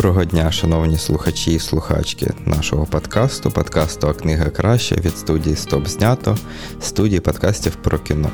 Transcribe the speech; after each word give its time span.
Доброго 0.00 0.24
дня, 0.24 0.52
шановні 0.52 0.98
слухачі 0.98 1.54
і 1.54 1.58
слухачки 1.58 2.32
нашого 2.46 2.86
подкасту, 2.86 3.50
подкасту 3.50 4.08
«А 4.08 4.12
книга 4.12 4.50
краще 4.50 4.94
від 4.94 5.16
студії 5.16 5.56
Стоп 5.56 5.86
знято, 5.86 6.38
студії 6.80 7.20
подкастів 7.20 7.74
про 7.74 7.98
кіно. 7.98 8.30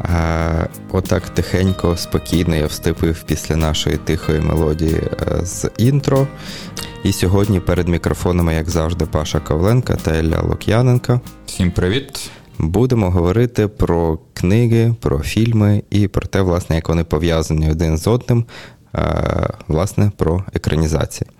А, 0.00 0.66
Отак 0.92 1.28
тихенько, 1.28 1.96
спокійно 1.96 2.56
я 2.56 2.66
вступив 2.66 3.22
після 3.22 3.56
нашої 3.56 3.96
тихої 3.96 4.40
мелодії 4.40 4.94
е, 4.94 5.46
з 5.46 5.70
інтро. 5.78 6.26
І 7.04 7.12
сьогодні 7.12 7.60
перед 7.60 7.88
мікрофонами, 7.88 8.54
як 8.54 8.70
завжди, 8.70 9.06
Паша 9.06 9.40
Ковленка 9.40 9.96
та 9.96 10.16
Ілля 10.16 10.40
Лук'яненка. 10.40 11.20
Всім 11.46 11.70
привіт! 11.70 12.30
Будемо 12.58 13.10
говорити 13.10 13.68
про 13.68 14.18
книги, 14.34 14.94
про 15.00 15.18
фільми 15.18 15.82
і 15.90 16.08
про 16.08 16.26
те, 16.26 16.40
власне, 16.40 16.76
як 16.76 16.88
вони 16.88 17.04
пов'язані 17.04 17.70
один 17.70 17.98
з 17.98 18.06
одним, 18.06 18.44
власне, 19.68 20.10
про 20.16 20.44
екранізації. 20.54 21.30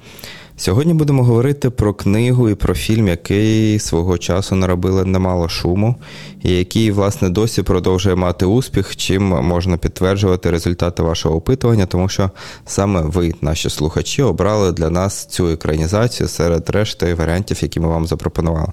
Сьогодні 0.59 0.95
будемо 0.95 1.25
говорити 1.25 1.71
про 1.71 1.95
книгу 1.95 2.49
і 2.49 2.55
про 2.55 2.75
фільм, 2.75 3.09
який 3.09 3.79
свого 3.79 4.19
часу 4.19 4.55
наробили 4.57 5.05
немало 5.05 5.49
шуму, 5.49 5.97
і 6.43 6.51
який, 6.51 6.91
власне, 6.91 7.31
досі 7.31 7.63
продовжує 7.63 8.17
мати 8.17 8.47
успіх, 8.47 8.97
чим 8.97 9.23
можна 9.23 9.77
підтверджувати 9.77 10.51
результати 10.51 11.03
вашого 11.03 11.37
опитування, 11.37 11.87
тому 11.87 12.09
що 12.09 12.31
саме 12.67 13.01
ви, 13.01 13.35
наші 13.41 13.71
слухачі, 13.71 14.23
обрали 14.23 14.73
для 14.73 14.91
нас 14.91 15.27
цю 15.27 15.49
екранізацію 15.49 16.29
серед 16.29 16.71
решти 16.71 17.15
варіантів, 17.15 17.63
які 17.63 17.81
ми 17.81 17.89
вам 17.89 18.07
запропонували. 18.07 18.73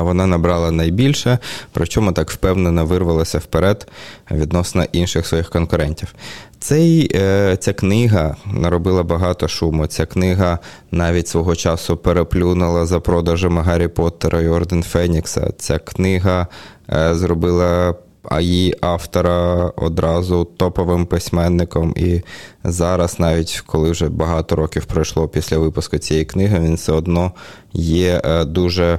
Вона 0.00 0.26
набрала 0.26 0.70
найбільше, 0.70 1.38
причому 1.72 2.12
так 2.12 2.30
впевнено 2.30 2.86
вирвалася 2.86 3.38
вперед 3.38 3.88
відносно 4.30 4.84
інших 4.92 5.26
своїх 5.26 5.50
конкурентів. 5.50 6.14
Цей, 6.60 7.10
е, 7.14 7.56
Ця 7.60 7.72
книга 7.72 8.36
наробила 8.46 9.02
багато 9.02 9.48
шуму. 9.48 9.86
Ця 9.86 10.06
книга 10.06 10.58
навіть 10.90 11.28
свого 11.28 11.56
часу 11.56 11.96
переплюнула 11.96 12.86
за 12.86 13.00
продажами 13.00 13.62
Гаррі 13.62 13.88
Поттера 13.88 14.40
і 14.40 14.48
Орден 14.48 14.82
Фенікса. 14.82 15.52
Ця 15.58 15.78
книга 15.78 16.46
е, 16.92 17.14
зробила 17.14 17.94
її 18.40 18.76
автора 18.80 19.72
одразу 19.76 20.44
топовим 20.44 21.06
письменником. 21.06 21.94
І 21.96 22.20
зараз, 22.64 23.20
навіть 23.20 23.62
коли 23.66 23.90
вже 23.90 24.08
багато 24.08 24.56
років 24.56 24.84
пройшло 24.84 25.28
після 25.28 25.58
випуску 25.58 25.98
цієї 25.98 26.24
книги, 26.26 26.60
він 26.60 26.74
все 26.74 26.92
одно 26.92 27.32
є 27.72 28.20
е, 28.24 28.44
дуже 28.44 28.98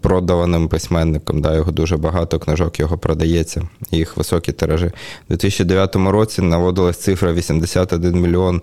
продаваним 0.00 0.68
письменником. 0.68 1.40
Да, 1.40 1.54
Його 1.54 1.72
дуже 1.72 1.96
багато 1.96 2.38
книжок 2.38 2.80
його 2.80 2.98
продається, 2.98 3.62
їх 3.90 4.16
високі 4.16 4.52
тиражі. 4.52 4.86
У 4.86 5.28
2009 5.28 5.96
році 5.96 6.42
наводилась 6.42 6.98
цифра 6.98 7.32
81 7.32 8.20
мільйон 8.20 8.62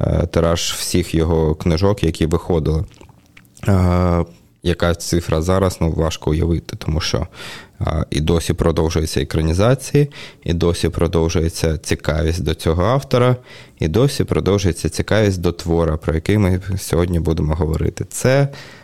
е, 0.00 0.26
тираж 0.26 0.60
всіх 0.60 1.14
його 1.14 1.54
книжок, 1.54 2.04
які 2.04 2.26
виходили. 2.26 2.84
Е, 3.68 4.24
яка 4.62 4.94
цифра 4.94 5.42
зараз, 5.42 5.78
ну 5.80 5.90
важко 5.90 6.30
уявити, 6.30 6.76
тому 6.76 7.00
що 7.00 7.26
і 8.10 8.20
досі 8.20 8.52
продовжується 8.52 9.20
екранізації, 9.20 10.10
і 10.44 10.52
досі 10.52 10.88
продовжується 10.88 11.78
цікавість 11.78 12.42
до 12.42 12.54
цього 12.54 12.84
автора, 12.84 13.36
і 13.78 13.88
досі 13.88 14.24
продовжується 14.24 14.88
цікавість 14.88 15.40
до 15.40 15.52
твора, 15.52 15.96
про 15.96 16.14
який 16.14 16.38
ми 16.38 16.60
сьогодні 16.78 17.20
будемо 17.20 17.54
говорити. 17.54 18.04
Це 18.08 18.48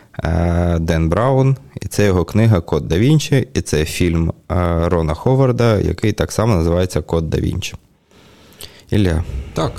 Ден 0.79 1.09
Браун, 1.09 1.57
і 1.81 1.87
це 1.87 2.05
його 2.05 2.25
книга 2.25 2.61
Код 2.61 2.87
да 2.87 2.97
Вінчі, 2.97 3.47
і 3.53 3.61
це 3.61 3.85
фільм 3.85 4.29
е, 4.29 4.55
Рона 4.89 5.13
Ховарда, 5.13 5.79
який 5.79 6.11
так 6.11 6.31
само 6.31 6.55
називається 6.55 7.01
Код 7.01 7.29
да 7.29 7.37
Вінчі. 7.37 7.73
Ілля. 8.89 9.23
Так. 9.53 9.71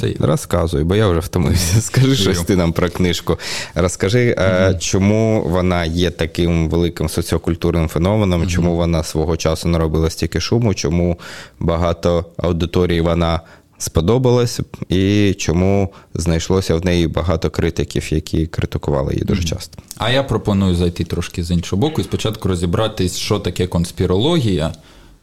Це... 0.00 0.14
Розказуй, 0.20 0.84
бо 0.84 0.96
я 0.96 1.08
вже 1.08 1.20
втомився. 1.20 1.80
Скажи 1.80 2.16
щось 2.16 2.40
ти 2.40 2.56
нам 2.56 2.72
про 2.72 2.90
книжку. 2.90 3.38
Розкажи, 3.74 4.34
mm-hmm. 4.34 4.78
чому 4.78 5.42
вона 5.46 5.84
є 5.84 6.10
таким 6.10 6.68
великим 6.68 7.08
соціокультурним 7.08 7.88
феноменом, 7.88 8.42
mm-hmm. 8.42 8.48
чому 8.48 8.76
вона 8.76 9.02
свого 9.02 9.36
часу 9.36 9.68
наробила 9.68 10.10
стільки 10.10 10.40
шуму, 10.40 10.74
чому 10.74 11.18
багато 11.60 12.24
аудиторії 12.36 13.00
вона 13.00 13.40
сподобалось, 13.82 14.60
і 14.88 15.34
чому 15.38 15.92
знайшлося 16.14 16.74
в 16.74 16.84
неї 16.84 17.08
багато 17.08 17.50
критиків, 17.50 18.12
які 18.12 18.46
критикували 18.46 19.12
її 19.12 19.24
дуже 19.24 19.44
часто. 19.44 19.78
А 19.96 20.10
я 20.10 20.22
пропоную 20.22 20.74
зайти 20.74 21.04
трошки 21.04 21.44
з 21.44 21.50
іншого 21.50 21.80
боку 21.80 22.00
і 22.00 22.04
спочатку 22.04 22.48
розібратись, 22.48 23.16
що 23.16 23.38
таке 23.38 23.66
конспірологія. 23.66 24.72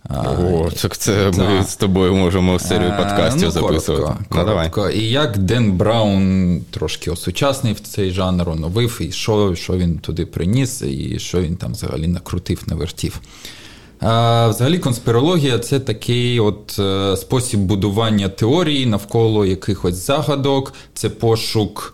О, 0.09 0.69
так 0.81 0.97
це 0.97 1.31
да. 1.31 1.49
ми 1.49 1.63
з 1.63 1.75
тобою 1.75 2.15
можемо 2.15 2.59
серію 2.59 2.93
подкастів 2.97 3.43
ну, 3.43 3.51
записувати. 3.51 4.03
Коротко, 4.03 4.27
ну, 4.31 4.45
коротко. 4.45 4.89
І 4.89 5.09
як 5.09 5.37
Ден 5.37 5.71
Браун 5.71 6.61
трошки 6.71 7.11
осучаснив 7.11 7.79
цей 7.79 8.11
жанр, 8.11 8.49
оновив, 8.49 8.97
і 9.01 9.11
що 9.11 9.55
що 9.55 9.77
він 9.77 9.99
туди 9.99 10.25
приніс, 10.25 10.81
і 10.81 11.19
що 11.19 11.41
він 11.41 11.55
там 11.55 11.71
взагалі 11.71 12.07
накрутив, 12.07 12.63
навертів. 12.67 13.21
Взагалі, 14.01 14.79
конспірологія 14.79 15.59
це 15.59 15.79
такий 15.79 16.39
от 16.39 16.79
е, 16.79 17.17
спосіб 17.17 17.59
будування 17.59 18.29
теорії 18.29 18.85
навколо 18.85 19.45
якихось 19.45 19.95
загадок, 19.95 20.73
це 20.93 21.09
пошук 21.09 21.93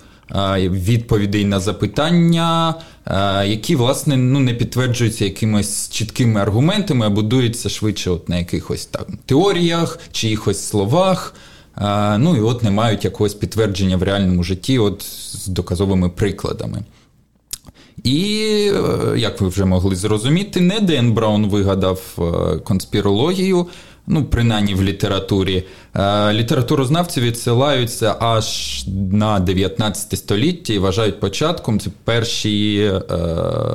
відповідей 0.58 1.46
на 1.46 1.59
запитання, 1.59 2.75
які, 3.46 3.75
власне, 3.75 4.18
ну, 4.18 4.40
не 4.40 4.53
підтверджуються 4.53 5.25
якимись 5.25 5.90
чіткими 5.90 6.42
аргументами, 6.42 7.06
а 7.06 7.09
будуються 7.09 7.69
швидше 7.69 8.09
от 8.09 8.30
на 8.30 8.38
якихось 8.38 8.86
там 8.86 9.06
теоріях, 9.25 10.00
чиїхось 10.12 10.68
словах. 10.68 11.36
Ну 12.18 12.38
і 12.38 12.40
от 12.40 12.63
не 12.63 12.72
мають 12.72 13.06
якогось 13.06 13.34
підтвердження 13.34 13.97
в 13.97 14.03
реальному 14.03 14.44
житті, 14.44 14.80
от 14.80 15.02
з 15.31 15.47
доказовими 15.47 16.09
прикладами. 16.09 16.84
І, 18.03 18.72
е, 18.74 19.18
як 19.18 19.41
ви 19.41 19.47
вже 19.47 19.66
могли 19.66 19.96
зрозуміти, 19.96 20.62
не 20.62 20.80
Ден 20.80 21.14
Браун 21.14 21.47
вигадав 21.47 22.02
е, 22.19 22.58
конспірологію, 22.59 23.68
ну, 24.08 24.25
принаймні 24.25 24.75
в 24.75 24.84
літературі. 24.84 25.64
Е, 25.96 26.34
літературознавці 26.34 27.22
відсилаються 27.22 28.16
аж 28.19 28.86
на 29.12 29.40
19 29.40 30.19
століття 30.19 30.74
і 30.74 30.78
вважають 30.78 31.19
початком 31.19 31.80
це 31.80 31.90
перші 32.03 32.92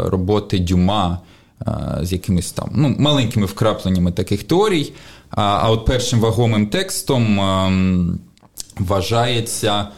роботи 0.05 0.59
Дюма 0.59 1.19
з 2.03 2.13
якимись 2.13 2.53
там 2.53 2.71
ну, 2.75 2.95
маленькими 2.99 3.47
вкрапленнями 3.47 4.13
таких 4.13 4.43
теорій. 4.43 4.93
А 5.31 5.71
от 5.71 5.85
першим 5.85 6.21
вагомим 6.21 6.67
текстом 6.67 7.41
ем, 7.41 8.19
вважається 8.79 9.89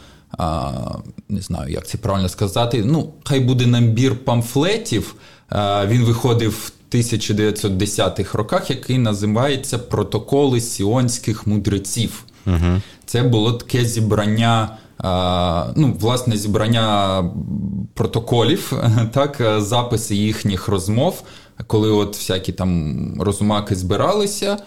не 1.29 1.41
знаю, 1.41 1.71
як 1.71 1.87
це 1.87 1.97
правильно 1.97 2.29
сказати. 2.29 2.83
Ну, 2.85 3.13
хай 3.23 3.39
буде 3.39 3.65
набір 3.67 4.25
памфлетів. 4.25 5.15
Він 5.87 6.03
виходив 6.03 6.51
в 6.51 6.95
1910-х 6.95 8.37
роках, 8.37 8.69
який 8.69 8.97
називається 8.97 9.77
Протоколи 9.77 10.61
сіонських 10.61 11.47
мудреців. 11.47 12.23
Угу. 12.47 12.81
Це 13.05 13.23
було 13.23 13.51
таке 13.51 13.85
зібрання. 13.85 14.77
Ну, 15.75 15.97
власне, 15.99 16.37
зібрання 16.37 17.23
протоколів, 17.93 18.73
так, 19.13 19.41
записи 19.57 20.15
їхніх 20.15 20.67
розмов, 20.67 21.23
коли 21.67 21.89
от 21.91 22.15
всякі 22.15 22.51
там 22.51 22.97
розумаки 23.19 23.75
збиралися, 23.75 24.57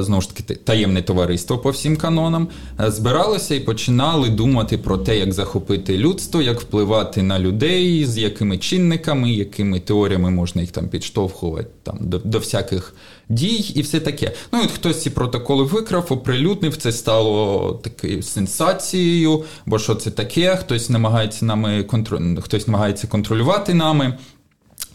знову 0.00 0.20
ж 0.20 0.34
таки 0.34 0.54
таємне 0.54 1.02
товариство 1.02 1.58
по 1.58 1.70
всім 1.70 1.96
канонам, 1.96 2.48
збиралися 2.78 3.54
і 3.54 3.60
починали 3.60 4.28
думати 4.28 4.78
про 4.78 4.98
те, 4.98 5.18
як 5.18 5.32
захопити 5.32 5.98
людство, 5.98 6.42
як 6.42 6.60
впливати 6.60 7.22
на 7.22 7.38
людей, 7.38 8.06
з 8.06 8.18
якими 8.18 8.58
чинниками, 8.58 9.30
якими 9.30 9.80
теоріями 9.80 10.30
можна 10.30 10.60
їх 10.60 10.70
там 10.70 10.88
підштовхувати 10.88 11.68
там, 11.82 11.98
до, 12.00 12.18
до 12.18 12.38
всяких 12.38 12.94
дій 13.28 13.72
і 13.74 13.82
все 13.82 14.00
таке. 14.00 14.32
Ну 14.52 14.60
і 14.62 14.66
хтось 14.66 15.02
ці 15.02 15.10
протоколи 15.10 15.64
викрав, 15.64 16.06
оприлюднив, 16.08 16.76
це 16.76 16.92
стало 16.92 17.72
такою 17.84 18.22
сенсацією, 18.22 19.44
бо 19.66 19.78
що 19.78 19.94
це 19.94 20.10
таке, 20.10 20.56
хтось 20.56 20.90
намагається 20.90 21.44
нами 21.44 21.82
контроль... 21.82 22.36
хтось 22.40 22.66
намагається 22.66 23.06
контролювати 23.06 23.74
нами. 23.74 24.18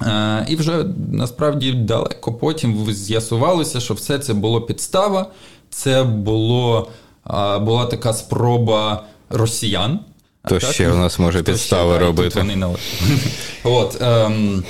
Е, 0.01 0.45
і 0.49 0.55
вже 0.55 0.85
насправді 1.11 1.71
далеко 1.71 2.33
потім 2.33 2.91
з'ясувалося, 2.91 3.79
що 3.79 3.93
все 3.93 4.19
це 4.19 4.33
було 4.33 4.61
підстава, 4.61 5.25
це 5.69 6.03
було, 6.03 6.87
була 7.61 7.85
така 7.85 8.13
спроба 8.13 9.03
росіян. 9.29 9.99
То 10.47 10.59
так? 10.59 10.73
ще 10.73 10.91
у 10.91 10.95
нас 10.95 11.19
може 11.19 11.43
підстави 11.43 11.95
ще, 11.95 12.05
робити. 12.05 12.39
Вони 12.39 12.55
на... 12.55 12.69
От, 13.63 14.01
ем, 14.01 14.63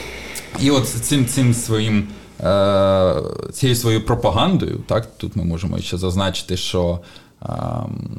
І 0.59 0.71
от 0.71 0.87
цим 0.87 1.25
цим 1.25 1.53
своїм 1.53 2.07
е, 2.43 3.15
цією 3.53 3.75
своєю 3.75 4.05
пропагандою, 4.05 4.83
так, 4.87 5.07
тут 5.17 5.35
ми 5.35 5.43
можемо 5.43 5.79
ще 5.79 5.97
зазначити, 5.97 6.57
що. 6.57 6.99
Ем, 7.49 8.09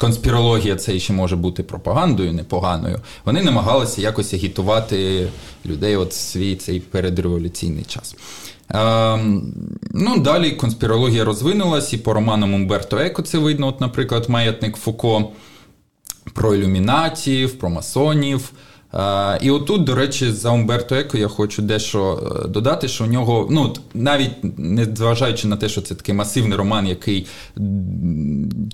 конспірологія 0.00 0.76
це 0.76 0.98
ще 0.98 1.12
може 1.12 1.36
бути 1.36 1.62
пропагандою 1.62 2.32
непоганою. 2.32 3.00
Вони 3.24 3.42
намагалися 3.42 4.00
якось 4.00 4.34
агітувати 4.34 5.28
людей 5.66 5.96
от 5.96 6.12
свій 6.12 6.56
цей 6.56 6.80
передреволюційний 6.80 7.84
час. 7.84 8.16
Ем, 8.68 9.54
Ну, 9.94 10.18
Далі 10.18 10.50
конспірологія 10.50 11.24
розвинулась, 11.24 11.92
і 11.92 11.98
по 11.98 12.14
романам 12.14 12.54
Умберто 12.54 12.98
Еко 12.98 13.22
це 13.22 13.38
видно, 13.38 13.66
от, 13.66 13.80
наприклад, 13.80 14.24
маятник 14.28 14.76
Фуко 14.76 15.28
про 16.34 16.54
ілюмінатів, 16.54 17.58
про 17.58 17.70
масонів. 17.70 18.52
І 19.40 19.50
отут, 19.50 19.84
до 19.84 19.94
речі, 19.94 20.32
за 20.32 20.50
Умберто 20.50 20.94
Еко 20.94 21.18
я 21.18 21.28
хочу 21.28 21.62
дещо 21.62 22.30
е, 22.44 22.48
додати, 22.48 22.88
що 22.88 23.04
у 23.04 23.06
нього, 23.06 23.48
ну 23.50 23.74
навіть 23.94 24.58
не 24.58 24.84
зважаючи 24.84 25.48
на 25.48 25.56
те, 25.56 25.68
що 25.68 25.82
це 25.82 25.94
такий 25.94 26.14
масивний 26.14 26.58
роман, 26.58 26.86
який 26.86 27.26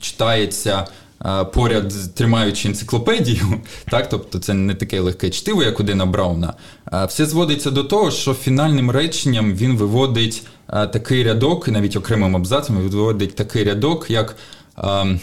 читається. 0.00 0.86
Е, 1.26 1.44
поряд 1.44 2.14
тримаючи 2.14 2.68
енциклопедію, 2.68 3.60
так, 3.90 4.08
тобто 4.08 4.38
це 4.38 4.54
не 4.54 4.74
таке 4.74 5.00
легке 5.00 5.30
чтиво, 5.30 5.62
як 5.62 5.80
у 5.80 5.82
Дена 5.82 6.06
Брауна. 6.06 6.54
Все 7.08 7.26
зводиться 7.26 7.70
до 7.70 7.84
того, 7.84 8.10
що 8.10 8.34
фінальним 8.34 8.90
реченням 8.90 9.54
він 9.54 9.76
виводить 9.76 10.42
е, 10.68 10.86
такий 10.86 11.24
рядок, 11.24 11.68
навіть 11.68 11.96
окремим 11.96 12.36
абзацом 12.36 12.76
виводить 12.76 13.34
такий 13.34 13.64
рядок, 13.64 14.10
як 14.10 14.36
ем, 14.78 15.20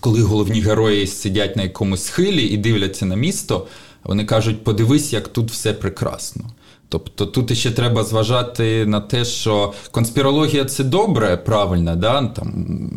коли 0.00 0.22
головні 0.22 0.60
герої 0.60 1.06
сидять 1.06 1.56
на 1.56 1.62
якомусь 1.62 2.02
схилі 2.02 2.42
і 2.42 2.56
дивляться 2.56 3.06
на 3.06 3.14
місто, 3.16 3.66
вони 4.04 4.24
кажуть: 4.24 4.64
подивись, 4.64 5.12
як 5.12 5.28
тут 5.28 5.50
все 5.50 5.72
прекрасно. 5.72 6.44
Тобто 6.90 7.26
тут 7.26 7.58
ще 7.58 7.70
треба 7.70 8.04
зважати 8.04 8.86
на 8.86 9.00
те, 9.00 9.24
що 9.24 9.72
конспірологія 9.90 10.64
це 10.64 10.84
добре, 10.84 11.36
правильно, 11.36 11.96
да? 11.96 12.26
там, 12.26 12.52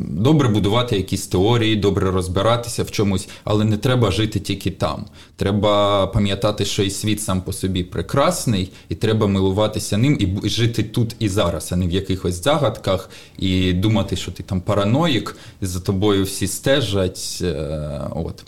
добре 0.10 0.48
будувати 0.48 0.96
якісь 0.96 1.28
теорії, 1.28 1.76
добре 1.76 2.12
розбиратися 2.12 2.84
в 2.84 2.92
чомусь, 2.92 3.28
але 3.44 3.66
не 3.66 3.78
треба 3.78 4.12
жити 4.12 4.40
тільки 4.40 4.72
там. 4.72 5.06
Треба 5.36 6.08
пам'ятати, 6.08 6.66
що 6.66 6.84
і 6.84 6.90
світ 6.90 7.22
сам 7.22 7.42
по 7.42 7.54
собі 7.54 7.84
прекрасний, 7.84 8.72
і 8.90 8.96
треба 8.96 9.28
милуватися 9.28 9.98
ним 9.98 10.40
і 10.44 10.50
жити 10.50 10.84
тут 10.84 11.16
і 11.20 11.30
зараз, 11.30 11.70
а 11.72 11.76
не 11.76 11.88
в 11.88 11.92
якихось 11.92 12.44
загадках, 12.44 13.10
і 13.38 13.74
думати, 13.74 14.16
що 14.16 14.32
ти 14.32 14.44
там 14.44 14.62
параноїк, 14.62 15.36
і 15.62 15.66
за 15.66 15.80
тобою 15.80 16.24
всі 16.24 16.48
стежать. 16.48 17.40
Е, 17.42 18.02
от. 18.16 18.44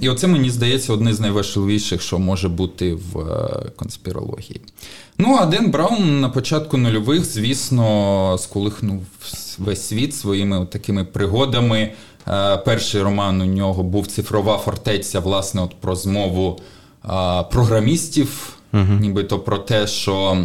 І 0.00 0.08
оце 0.08 0.26
мені 0.26 0.50
здається 0.50 0.92
одне 0.92 1.14
з 1.14 1.20
найважливіших, 1.20 2.02
що 2.02 2.18
може 2.18 2.48
бути 2.48 2.94
в 2.94 3.18
е, 3.18 3.70
конспірології. 3.76 4.60
Ну, 5.18 5.36
а 5.40 5.46
Ден 5.46 5.70
Браун 5.70 6.20
на 6.20 6.28
початку 6.28 6.76
нульових, 6.76 7.24
звісно, 7.24 8.36
сколихнув 8.38 9.02
весь 9.58 9.82
світ 9.82 10.14
своїми 10.14 10.66
такими 10.66 11.04
пригодами. 11.04 11.92
Е, 12.28 12.56
перший 12.56 13.02
роман 13.02 13.40
у 13.40 13.44
нього 13.44 13.82
був 13.82 14.06
Цифрова 14.06 14.58
фортеця, 14.58 15.20
власне, 15.20 15.62
от 15.62 15.74
про 15.80 15.96
змову 15.96 16.60
програмістів, 17.50 18.58
угу. 18.72 18.92
нібито 19.00 19.38
про 19.38 19.58
те, 19.58 19.86
що 19.86 20.44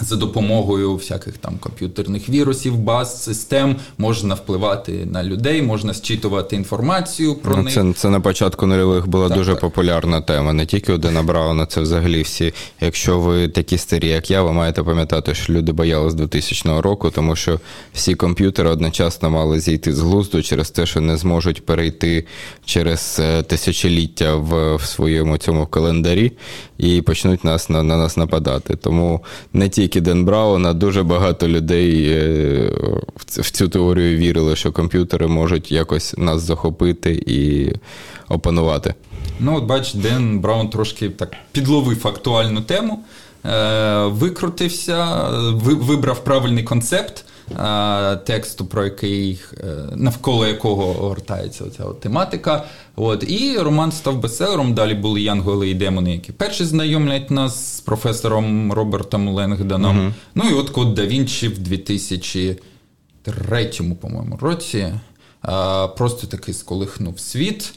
за 0.00 0.16
допомогою 0.16 0.94
всяких 0.94 1.38
там 1.38 1.58
комп'ютерних 1.60 2.28
вірусів, 2.28 2.76
баз, 2.76 3.22
систем 3.22 3.76
можна 3.98 4.34
впливати 4.34 4.92
на 4.92 5.24
людей, 5.24 5.62
можна 5.62 5.94
зчитувати 5.94 6.56
інформацію 6.56 7.34
про 7.34 7.56
ну, 7.56 7.62
них. 7.62 7.74
Це 7.74 7.92
це 7.96 8.10
на 8.10 8.20
початку 8.20 8.66
нульових 8.66 9.06
була 9.06 9.28
так, 9.28 9.38
дуже 9.38 9.50
так. 9.50 9.60
популярна 9.60 10.20
тема. 10.20 10.52
Не 10.52 10.66
тільки 10.66 10.92
у 10.92 10.98
Дена 10.98 11.22
Брауна, 11.22 11.66
це 11.66 11.80
взагалі 11.80 12.22
всі. 12.22 12.54
Якщо 12.80 13.18
ви 13.18 13.48
такі 13.48 13.78
старі, 13.78 14.08
як 14.08 14.30
я, 14.30 14.42
ви 14.42 14.52
маєте 14.52 14.82
пам'ятати, 14.82 15.34
що 15.34 15.52
люди 15.52 15.72
боялись 15.72 16.14
2000 16.14 16.80
року, 16.80 17.10
тому 17.10 17.36
що 17.36 17.60
всі 17.94 18.14
комп'ютери 18.14 18.68
одночасно 18.68 19.30
мали 19.30 19.60
зійти 19.60 19.92
з 19.92 20.00
глузду 20.00 20.42
через 20.42 20.70
те, 20.70 20.86
що 20.86 21.00
не 21.00 21.16
зможуть 21.16 21.66
перейти 21.66 22.26
через 22.64 23.16
е, 23.20 23.42
тисячоліття 23.42 24.34
в, 24.34 24.76
в 24.76 24.84
своєму 24.84 25.38
цьому 25.38 25.66
календарі 25.66 26.32
і 26.78 27.02
почнуть 27.02 27.44
нас 27.44 27.70
на, 27.70 27.82
на 27.82 27.96
нас 27.96 28.16
нападати. 28.16 28.76
Тому 28.76 29.24
не 29.52 29.68
тільки 29.68 29.81
тільки 29.82 30.00
Ден 30.00 30.24
Брауна, 30.24 30.72
дуже 30.72 31.02
багато 31.02 31.48
людей 31.48 32.08
е, 32.08 32.72
в 33.16 33.50
цю 33.50 33.68
теорію 33.68 34.18
вірили, 34.18 34.56
що 34.56 34.72
комп'ютери 34.72 35.26
можуть 35.26 35.72
якось 35.72 36.14
нас 36.18 36.42
захопити 36.42 37.22
і 37.26 37.72
опанувати. 38.28 38.94
Ну, 39.40 39.56
от 39.56 39.64
бач, 39.64 39.94
Ден 39.94 40.40
Браун 40.40 40.68
трошки 40.68 41.08
так 41.08 41.32
підловив 41.52 42.06
актуальну 42.06 42.60
тему, 42.60 43.04
е, 43.44 44.04
викрутився, 44.06 45.28
вибрав 45.52 46.24
правильний 46.24 46.64
концепт 46.64 47.24
тексту, 48.16 48.64
про 48.64 48.84
який 48.84 49.40
е, 49.60 49.64
навколо 49.96 50.46
якого 50.46 50.92
гортається 50.92 51.64
ця 51.76 51.84
тематика. 51.84 52.64
От. 52.96 53.30
І 53.30 53.58
роман 53.58 53.92
став 53.92 54.20
бестселером. 54.20 54.74
Далі 54.74 54.94
були 54.94 55.20
Янголи 55.20 55.70
і 55.70 55.74
демони, 55.74 56.12
які 56.12 56.32
перші 56.32 56.64
знайомлять 56.64 57.30
нас 57.30 57.76
з 57.76 57.80
професором 57.80 58.72
Робертом 58.72 59.28
Ленгданом. 59.28 59.98
uh 59.98 60.12
Ну 60.34 60.44
і 60.50 60.54
от 60.54 60.70
Код 60.70 60.94
да 60.94 61.06
Вінчі 61.06 61.48
в 61.48 61.58
2003 61.58 63.70
по-моєму, 64.00 64.36
році. 64.36 64.92
Просто 65.96 66.26
таки 66.26 66.54
сколихнув 66.54 67.18
світ. 67.18 67.74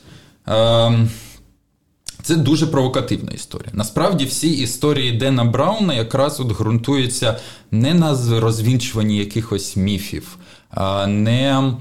Це 2.25 2.36
дуже 2.36 2.68
провокативна 2.68 3.31
історія. 3.31 3.69
Насправді, 3.74 4.25
всі 4.25 4.51
історії 4.51 5.12
Дена 5.12 5.44
Брауна 5.45 5.94
якраз 5.94 6.39
от 6.39 6.48
ґрунтуються 6.48 7.39
не 7.72 7.94
на 7.94 8.18
розвінчуванні 8.39 9.18
якихось 9.18 9.75
міфів, 9.75 10.38
а 10.69 11.07
не 11.07 11.74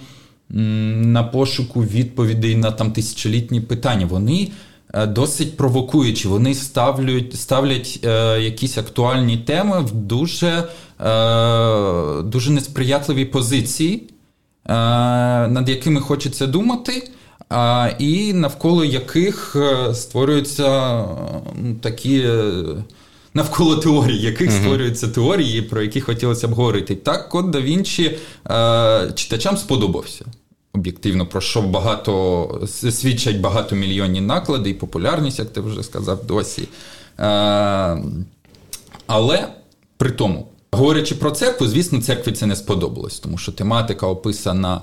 на 0.48 1.22
пошуку 1.22 1.82
відповідей 1.82 2.56
на 2.56 2.70
там 2.70 2.92
тисячолітні 2.92 3.60
питання. 3.60 4.06
Вони 4.06 4.50
е, 4.94 5.06
досить 5.06 5.56
провокуючі, 5.56 6.28
вони 6.28 6.54
ставлять 6.54 7.34
ставлять 7.34 8.00
е, 8.04 8.40
якісь 8.40 8.78
актуальні 8.78 9.36
теми 9.36 9.80
в 9.80 9.92
дуже, 9.92 10.68
е, 11.00 12.22
дуже 12.22 12.50
несприятливі 12.50 13.24
позиції, 13.24 14.02
е, 14.66 14.72
над 15.48 15.68
якими 15.68 16.00
хочеться 16.00 16.46
думати 16.46 17.10
і 17.98 18.32
навколо 18.32 18.84
яких 18.84 19.56
е, 19.56 19.94
створюються 19.94 21.04
такі. 21.80 22.20
Е, 22.20 22.64
навколо 23.34 23.76
теорії, 23.76 24.20
яких 24.20 24.50
uh-huh. 24.50 24.60
створюються 24.60 25.08
теорії, 25.08 25.62
про 25.62 25.82
які 25.82 26.00
хотілося 26.00 26.48
б 26.48 26.50
говорити. 26.50 26.94
Так, 26.94 27.28
код 27.28 27.50
да 27.50 27.60
Вінчі 27.60 28.18
е, 28.50 29.12
читачам 29.14 29.56
сподобався. 29.56 30.24
Об'єктивно, 30.72 31.26
про 31.26 31.40
що 31.40 31.62
багато 31.62 32.60
свідчать 32.90 33.40
багатомільйонні 33.40 34.20
наклади 34.20 34.70
і 34.70 34.74
популярність, 34.74 35.38
як 35.38 35.48
ти 35.52 35.60
вже 35.60 35.82
сказав, 35.82 36.26
досі. 36.26 36.68
Е, 37.18 38.02
Але 39.06 39.48
при 39.96 40.10
тому, 40.10 40.48
Говорячи 40.74 41.14
про 41.14 41.30
церкву, 41.30 41.66
звісно, 41.66 42.02
церкві 42.02 42.32
це 42.32 42.46
не 42.46 42.56
сподобалось, 42.56 43.18
тому 43.18 43.38
що 43.38 43.52
тематика 43.52 44.06
описана 44.06 44.80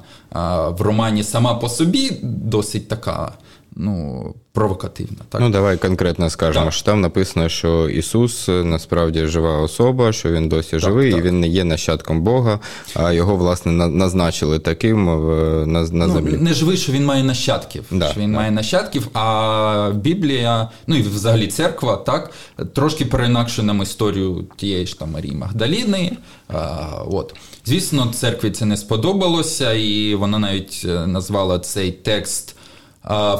в 0.69 0.81
романі 0.81 1.23
сама 1.23 1.53
по 1.53 1.69
собі 1.69 2.11
досить 2.23 2.87
така 2.87 3.33
ну, 3.75 4.35
провокативна. 4.53 5.17
Так? 5.29 5.41
Ну, 5.41 5.49
давай 5.49 5.77
конкретно 5.77 6.29
скажемо, 6.29 6.65
так. 6.65 6.73
що 6.73 6.85
там 6.85 7.01
написано, 7.01 7.49
що 7.49 7.89
Ісус 7.89 8.49
е, 8.49 8.63
насправді 8.63 9.25
жива 9.25 9.59
особа, 9.59 10.13
що 10.13 10.31
він 10.31 10.49
досі 10.49 10.71
так, 10.71 10.79
живий, 10.79 11.11
і 11.11 11.21
він 11.21 11.39
не 11.39 11.47
є 11.47 11.63
нащадком 11.63 12.21
Бога, 12.21 12.59
а 12.93 13.13
його, 13.13 13.35
власне, 13.35 13.71
назначили 13.71 14.59
таким 14.59 15.19
в, 15.19 15.27
на 15.67 15.81
на 15.81 16.07
ну, 16.07 16.13
землі. 16.13 16.37
Не 16.37 16.53
живий, 16.53 16.77
що 16.77 16.91
він 16.91 17.05
має 17.05 17.23
нащадків. 17.23 17.83
Що 17.89 18.13
він 18.19 18.31
має 18.31 18.51
нащадків, 18.51 19.07
а 19.13 19.91
Біблія, 19.95 20.69
ну 20.87 20.95
і 20.95 21.01
взагалі 21.01 21.47
церква, 21.47 21.95
так, 21.95 22.31
трошки 22.73 23.05
переінакшує 23.05 23.67
нам 23.67 23.81
історію 23.81 24.45
тієї 24.55 24.87
ж 24.87 24.99
там 24.99 25.11
Марії 25.11 25.35
Магдаліни. 25.35 26.17
А, 26.47 26.87
от. 27.11 27.35
Звісно, 27.65 28.13
церкві 28.13 28.51
це 28.51 28.65
не 28.65 28.77
сподобалося, 28.77 29.73
і 29.73 30.15
вона 30.15 30.39
навіть 30.39 30.81
е, 30.85 31.07
назвала 31.07 31.59
цей 31.59 31.91
текст 31.91 32.55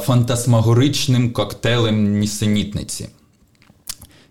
фантасмагоричним 0.04 1.32
коктейлем 1.32 2.18
нісенітниці. 2.18 3.08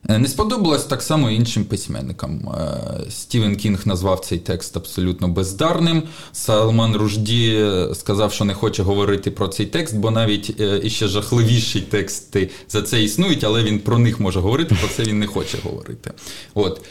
Е, 0.10 0.18
не 0.18 0.28
сподобалось 0.28 0.84
так 0.84 1.02
само 1.02 1.30
іншим 1.30 1.66
письменникам. 1.66 2.50
Е, 2.50 3.12
Стівен 3.12 3.56
Кінг 3.56 3.82
назвав 3.86 4.20
цей 4.20 4.40
текст 4.40 4.78
абсолютно 4.78 5.28
бездарним. 5.28 6.04
Салман 6.32 6.96
Ружді 6.96 7.72
сказав, 7.94 8.34
що 8.34 8.46
не 8.46 8.54
хоче 8.54 8.84
говорити 8.84 9.32
про 9.32 9.48
цей 9.48 9.66
текст, 9.66 9.96
бо 9.96 10.12
навіть 10.12 10.56
е, 10.60 10.82
іще 10.84 11.08
жахливіші 11.08 11.82
тексти 11.82 12.50
за 12.70 12.82
це 12.82 13.04
існують, 13.04 13.44
але 13.44 13.64
він 13.64 13.80
про 13.80 14.00
них 14.00 14.20
може 14.20 14.40
говорити, 14.40 14.76
про 14.76 14.88
це 14.88 15.04
він 15.04 15.20
не 15.20 15.28
хоче 15.28 15.58
говорити. 15.64 16.12
От. 16.54 16.82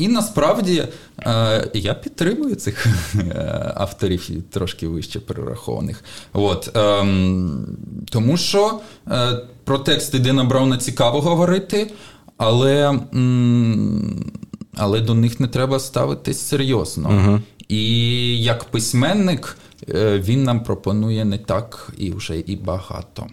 І 0.00 0.08
насправді 0.08 0.84
е, 1.18 1.70
я 1.74 1.94
підтримую 1.94 2.54
цих 2.54 2.86
е, 3.14 3.72
авторів 3.76 4.42
трошки 4.50 4.88
вище 4.88 5.20
перерахованих. 5.20 6.04
От, 6.32 6.76
е, 6.76 7.04
Тому 8.10 8.36
що 8.36 8.80
е, 9.10 9.38
про 9.64 9.78
тексти 9.78 10.18
Дина 10.18 10.44
Брауна 10.44 10.78
цікаво 10.78 11.20
говорити, 11.20 11.92
але 12.36 13.00
але 14.76 15.00
до 15.00 15.14
них 15.14 15.40
не 15.40 15.48
треба 15.48 15.80
ставитись 15.80 16.40
серйозно. 16.40 17.08
Угу. 17.08 17.40
І 17.68 18.42
як 18.42 18.64
письменник 18.64 19.56
е, 19.88 20.18
він 20.18 20.44
нам 20.44 20.62
пропонує 20.62 21.24
не 21.24 21.38
так 21.38 21.92
і 21.98 22.12
вже 22.12 22.38
і 22.38 22.56
багато. 22.56 23.26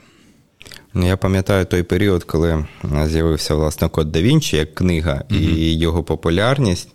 Ну, 0.99 1.07
я 1.07 1.17
пам'ятаю 1.17 1.65
той 1.65 1.83
період, 1.83 2.23
коли 2.23 2.65
з'явився 3.05 3.55
власне 3.55 3.89
код 3.89 4.11
да 4.11 4.21
Вінчі 4.21 4.57
як 4.57 4.75
книга 4.75 5.23
і 5.29 5.33
mm 5.33 5.77
його 5.77 6.03
популярність. 6.03 6.89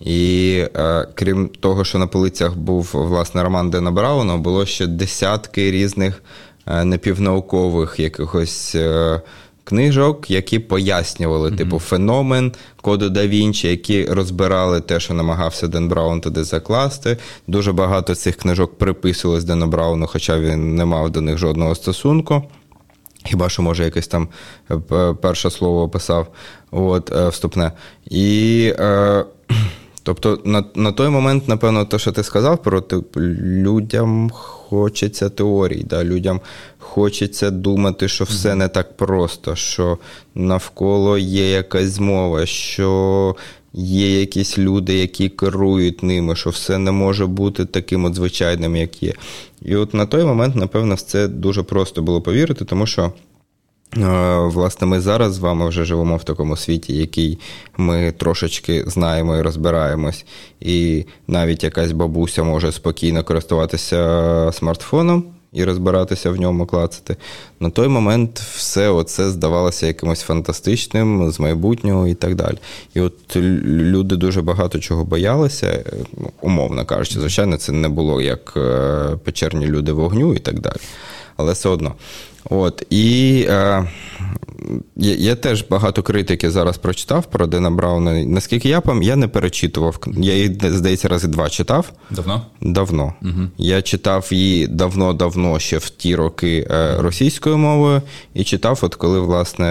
І 0.00 0.64
е, 0.76 1.06
крім 1.14 1.48
того, 1.60 1.84
що 1.84 1.98
на 1.98 2.06
полицях 2.06 2.56
був 2.56 2.90
власне 2.94 3.42
роман 3.42 3.70
Дена 3.70 3.90
Брауна, 3.90 4.36
було 4.36 4.66
ще 4.66 4.86
десятки 4.86 5.70
різних 5.70 6.22
е, 6.66 6.84
напівнаукових 6.84 7.94
якихось 7.98 8.74
е, 8.74 9.20
книжок, 9.64 10.30
які 10.30 10.58
пояснювали, 10.58 11.50
mm-hmm. 11.50 11.56
типу, 11.56 11.78
феномен 11.78 12.52
коду 12.80 13.10
да 13.10 13.26
Вінчі, 13.26 13.68
які 13.68 14.04
розбирали 14.04 14.80
те, 14.80 15.00
що 15.00 15.14
намагався 15.14 15.68
Ден 15.68 15.88
Браун 15.88 16.20
туди 16.20 16.44
закласти. 16.44 17.16
Дуже 17.46 17.72
багато 17.72 18.14
цих 18.14 18.36
книжок 18.36 18.78
приписувалось 18.78 19.44
Дену 19.44 19.66
Брауну, 19.66 20.06
хоча 20.06 20.38
він 20.38 20.74
не 20.74 20.84
мав 20.84 21.10
до 21.10 21.20
них 21.20 21.38
жодного 21.38 21.74
стосунку. 21.74 22.42
Хіба 23.24 23.48
що, 23.48 23.62
може, 23.62 23.84
якесь 23.84 24.08
там 24.08 24.28
е, 24.70 25.14
перше 25.22 25.50
слово 25.50 25.82
описав 25.82 26.26
от, 26.70 27.12
е, 27.12 27.28
вступне. 27.28 27.72
І 28.10 28.72
е, 28.78 29.24
тобто 30.02 30.40
на 30.44 30.64
на 30.74 30.92
той 30.92 31.08
момент, 31.08 31.48
напевно, 31.48 31.84
те, 31.84 31.98
що 31.98 32.12
ти 32.12 32.22
сказав, 32.22 32.62
про 32.62 32.80
типу, 32.80 33.20
людям 33.20 34.30
хочеться 34.30 35.28
теорій, 35.28 35.84
да, 35.84 36.04
людям 36.04 36.40
хочеться 36.78 37.50
думати, 37.50 38.08
що 38.08 38.24
все 38.24 38.54
не 38.54 38.68
так 38.68 38.96
просто, 38.96 39.56
що 39.56 39.98
навколо 40.34 41.18
є 41.18 41.50
якась 41.50 41.90
змова, 41.90 42.46
що 42.46 43.36
є 43.78 44.20
якісь 44.20 44.58
люди, 44.58 44.94
які 44.94 45.28
керують 45.28 46.02
ними, 46.02 46.36
що 46.36 46.50
все 46.50 46.78
не 46.78 46.92
може 46.92 47.26
бути 47.26 47.64
таким 47.64 48.04
от 48.04 48.14
звичайним, 48.14 48.76
як 48.76 49.02
є. 49.02 49.12
І 49.62 49.76
от 49.76 49.94
на 49.94 50.06
той 50.06 50.24
момент, 50.24 50.56
напевно, 50.56 50.94
в 50.94 51.00
це 51.00 51.28
дуже 51.28 51.62
просто 51.62 52.02
було 52.02 52.20
повірити, 52.20 52.64
тому 52.64 52.86
що. 52.86 53.12
Е, 53.96 54.38
власне, 54.38 54.86
ми 54.86 55.00
зараз 55.00 55.34
з 55.34 55.38
вами 55.38 55.68
вже 55.68 55.84
живемо 55.84 56.16
в 56.16 56.24
такому 56.24 56.56
світі, 56.56 56.96
який 56.96 57.38
ми 57.76 58.12
трошечки 58.12 58.84
знаємо 58.86 59.36
і 59.36 59.42
розбираємось, 59.42 60.24
і 60.60 61.04
навіть 61.28 61.64
якась 61.64 61.92
бабуся 61.92 62.42
може 62.42 62.72
спокійно 62.72 63.24
користуватися 63.24 64.50
смартфоном 64.52 65.24
і 65.52 65.64
розбиратися 65.64 66.30
в 66.30 66.36
ньому, 66.36 66.66
клацати. 66.66 67.16
На 67.60 67.70
той 67.70 67.88
момент 67.88 68.38
все 68.38 68.88
оце 68.88 69.30
здавалося 69.30 69.86
якимось 69.86 70.20
фантастичним 70.20 71.30
з 71.30 71.40
майбутнього 71.40 72.06
і 72.06 72.14
так 72.14 72.34
далі. 72.34 72.56
І 72.94 73.00
от 73.00 73.36
люди 73.36 74.16
дуже 74.16 74.42
багато 74.42 74.78
чого 74.78 75.04
боялися, 75.04 75.66
е, 75.66 75.84
умовно 76.40 76.84
кажучи, 76.84 77.20
звичайно, 77.20 77.56
це 77.56 77.72
не 77.72 77.88
було 77.88 78.20
як 78.20 78.54
е, 78.56 79.16
печерні 79.24 79.66
люди 79.66 79.92
вогню 79.92 80.34
і 80.34 80.38
так 80.38 80.60
далі. 80.60 80.76
Але 81.38 81.52
все 81.52 81.68
одно. 81.68 81.94
От, 82.50 82.82
І 82.90 83.46
е, 83.48 83.88
я, 84.96 85.14
я 85.14 85.34
теж 85.34 85.64
багато 85.70 86.02
критики 86.02 86.50
зараз 86.50 86.78
прочитав 86.78 87.26
про 87.26 87.46
Дена 87.46 87.70
Брауна. 87.70 88.24
Наскільки 88.24 88.68
я 88.68 88.80
пам'ятаю, 88.80 89.08
я 89.08 89.16
не 89.16 89.28
перечитував. 89.28 90.00
Я 90.16 90.34
її, 90.34 90.60
здається, 90.62 91.08
рази 91.08 91.28
два 91.28 91.48
читав. 91.48 91.92
Давно? 92.10 92.46
Давно. 92.60 93.14
Угу. 93.22 93.48
Я 93.58 93.82
читав 93.82 94.28
її 94.30 94.66
давно-давно, 94.66 95.58
ще 95.58 95.78
в 95.78 95.90
ті 95.90 96.16
роки 96.16 96.66
е, 96.70 96.96
російською 96.98 97.58
мовою, 97.58 98.02
і 98.34 98.44
читав, 98.44 98.78
от 98.82 98.94
коли, 98.94 99.20
власне, 99.20 99.66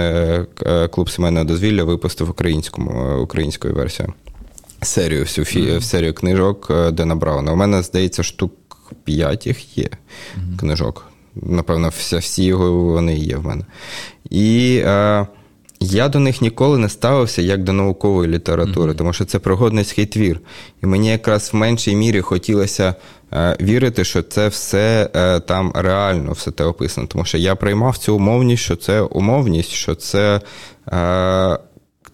е, 0.62 0.88
клуб 0.88 1.10
сімейного 1.10 1.46
дозвілля 1.46 1.84
випустив 1.84 2.30
українському, 2.30 2.92
е, 2.92 3.16
українською 3.16 3.74
версією. 3.74 4.14
Серію, 4.82 5.24
всю 5.24 5.46
mm-hmm. 5.46 5.82
серію 5.82 6.14
книжок 6.14 6.72
Дена 6.92 7.16
Брауна. 7.16 7.52
У 7.52 7.56
мене, 7.56 7.82
здається, 7.84 8.24
штук 8.24 8.54
п'ять 9.04 9.48
їх 9.48 9.78
є 9.78 9.84
mm-hmm. 9.84 10.60
книжок. 10.60 11.06
Напевно, 11.44 11.90
всі, 11.90 12.18
всі 12.18 12.44
його 12.44 12.72
вони 12.72 13.16
є 13.16 13.38
в 13.38 13.46
мене. 13.46 13.64
І 14.30 14.82
е, 14.86 15.28
я 15.80 16.10
до 16.10 16.20
них 16.20 16.42
ніколи 16.42 16.78
не 16.78 16.90
ставився 16.90 17.42
як 17.42 17.64
до 17.64 17.74
наукової 17.74 18.32
літератури, 18.32 18.92
mm-hmm. 18.92 18.98
тому 18.98 19.14
що 19.14 19.26
це 19.26 19.40
пригодницький 19.40 20.06
твір. 20.06 20.40
І 20.84 20.86
мені 20.86 21.10
якраз 21.10 21.50
в 21.54 21.56
меншій 21.56 21.96
мірі 21.96 22.22
хотілося 22.22 22.96
е, 23.34 23.58
вірити, 23.62 24.04
що 24.04 24.22
це 24.22 24.48
все 24.48 25.10
е, 25.16 25.40
там 25.40 25.72
реально, 25.76 26.32
все 26.32 26.52
те 26.52 26.64
описано. 26.64 27.08
Тому 27.08 27.26
що 27.26 27.38
я 27.38 27.56
приймав 27.56 27.98
цю 27.98 28.16
умовність, 28.16 28.64
що 28.64 28.76
це 28.76 29.02
умовність, 29.02 29.72
що 29.72 29.96
це. 29.96 30.42
Е, 30.92 31.58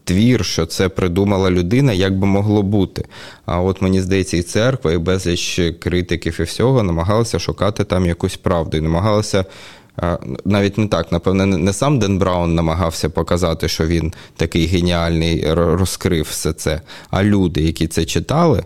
твір, 0.04 0.46
що 0.46 0.66
це 0.66 0.90
придумала 0.90 1.52
людина, 1.52 1.94
як 1.94 2.20
би 2.20 2.28
могло 2.28 2.64
бути. 2.64 3.06
А 3.46 3.62
от 3.62 3.82
мені 3.82 4.02
здається, 4.02 4.38
і 4.38 4.42
церква, 4.42 4.92
і 4.92 4.98
безліч 4.98 5.62
критиків 5.80 6.38
і 6.40 6.44
всього 6.44 6.84
намагалися 6.84 7.40
шукати 7.40 7.84
там 7.84 8.06
якусь 8.06 8.38
правду 8.38 8.78
і 8.78 8.82
намагалися. 8.82 9.46
Навіть 10.46 10.78
не 10.78 10.88
так, 10.88 11.12
напевне, 11.12 11.46
не 11.46 11.74
сам 11.74 12.00
Ден 12.00 12.18
Браун 12.18 12.56
намагався 12.56 13.10
показати, 13.10 13.68
що 13.68 13.88
він 13.88 14.14
такий 14.38 14.66
геніальний, 14.66 15.54
розкрив 15.54 16.28
все 16.30 16.54
це. 16.54 16.82
А 17.10 17.24
люди, 17.24 17.62
які 17.62 17.88
це 17.88 18.06
читали, 18.06 18.64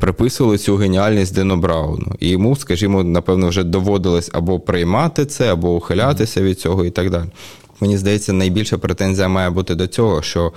приписували 0.00 0.58
цю 0.58 0.76
геніальність 0.76 1.34
Дену 1.34 1.56
Брауну. 1.56 2.14
І 2.20 2.28
йому, 2.28 2.56
скажімо, 2.56 3.04
напевно, 3.04 3.48
вже 3.48 3.64
доводилось 3.64 4.30
або 4.32 4.60
приймати 4.60 5.26
це, 5.26 5.52
або 5.52 5.76
ухилятися 5.76 6.42
від 6.42 6.60
цього 6.60 6.84
і 6.84 6.90
так 6.90 7.10
далі 7.10 7.28
мені 7.80 7.98
здається, 7.98 8.32
найбільша 8.32 8.78
претензія 8.78 9.28
має 9.28 9.50
бути 9.50 9.74
до 9.74 9.86
цього, 9.86 10.22
що 10.22 10.52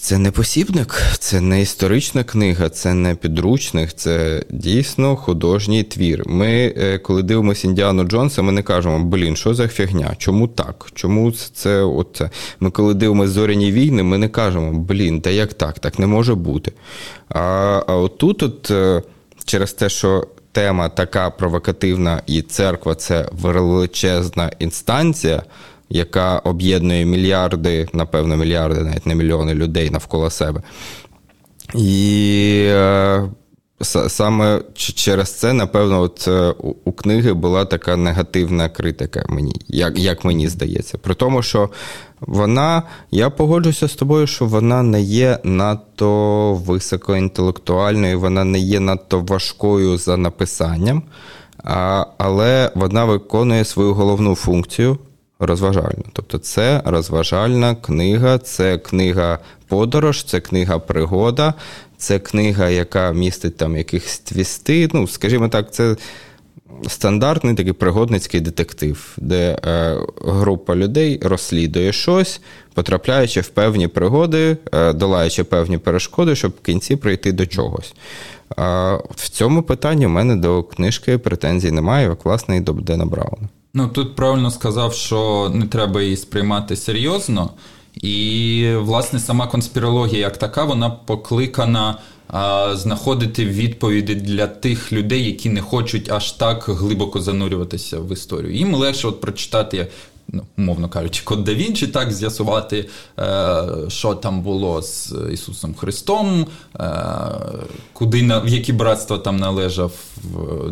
це 0.00 0.18
не 0.18 0.30
посібник, 0.30 1.02
це 1.18 1.40
не 1.40 1.62
історична 1.62 2.24
книга, 2.24 2.68
це 2.68 2.94
не 2.94 3.14
підручник, 3.14 3.92
це 3.92 4.42
дійсно 4.50 5.16
художній 5.16 5.82
твір. 5.82 6.22
Ми, 6.26 6.74
е, 6.76 6.98
коли 6.98 7.22
дивимося 7.22 7.68
Індіану 7.68 8.04
Джонса, 8.04 8.42
ми 8.42 8.52
не 8.52 8.62
кажемо, 8.62 9.04
блін, 9.04 9.36
що 9.36 9.54
за 9.54 9.68
фігня? 9.68 10.14
Чому 10.18 10.48
так? 10.48 10.86
Чому 10.94 11.32
це 11.32 11.82
оце? 11.82 12.30
Ми, 12.60 12.70
коли 12.70 12.94
дивимося 12.94 13.32
зоряні 13.32 13.72
війни, 13.72 14.02
ми 14.02 14.18
не 14.18 14.28
кажемо, 14.28 14.72
блін, 14.72 15.20
та 15.20 15.30
як 15.30 15.54
так? 15.54 15.78
Так 15.78 15.98
не 15.98 16.06
може 16.06 16.34
бути. 16.34 16.72
А 17.28 17.40
а 17.86 17.96
отут, 17.96 18.42
от, 18.42 18.70
е, 18.70 19.02
через 19.44 19.72
те, 19.72 19.88
що 19.88 20.26
тема 20.52 20.88
така 20.88 21.30
провокативна, 21.30 22.22
і 22.26 22.42
церква 22.42 22.94
це 22.94 23.28
величезна 23.32 24.50
інстанція, 24.58 25.42
яка 25.88 26.38
об'єднує 26.38 27.04
мільярди, 27.04 27.88
напевно, 27.92 28.36
мільярди, 28.36 28.80
навіть 28.80 29.06
не 29.06 29.14
мільйони 29.14 29.54
людей 29.54 29.90
навколо 29.90 30.30
себе. 30.30 30.62
І 31.74 32.64
е, 32.68 33.22
саме 33.84 34.62
через 34.74 35.34
це, 35.34 35.52
напевно, 35.52 36.00
от 36.00 36.28
е, 36.28 36.54
у 36.84 36.92
книги 36.92 37.32
була 37.32 37.64
така 37.64 37.96
негативна 37.96 38.68
критика 38.68 39.24
мені, 39.28 39.54
як 39.68 39.98
як 39.98 40.24
мені 40.24 40.48
здається. 40.48 40.98
При 40.98 41.14
тому, 41.14 41.42
що 41.42 41.70
вона, 42.20 42.82
я 43.10 43.30
погоджуся 43.30 43.88
з 43.88 43.94
тобою, 43.94 44.26
що 44.26 44.46
вона 44.46 44.82
не 44.82 45.02
є 45.02 45.38
надто 45.44 46.54
високоінтелектуальною, 46.54 48.20
вона 48.20 48.44
не 48.44 48.58
є 48.58 48.80
надто 48.80 49.20
важкою 49.20 49.98
за 49.98 50.16
написанням, 50.16 51.02
а, 51.64 52.04
але 52.18 52.70
вона 52.74 53.04
виконує 53.04 53.64
свою 53.64 53.94
головну 53.94 54.34
функцію. 54.34 54.98
Розважальну. 55.40 56.04
Тобто 56.12 56.38
це 56.38 56.82
розважальна 56.84 57.74
книга, 57.74 58.38
це 58.38 58.78
книга 58.78 59.38
подорож, 59.68 60.24
це 60.24 60.40
книга 60.40 60.78
пригода, 60.78 61.54
це 61.98 62.18
книга, 62.18 62.68
яка 62.68 63.12
містить 63.12 63.56
там 63.56 63.76
якихось 63.76 64.18
твісти. 64.18 64.88
Ну, 64.92 65.06
скажімо 65.06 65.48
так, 65.48 65.72
це 65.72 65.96
стандартний 66.88 67.54
такий 67.54 67.72
пригодницький 67.72 68.40
детектив, 68.40 69.16
де 69.16 69.58
е, 69.66 69.96
група 70.24 70.76
людей 70.76 71.20
розслідує 71.22 71.92
щось, 71.92 72.40
потрапляючи 72.74 73.40
в 73.40 73.48
певні 73.48 73.88
пригоди, 73.88 74.56
е, 74.72 74.92
долаючи 74.92 75.44
певні 75.44 75.78
перешкоди, 75.78 76.36
щоб 76.36 76.52
в 76.62 76.66
кінці 76.66 76.96
прийти 76.96 77.32
до 77.32 77.46
чогось. 77.46 77.94
Е, 78.58 78.62
в 79.16 79.28
цьому 79.28 79.62
питанні 79.62 80.06
в 80.06 80.10
мене 80.10 80.36
до 80.36 80.62
книжки 80.62 81.18
претензій 81.18 81.70
немає, 81.70 82.16
власне 82.24 82.56
і 82.56 82.60
до 82.60 82.72
Дена 82.72 83.06
Брауна. 83.06 83.48
Ну 83.74 83.88
тут 83.88 84.16
правильно 84.16 84.50
сказав, 84.50 84.94
що 84.94 85.50
не 85.54 85.66
треба 85.66 86.02
її 86.02 86.16
сприймати 86.16 86.76
серйозно. 86.76 87.50
І, 88.02 88.72
власне, 88.76 89.18
сама 89.18 89.46
конспірологія 89.46 90.20
як 90.20 90.36
така, 90.36 90.64
вона 90.64 90.90
покликана 90.90 91.98
а, 92.28 92.76
знаходити 92.76 93.46
відповіді 93.46 94.14
для 94.14 94.46
тих 94.46 94.92
людей, 94.92 95.24
які 95.24 95.48
не 95.48 95.60
хочуть 95.60 96.10
аж 96.10 96.32
так 96.32 96.64
глибоко 96.68 97.20
занурюватися 97.20 97.98
в 97.98 98.12
історію. 98.12 98.54
Їм 98.54 98.74
легше 98.74 99.08
от 99.08 99.20
прочитати 99.20 99.88
ну, 100.28 100.42
умовно 100.58 100.88
кажучи, 100.88 101.22
код 101.24 101.44
да 101.44 101.54
Вінчі, 101.54 101.86
так 101.86 102.12
з'ясувати, 102.12 102.88
е, 103.18 103.64
що 103.88 104.14
там 104.14 104.42
було 104.42 104.82
з 104.82 105.14
Ісусом 105.32 105.74
Христом, 105.74 106.46
е, 106.80 106.86
куди 107.92 108.40
в 108.44 108.48
які 108.48 108.72
братства 108.72 109.18
там 109.18 109.36
належав 109.36 109.92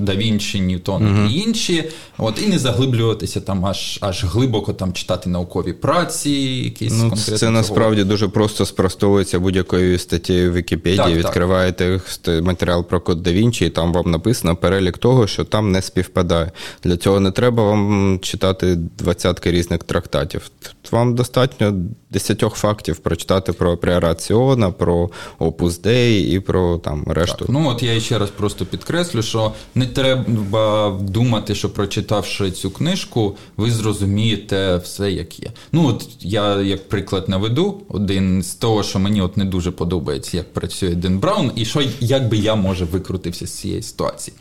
Да 0.01 0.15
Вінчі, 0.15 0.61
Ньютон 0.61 1.03
mm 1.03 1.31
і 1.31 1.39
інші. 1.41 1.85
От, 2.19 2.43
І 2.43 2.47
не 2.47 2.59
заглиблюватися 2.59 3.41
там 3.41 3.67
аж 3.67 3.99
аж 4.01 4.25
глибоко 4.25 4.73
там 4.73 4.93
читати 4.93 5.31
наукові 5.31 5.73
праці. 5.73 6.31
якісь 6.31 6.93
ну, 6.93 7.11
конкретні. 7.11 7.37
Це 7.37 7.51
насправді 7.51 8.05
дуже 8.05 8.29
просто 8.29 8.67
спростовується 8.67 9.41
будь-якою 9.41 9.99
статтєю 9.99 10.51
в 10.51 10.55
Вікіпедії. 10.55 10.97
Так, 10.99 11.17
Відкриваєте 11.17 12.01
так. 12.23 12.45
матеріал 12.45 12.85
про 12.85 13.01
код 13.01 13.23
да 13.23 13.33
Вінчі, 13.33 13.67
і 13.67 13.71
там 13.71 13.93
вам 13.93 14.11
написано 14.11 14.57
перелік 14.57 14.99
того, 14.99 15.27
що 15.27 15.45
там 15.45 15.73
не 15.73 15.83
співпадає. 15.83 16.53
Для 16.85 16.97
цього 16.97 17.21
не 17.21 17.31
треба 17.31 17.63
вам 17.63 18.19
читати 18.23 18.77
двадцятки 18.99 19.46
десятки 19.47 19.51
різних 19.51 19.83
трактатів. 19.85 20.51
Вам 20.91 21.15
достатньо 21.15 21.75
десятьох 22.11 22.57
фактів 22.57 22.99
прочитати 22.99 23.53
про 23.53 23.77
Преараціона, 23.77 24.71
про 24.71 25.11
Opus 25.39 25.83
Dei 25.83 26.35
і 26.35 26.41
про 26.41 26.79
там 26.79 27.05
решту. 27.07 27.39
Так, 27.39 27.49
Ну 27.49 27.69
от 27.69 27.83
я 27.83 28.01
ще 28.01 28.19
раз 28.19 28.31
просто 28.31 28.67
підкреслю, 28.67 29.23
що 29.23 29.53
не 29.75 29.87
треба 29.87 30.99
думати, 31.01 31.55
що 31.55 31.71
прочитавши 31.71 32.51
цю 32.51 32.71
книжку, 32.71 33.37
ви 33.57 33.71
зрозумієте 33.71 34.77
все, 34.77 35.11
як 35.11 35.41
є. 35.41 35.53
Ну 35.73 35.87
от 35.89 36.09
я 36.21 36.61
як 36.63 36.89
приклад 36.89 37.29
наведу 37.29 37.81
один 37.89 38.43
з 38.43 38.55
того, 38.55 38.83
що 38.83 38.99
мені 38.99 39.23
от 39.23 39.37
не 39.37 39.45
дуже 39.45 39.71
подобається, 39.71 40.37
як 40.37 40.53
працює 40.53 40.95
Ден 40.95 41.19
Браун, 41.19 41.53
і 41.57 41.65
що 41.65 41.83
як 42.01 42.29
би 42.29 42.37
я 42.37 42.55
може 42.55 42.85
викрутився 42.85 43.47
з 43.47 43.51
цієї 43.51 43.83
ситуації. 43.83 44.37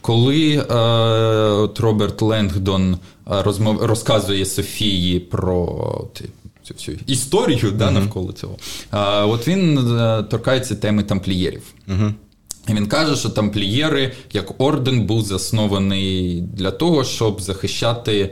Коли 0.00 0.52
е, 0.54 0.74
от 1.50 1.80
Роберт 1.80 2.22
Ленгдон 2.22 2.94
е, 2.94 2.98
розмов, 3.42 3.82
розказує 3.84 4.46
Софії 4.46 5.20
про 5.20 6.04
цю 6.62 6.74
всю 6.74 6.98
історію 7.06 7.70
да, 7.70 7.90
навколо 7.90 8.32
цього, 8.32 8.56
е, 8.92 8.98
от 9.22 9.48
він 9.48 9.78
е, 9.78 10.22
торкається 10.22 10.74
теми 10.74 11.02
тамплієрів. 11.02 11.62
І 12.68 12.72
він 12.72 12.86
каже, 12.86 13.16
що 13.16 13.28
тамплієри 13.28 14.12
як 14.32 14.60
орден 14.60 15.06
був 15.06 15.22
заснований 15.22 16.40
для 16.40 16.70
того, 16.70 17.04
щоб 17.04 17.40
захищати. 17.40 18.30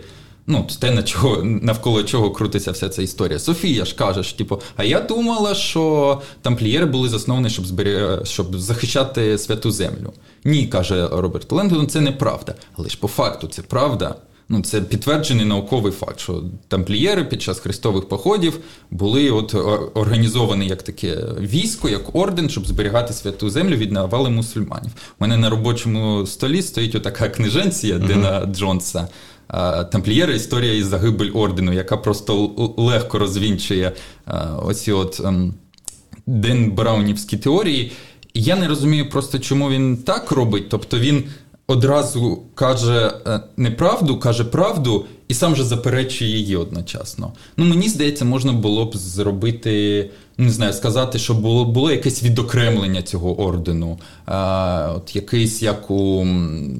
Ну, 0.50 0.67
те, 0.81 0.90
на 0.90 1.02
чого, 1.02 1.43
навколо 1.43 2.02
чого 2.02 2.31
крутиться 2.31 2.71
вся 2.71 2.88
ця 2.88 3.02
історія. 3.02 3.38
Софія 3.38 3.85
ж 3.85 3.95
каже, 3.95 4.23
що, 4.23 4.38
типу, 4.38 4.61
а 4.76 4.85
я 4.85 5.00
думала, 5.00 5.55
що 5.55 6.21
тамплієри 6.43 6.87
були 6.87 7.09
засновані, 7.09 7.50
щоб 7.50 7.67
зберіг... 7.67 8.25
щоб 8.25 8.59
захищати 8.59 9.38
святу 9.38 9.71
землю. 9.71 10.12
Ні, 10.45 10.67
каже 10.67 11.09
Роберт 11.12 11.52
Лендон, 11.52 11.88
це 11.88 12.00
неправда. 12.00 12.55
Але 12.76 12.88
ж 12.88 12.99
по 12.99 13.09
факту 13.09 13.49
це 13.49 13.62
правда. 13.62 14.14
Ну, 14.50 14.62
Це 14.62 14.81
підтверджений 14.81 15.45
науковий 15.47 15.93
факт, 15.93 16.21
що 16.21 16.43
тамплієри 16.69 17.25
під 17.25 17.43
час 17.43 17.59
хрестових 17.61 18.09
походів 18.09 18.59
були 18.90 19.31
от 19.31 19.55
організовані 19.95 20.67
як 20.67 20.83
таке 20.83 21.17
військо, 21.40 21.88
як 21.88 22.14
орден, 22.14 22.49
щоб 22.49 22.67
зберігати 22.67 23.12
святу 23.12 23.50
землю 23.50 23.76
від 23.76 23.93
навали 23.93 24.31
мусульманів. 24.31 24.90
У 25.19 25.25
мене 25.25 25.37
на 25.37 25.50
робочому 25.50 26.26
столі 26.26 26.62
стоїть 26.62 26.95
отака 26.95 27.28
книженція 27.28 27.97
uh-huh. 27.97 28.07
Дена 28.07 28.47
Джонса. 28.47 29.09
Тамплієри 29.93 30.37
історія 30.37 30.73
із 30.73 30.87
загибель 30.87 31.31
ордену, 31.35 31.73
яка 31.73 31.97
просто 31.97 32.50
легко 32.76 33.19
розвінчує 33.19 33.93
оці 34.62 34.93
от 34.93 35.21
ем, 35.25 35.55
Ден 36.26 36.71
Браунівські 36.71 37.37
теорії. 37.37 37.93
Я 38.35 38.57
не 38.57 38.69
розумію 38.69 39.11
просто, 39.11 39.38
чому 39.38 39.71
він 39.71 39.97
так 39.97 40.31
робить. 40.31 40.69
Тобто 40.69 40.99
він 40.99 41.25
одразу 41.69 42.43
каже 42.55 43.13
е, 43.27 43.41
неправду, 43.57 44.19
каже 44.19 44.45
правду 44.45 45.05
і 45.29 45.35
сам 45.35 45.57
же 45.57 45.65
заперечує 45.65 46.31
її 46.31 46.57
одночасно. 46.57 47.33
Ну, 47.57 47.65
мені 47.65 47.89
здається, 47.89 48.25
можна 48.25 48.53
було 48.53 48.85
б 48.85 48.97
зробити, 48.97 50.11
не 50.39 50.51
знаю, 50.51 50.73
сказати, 50.73 51.19
що 51.19 51.35
було 51.35 51.65
було 51.65 51.91
якесь 51.91 52.23
відокремлення 52.23 53.03
цього 53.03 53.41
ордену, 53.41 53.99
а, 54.27 54.93
от 54.97 55.17
якийсь 55.17 55.63
як 55.63 55.91
у 55.91 56.27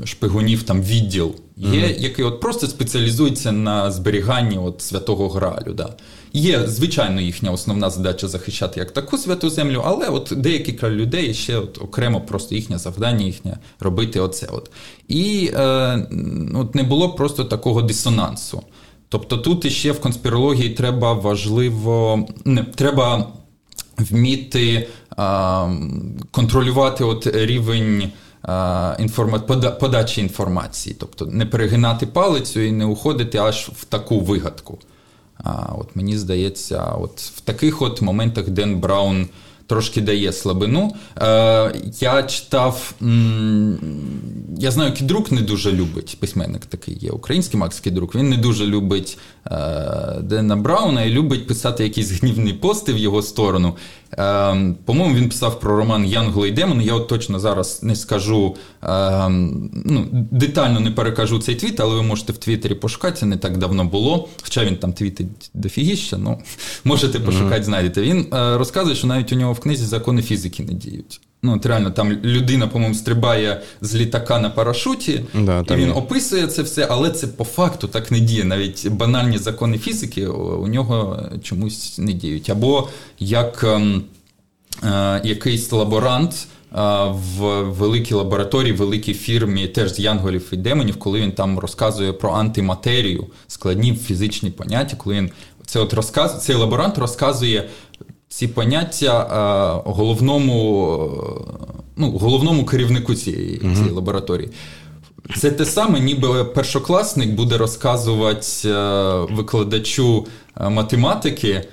шпигунів 0.05 0.63
там 0.63 0.83
відділ 0.83 1.35
є, 1.57 1.69
mm-hmm. 1.69 2.01
який 2.01 2.25
от 2.25 2.41
просто 2.41 2.67
спеціалізується 2.67 3.53
на 3.53 3.91
зберіганні 3.91 4.59
от 4.59 4.83
святого 4.83 5.29
Гралю. 5.29 5.73
Да. 5.75 5.89
Є, 6.33 6.67
звичайно, 6.67 7.21
їхня 7.21 7.51
основна 7.51 7.91
задача 7.91 8.29
захищати 8.29 8.81
як 8.81 8.91
таку 8.91 9.19
святу 9.19 9.51
землю, 9.51 9.83
але 9.85 10.09
от 10.09 10.33
деякі 10.37 10.79
людей 10.83 11.35
ще 11.35 11.57
от 11.57 11.79
окремо 11.83 12.21
просто 12.21 12.55
їхнє 12.55 12.79
завдання, 12.79 13.25
їхнє 13.25 13.59
робити 13.81 14.21
оце. 14.21 14.47
От. 14.47 14.71
І 15.09 15.51
е, 15.55 16.07
от 16.55 16.75
не 16.75 16.83
було 16.83 17.11
просто 17.11 17.45
такого 17.45 17.83
дисонансу. 17.83 18.63
Тобто 19.09 19.37
тут 19.37 19.65
іще 19.65 19.93
в 19.93 20.01
конспірології 20.01 20.71
треба 20.71 21.13
важливо, 21.13 22.27
не 22.45 22.65
треба 22.65 23.33
вміти 23.99 24.89
а, 25.17 25.69
контролювати 26.31 27.05
от 27.05 27.27
рівень 27.27 28.13
подачі 29.81 30.21
інформації, 30.21 30.97
тобто 31.01 31.27
не 31.27 31.47
перегинати 31.47 32.07
палицю 32.07 32.61
і 32.61 32.73
не 32.73 32.85
уходити 32.85 33.39
аж 33.39 33.71
в 33.77 33.85
таку 33.85 34.21
вигадку. 34.21 34.79
А 35.45 35.73
от 35.79 35.97
Мені 35.97 36.19
здається, 36.19 36.85
от 36.85 37.21
в 37.21 37.41
таких 37.41 37.83
от 37.83 38.03
моментах 38.03 38.49
Ден 38.49 38.81
Браун 38.81 39.29
трошки 39.67 40.01
дає 40.01 40.33
слабину. 40.33 40.93
Е, 41.23 41.75
Я 42.01 42.23
читав, 42.23 42.95
м- 43.03 43.79
я 44.59 44.71
знаю, 44.71 44.93
Кідрук 44.93 45.33
не 45.33 45.41
дуже 45.41 45.73
любить 45.73 46.17
письменник 46.21 46.67
такий 46.67 46.99
є, 47.01 47.11
український 47.11 47.61
Макс 47.61 47.81
Кідрук, 47.81 48.15
він 48.15 48.29
не 48.29 48.37
дуже 48.37 48.67
любить 48.67 49.19
Дена 50.23 50.57
Брауна 50.57 51.03
і 51.03 51.11
любить 51.11 51.47
писати 51.47 51.85
якісь 51.85 52.11
гнівні 52.11 52.53
пости 52.53 52.93
в 52.93 52.99
його 52.99 53.23
сторону. 53.23 53.77
Е, 54.13 54.75
По-моєму, 54.85 55.17
він 55.17 55.29
писав 55.29 55.61
про 55.61 55.77
роман 55.77 56.05
Янголи 56.05 56.47
і 56.47 56.51
Демони. 56.51 56.81
Я 56.81 56.95
от 56.95 57.09
точно 57.09 57.41
зараз 57.41 57.83
не 57.83 57.97
скажу, 57.97 58.57
е, 58.83 59.29
ну, 59.85 60.07
детально 60.31 60.81
не 60.81 60.91
перекажу 60.91 61.39
цей 61.39 61.55
твіт, 61.55 61.81
але 61.81 61.95
ви 61.95 62.03
можете 62.03 62.33
в 62.33 62.37
Твіттері 62.37 62.75
пошукати, 62.75 63.17
це 63.17 63.27
не 63.27 63.37
так 63.37 63.59
давно 63.59 63.85
було. 63.85 64.29
Хоча 64.43 64.65
він 64.65 64.77
там 64.77 64.93
твітить 64.93 65.51
дофігіще, 65.55 66.19
ну 66.19 66.39
можете 66.85 67.21
пошукати, 67.21 67.63
знайдете. 67.63 68.03
Він 68.03 68.27
е, 68.33 68.59
розказує, 68.59 68.97
що 68.97 69.07
навіть 69.07 69.33
у 69.33 69.37
нього 69.37 69.53
в 69.53 69.61
книзі 69.61 69.85
закони 69.85 70.23
фізики 70.23 70.63
не 70.63 70.73
діють. 70.73 71.21
Ну, 71.43 71.55
от 71.55 71.67
реально, 71.67 71.91
там 71.91 72.13
людина, 72.13 72.67
по-моєму, 72.67 72.95
стрибає 72.95 73.61
з 73.81 73.95
літака 73.95 74.39
на 74.39 74.51
парашуті, 74.51 75.25
да, 75.35 75.65
і 75.71 75.75
він 75.75 75.89
є. 75.89 75.93
описує 75.93 76.47
це 76.47 76.63
все, 76.63 76.87
але 76.91 77.11
це 77.11 77.27
по 77.27 77.45
факту 77.45 77.89
так 77.89 78.11
не 78.11 78.21
діє. 78.21 78.45
Навіть 78.45 78.89
банальні 78.89 79.39
закони 79.39 79.79
фізики 79.79 80.27
у 80.27 80.67
нього 80.67 81.23
чомусь 81.43 81.99
не 81.99 82.13
діють. 82.13 82.51
Або 82.51 82.89
як 83.19 83.65
е, 83.65 84.01
е, 84.85 85.21
якийсь 85.25 85.73
лаборант 85.73 86.33
е, 86.33 86.47
в 87.05 87.63
великій 87.63 88.15
лабораторії, 88.15 88.73
великій 88.73 89.15
фірмі, 89.15 89.69
теж 89.69 89.95
з 89.95 89.99
янголів 89.99 90.49
і 90.53 90.57
демонів, 90.57 90.99
коли 90.99 91.21
він 91.21 91.33
там 91.33 91.59
розказує 91.59 92.13
про 92.13 92.33
антиматерію, 92.33 93.27
складні 93.49 93.97
фізичні 93.97 94.51
поняття, 94.51 94.97
коли 94.97 95.17
він 95.17 95.31
це 95.67 95.81
от 95.81 95.93
розказ, 95.93 96.45
цей 96.45 96.57
лаборант 96.57 96.99
розказує 96.99 97.69
ці 98.39 98.49
поняття 98.49 99.23
е, 99.23 99.91
головному 99.91 101.11
ну, 101.97 102.11
головному 102.11 102.65
керівнику 102.65 103.15
цієї, 103.15 103.59
uh 103.59 103.75
цієї 103.75 103.93
лабораторії. 103.93 104.51
Це 105.37 105.51
те 105.51 105.65
саме, 105.65 106.01
ніби 106.01 106.45
першокласник 106.45 107.31
буде 107.31 107.57
розказувати 107.57 108.47
е, 108.65 108.73
викладачу 109.31 110.27
е, 110.61 110.69
математики 110.69 111.69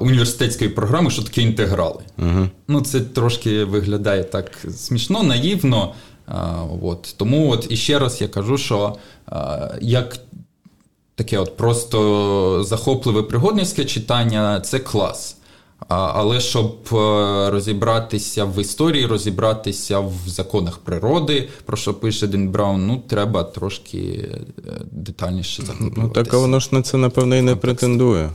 університетської 0.00 0.70
програми, 0.70 1.10
що 1.10 1.22
таке 1.22 1.42
інтеграли. 1.42 2.02
uh 2.18 2.48
Ну, 2.68 2.80
Це 2.80 3.00
трошки 3.00 3.64
виглядає 3.64 4.24
так 4.24 4.50
смішно, 4.76 5.22
наївно. 5.22 5.94
От. 6.82 7.14
Тому 7.16 7.50
от 7.50 7.66
іще 7.70 7.98
раз 7.98 8.20
я 8.20 8.28
кажу, 8.28 8.58
що 8.58 8.96
як 9.80 10.18
таке 11.14 11.38
от 11.38 11.56
просто 11.56 12.64
захопливе 12.64 13.22
пригодницьке 13.22 13.84
читання 13.84 14.60
це 14.60 14.78
клас. 14.78 15.37
Але 15.88 16.40
щоб 16.40 16.76
е, 16.92 16.96
розібратися 17.50 18.44
в 18.44 18.60
історії, 18.60 19.06
розібратися 19.06 20.00
в 20.00 20.12
законах 20.26 20.78
природи, 20.78 21.48
про 21.64 21.76
що 21.76 21.94
пише 21.94 22.26
Ден 22.26 22.48
Браун, 22.48 22.86
ну 22.86 23.02
треба 23.08 23.44
трошки 23.44 23.98
е, 23.98 24.40
детальніше. 24.90 25.62
Ну 25.96 26.08
так 26.08 26.32
воно 26.32 26.60
ж 26.60 26.68
на 26.72 26.82
це 26.82 26.96
напевно 26.96 27.36
і 27.36 27.42
не 27.42 27.56
претендує. 27.56 28.30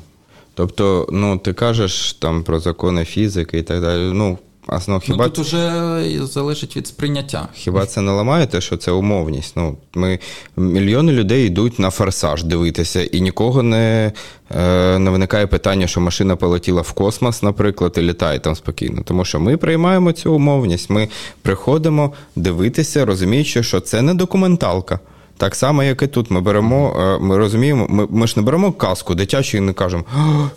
Тобто, 0.53 1.07
ну 1.11 1.37
ти 1.37 1.53
кажеш 1.53 2.13
там 2.13 2.43
про 2.43 2.59
закони 2.59 3.05
фізики 3.05 3.57
і 3.57 3.63
так 3.63 3.81
далі. 3.81 4.11
Ну 4.13 4.37
а 4.67 4.79
ну, 4.87 4.99
хіба... 4.99 5.23
Ну, 5.23 5.29
Тут 5.29 5.39
уже 5.39 6.25
залежить 6.25 6.77
від 6.77 6.87
сприйняття. 6.87 7.47
Хіба 7.53 7.85
це 7.85 8.01
не 8.01 8.11
ламає 8.11 8.47
те, 8.47 8.61
що 8.61 8.77
це 8.77 8.91
умовність? 8.91 9.53
Ну, 9.55 9.77
ми 9.93 10.19
Мільйони 10.57 11.11
людей 11.11 11.47
йдуть 11.47 11.79
на 11.79 11.89
форсаж 11.89 12.43
дивитися, 12.43 13.03
і 13.03 13.21
нікого 13.21 13.63
не 13.63 14.11
е, 14.55 14.99
не 14.99 15.11
виникає 15.11 15.47
питання, 15.47 15.87
що 15.87 16.01
машина 16.01 16.35
полетіла 16.35 16.81
в 16.81 16.91
космос, 16.91 17.43
наприклад, 17.43 17.93
і 17.97 18.01
літає 18.01 18.39
там 18.39 18.55
спокійно. 18.55 19.01
Тому 19.05 19.25
що 19.25 19.39
ми 19.39 19.57
приймаємо 19.57 20.11
цю 20.11 20.33
умовність. 20.33 20.89
Ми 20.89 21.09
приходимо 21.41 22.13
дивитися, 22.35 23.05
розуміючи, 23.05 23.63
що 23.63 23.79
це 23.79 24.01
не 24.01 24.13
документалка. 24.13 24.99
Так 25.37 25.55
само, 25.55 25.83
як 25.83 26.01
і 26.01 26.07
тут, 26.07 26.31
ми 26.31 26.41
беремо, 26.41 26.95
е, 26.99 27.23
ми 27.23 27.37
розуміємо, 27.37 27.87
ми 27.89 28.07
ми 28.09 28.27
ж 28.27 28.33
не 28.37 28.43
беремо 28.43 28.71
казку 28.71 29.15
дитячу 29.15 29.57
і 29.57 29.61
не 29.61 29.73
кажемо, 29.73 30.03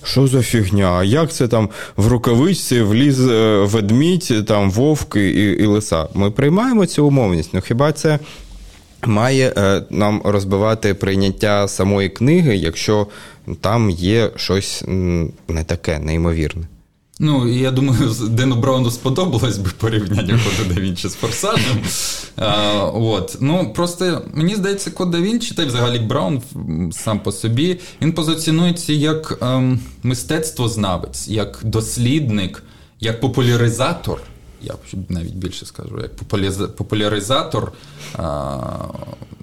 що 0.02 0.26
за 0.26 0.42
фігня, 0.42 1.04
як 1.04 1.32
це 1.32 1.48
там 1.48 1.68
в 1.96 2.08
рукавичці 2.08 2.82
вліз 2.82 3.28
е, 3.28 3.58
ведмідь, 3.64 4.46
там 4.46 4.70
вовк 4.70 5.16
і, 5.16 5.30
і 5.30 5.66
лиса. 5.66 6.08
Ми 6.14 6.30
приймаємо 6.30 6.86
цю 6.86 7.06
умовність. 7.06 7.50
Ну 7.52 7.60
хіба 7.60 7.92
це 7.92 8.18
має 9.06 9.52
е, 9.56 9.82
нам 9.90 10.22
розбивати 10.24 10.94
прийняття 10.94 11.68
самої 11.68 12.08
книги, 12.08 12.56
якщо 12.56 13.06
там 13.60 13.90
є 13.90 14.30
щось 14.36 14.84
не 15.48 15.64
таке 15.66 15.98
неймовірне? 15.98 16.62
Ну, 17.18 17.46
я 17.46 17.70
думаю, 17.70 18.14
Дену 18.28 18.56
Брауну 18.56 18.90
сподобалось 18.90 19.58
би 19.58 19.70
порівняння 19.78 20.40
Кода 20.44 20.74
да 20.74 20.80
Вінчі 20.80 21.08
з 21.08 21.14
Форсажем. 21.14 21.82
А, 22.36 22.84
от. 22.94 23.36
Ну, 23.40 23.72
Просто 23.72 24.22
мені 24.34 24.54
здається, 24.54 24.90
Код 24.90 25.10
да 25.10 25.20
Вінчі, 25.20 25.54
та 25.54 25.62
й 25.62 25.66
взагалі 25.66 25.98
Браун 25.98 26.42
сам 26.92 27.20
по 27.20 27.32
собі, 27.32 27.80
він 28.02 28.12
позиціонується 28.12 28.92
як 28.92 29.38
ем, 29.42 29.80
мистецтвознавець, 30.02 31.28
як 31.28 31.60
дослідник, 31.62 32.62
як 33.00 33.20
популяризатор. 33.20 34.20
Я 34.62 34.74
навіть 35.08 35.34
більше 35.34 35.66
скажу, 35.66 36.00
як 36.00 36.16
популяризатор 36.76 37.72
а, 38.14 38.58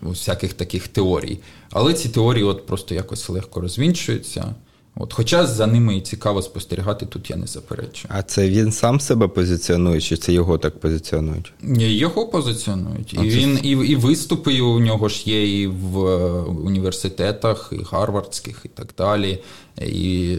всяких 0.02 0.54
таких 0.54 0.88
теорій. 0.88 1.40
Але 1.72 1.94
ці 1.94 2.10
теорії 2.10 2.44
от 2.44 2.66
просто 2.66 2.96
якось 2.96 3.30
легко 3.30 3.62
розвінчуються. 3.62 4.56
От, 4.96 5.14
Хоча 5.14 5.48
за 5.48 5.68
ними 5.68 5.98
і 5.98 6.02
цікаво 6.02 6.42
спостерігати, 6.42 7.06
тут 7.06 7.30
я 7.30 7.36
не 7.36 7.48
заперечую. 7.48 8.14
А 8.16 8.24
це 8.24 8.50
він 8.50 8.72
сам 8.72 9.00
себе 9.00 9.28
позиціонує, 9.28 10.02
чи 10.02 10.18
це 10.18 10.34
його 10.34 10.58
так 10.58 10.80
позиціонують? 10.80 11.54
Його 11.78 12.28
позиціонують. 12.28 13.14
І 13.14 13.18
він 13.18 13.60
і, 13.64 13.70
і 13.70 13.96
виступи 13.96 14.62
у 14.62 14.80
нього 14.80 15.10
ж 15.10 15.24
є 15.26 15.62
і 15.62 15.68
в 15.68 16.00
університетах, 16.44 17.74
і 17.80 17.84
гарвардських, 17.92 18.62
і 18.66 18.68
так 18.68 18.88
далі. 18.98 19.40
І 19.82 20.38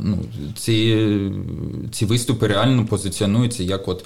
ну, 0.00 0.18
ці, 0.56 1.08
ці 1.92 2.06
виступи 2.06 2.46
реально 2.46 2.86
позиціонуються 2.86 3.62
як 3.62 3.88
от. 3.88 4.04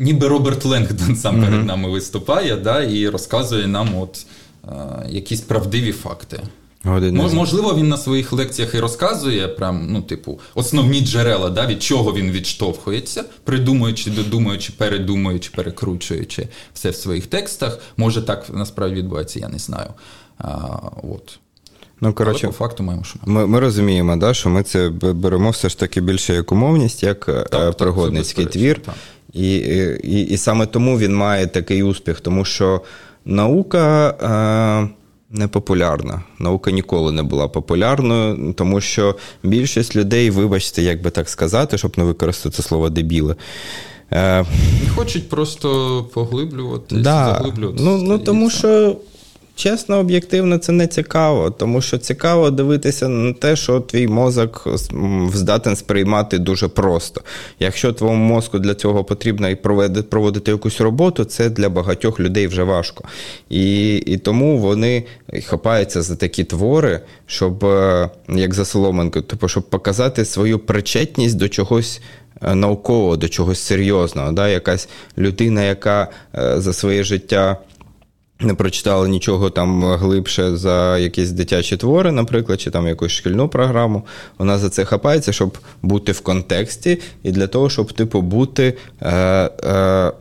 Ніби 0.00 0.28
Роберт 0.28 0.64
Ленгдон 0.64 1.16
сам 1.16 1.36
mm-hmm. 1.36 1.44
перед 1.44 1.66
нами 1.66 1.90
виступає, 1.90 2.56
да, 2.56 2.82
і 2.82 3.08
розказує 3.08 3.66
нам 3.66 3.96
от, 3.96 4.26
е, 4.64 4.72
якісь 5.08 5.40
правдиві 5.40 5.92
факти. 5.92 6.40
Години. 6.84 7.30
Можливо, 7.34 7.74
він 7.74 7.88
на 7.88 7.96
своїх 7.96 8.32
лекціях 8.32 8.74
і 8.74 8.78
розказує 8.78 9.48
прям, 9.48 9.86
ну, 9.90 10.02
типу, 10.02 10.40
основні 10.54 11.00
джерела, 11.00 11.50
да, 11.50 11.66
від 11.66 11.82
чого 11.82 12.12
він 12.12 12.30
відштовхується, 12.30 13.24
придумуючи, 13.44 14.10
додумуючи, 14.10 14.72
передумуючи, 14.76 15.50
перекручуючи 15.56 16.48
все 16.74 16.90
в 16.90 16.94
своїх 16.94 17.26
текстах. 17.26 17.78
Може, 17.96 18.22
так 18.22 18.46
насправді 18.52 18.96
відбувається, 18.96 19.38
я 19.38 19.48
не 19.48 19.58
знаю. 19.58 19.88
А, 20.38 20.48
от. 21.02 21.38
Ну, 22.00 22.12
коротше, 22.12 22.46
по 22.46 22.52
факту 22.52 22.82
маємо, 22.82 23.04
що 23.04 23.18
ми 23.24 23.46
ми 23.46 23.60
розуміємо, 23.60 24.16
да, 24.16 24.34
що 24.34 24.48
ми 24.50 24.62
це 24.62 24.88
беремо 24.90 25.50
все 25.50 25.68
ж 25.68 25.78
таки 25.78 26.00
більше 26.00 26.34
як 26.34 26.52
умовність, 26.52 27.02
як 27.02 27.28
е, 27.28 27.44
так, 27.50 27.76
пригодницький 27.76 28.44
так, 28.44 28.52
твір. 28.52 28.80
Так. 28.82 28.94
І, 29.32 29.56
і, 30.02 30.20
і 30.20 30.36
саме 30.36 30.66
тому 30.66 30.98
він 30.98 31.14
має 31.14 31.46
такий 31.46 31.82
успіх, 31.82 32.20
тому 32.20 32.44
що 32.44 32.80
наука. 33.24 34.88
Е, 35.34 35.38
Непопулярна. 35.38 36.22
Наука 36.38 36.70
ніколи 36.70 37.12
не 37.12 37.22
була 37.22 37.48
популярною, 37.48 38.52
тому 38.52 38.80
що 38.80 39.16
більшість 39.42 39.96
людей, 39.96 40.30
вибачте, 40.30 40.82
як 40.82 41.02
би 41.02 41.10
так 41.10 41.28
сказати, 41.28 41.78
щоб 41.78 41.98
не 41.98 42.04
використати 42.04 42.62
слово 42.62 42.90
дебіли. 42.90 43.36
Не 44.10 44.44
Хочуть 44.94 45.28
просто 45.28 46.04
поглиблюватися, 46.14 47.02
да. 47.02 47.26
заглиблюватися. 47.26 47.84
Ну, 47.84 47.98
ну 47.98 48.18
тому 48.18 48.50
що 48.50 48.96
Чесно, 49.58 49.98
об'єктивно, 49.98 50.58
це 50.58 50.72
не 50.72 50.86
цікаво, 50.86 51.50
тому 51.50 51.80
що 51.80 51.98
цікаво 51.98 52.50
дивитися 52.50 53.08
на 53.08 53.32
те, 53.32 53.56
що 53.56 53.80
твій 53.80 54.06
мозок 54.06 54.68
здатен 55.34 55.76
сприймати 55.76 56.38
дуже 56.38 56.68
просто. 56.68 57.20
Якщо 57.58 57.92
твоєму 57.92 58.24
мозку 58.24 58.58
для 58.58 58.74
цього 58.74 59.04
потрібно 59.04 59.48
і 59.48 59.54
проводити 60.10 60.50
якусь 60.50 60.80
роботу, 60.80 61.24
це 61.24 61.50
для 61.50 61.68
багатьох 61.68 62.20
людей 62.20 62.46
вже 62.46 62.62
важко. 62.62 63.04
І 63.50 63.96
і 63.96 64.16
тому 64.16 64.58
вони 64.58 65.04
хапаються 65.44 66.02
за 66.02 66.16
такі 66.16 66.44
твори, 66.44 67.00
щоб, 67.26 67.64
е, 67.64 68.10
як 68.28 68.54
за 68.54 68.64
Соломенко, 68.64 69.20
тобто, 69.22 69.48
щоб 69.48 69.62
показати 69.62 70.24
свою 70.24 70.58
причетність 70.58 71.36
до 71.36 71.48
чогось. 71.48 72.00
Е, 72.42 72.54
наукового 72.54 73.16
до 73.16 73.28
чогось 73.28 73.60
серйозного, 73.60 74.32
Да? 74.32 74.48
якась 74.48 74.88
людина, 75.18 75.62
яка 75.62 76.08
е, 76.34 76.60
за 76.60 76.72
своє 76.72 77.04
життя 77.04 77.56
не 78.40 78.54
прочитали 78.54 79.08
нічого 79.08 79.50
там 79.50 79.84
глибше 79.84 80.56
за 80.56 80.98
якісь 80.98 81.30
дитячі 81.30 81.76
твори, 81.76 82.12
наприклад, 82.12 82.60
чи 82.60 82.70
там 82.70 82.86
якусь 82.86 83.12
шкільну 83.12 83.48
програму. 83.48 84.02
Вона 84.38 84.58
за 84.58 84.70
це 84.70 84.84
хапається, 84.84 85.32
щоб 85.32 85.58
бути 85.82 86.12
в 86.12 86.20
контексті, 86.20 86.98
і 87.22 87.30
для 87.30 87.46
того, 87.46 87.70
щоб, 87.70 87.92
типу, 87.92 88.22
бути. 88.22 88.74
Е, 89.00 89.10
е, 89.64 90.12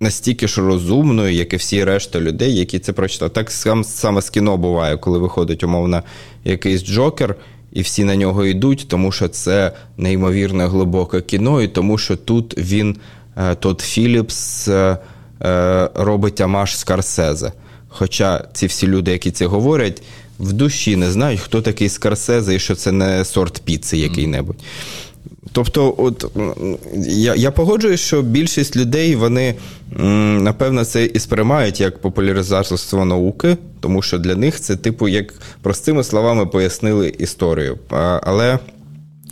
Настільки 0.00 0.48
ж 0.48 0.60
розумною, 0.60 1.32
як 1.32 1.52
і 1.52 1.56
всі 1.56 1.84
решта 1.84 2.20
людей, 2.20 2.56
які 2.56 2.78
це 2.78 2.92
прочитали. 2.92 3.30
Так 3.30 3.50
саме 3.84 4.22
з 4.22 4.30
кіно 4.30 4.56
буває, 4.56 4.96
коли 4.96 5.18
виходить, 5.18 5.64
умовно, 5.64 6.02
якийсь 6.44 6.84
Джокер, 6.84 7.34
і 7.72 7.82
всі 7.82 8.04
на 8.04 8.16
нього 8.16 8.46
йдуть, 8.46 8.86
тому 8.88 9.12
що 9.12 9.28
це 9.28 9.72
неймовірно 9.96 10.68
глибоке 10.68 11.20
кіно, 11.20 11.62
і 11.62 11.68
тому 11.68 11.98
що 11.98 12.16
тут 12.16 12.58
він, 12.58 12.96
е, 13.36 13.54
Тодд 13.54 13.80
Філіпс. 13.80 14.68
Е, 15.44 15.88
робить 15.94 16.40
Амаш 16.40 16.78
Скарсезе. 16.78 17.52
Хоча 17.88 18.44
ці 18.52 18.66
всі 18.66 18.86
люди, 18.86 19.10
які 19.10 19.30
це 19.30 19.46
говорять, 19.46 20.02
в 20.40 20.52
душі 20.52 20.96
не 20.96 21.10
знають, 21.10 21.40
хто 21.40 21.62
такий 21.62 21.88
Скарсезе 21.88 22.54
і 22.54 22.58
що 22.58 22.74
це 22.74 22.92
не 22.92 23.24
сорт 23.24 23.62
піци 23.64 23.96
який-небудь. 23.96 24.56
Тобто, 25.52 25.94
от 25.98 26.26
я 27.06 27.34
я 27.34 27.50
погоджуюсь, 27.50 28.00
що 28.00 28.22
більшість 28.22 28.76
людей 28.76 29.16
вони 29.16 29.54
напевно 30.38 30.84
це 30.84 31.04
і 31.04 31.18
сприймають 31.18 31.80
як 31.80 31.98
популяризацію 31.98 33.04
науки, 33.04 33.56
тому 33.80 34.02
що 34.02 34.18
для 34.18 34.34
них 34.34 34.60
це, 34.60 34.76
типу, 34.76 35.08
як 35.08 35.34
простими 35.62 36.04
словами 36.04 36.46
пояснили 36.46 37.08
історію. 37.18 37.78
Але 38.22 38.58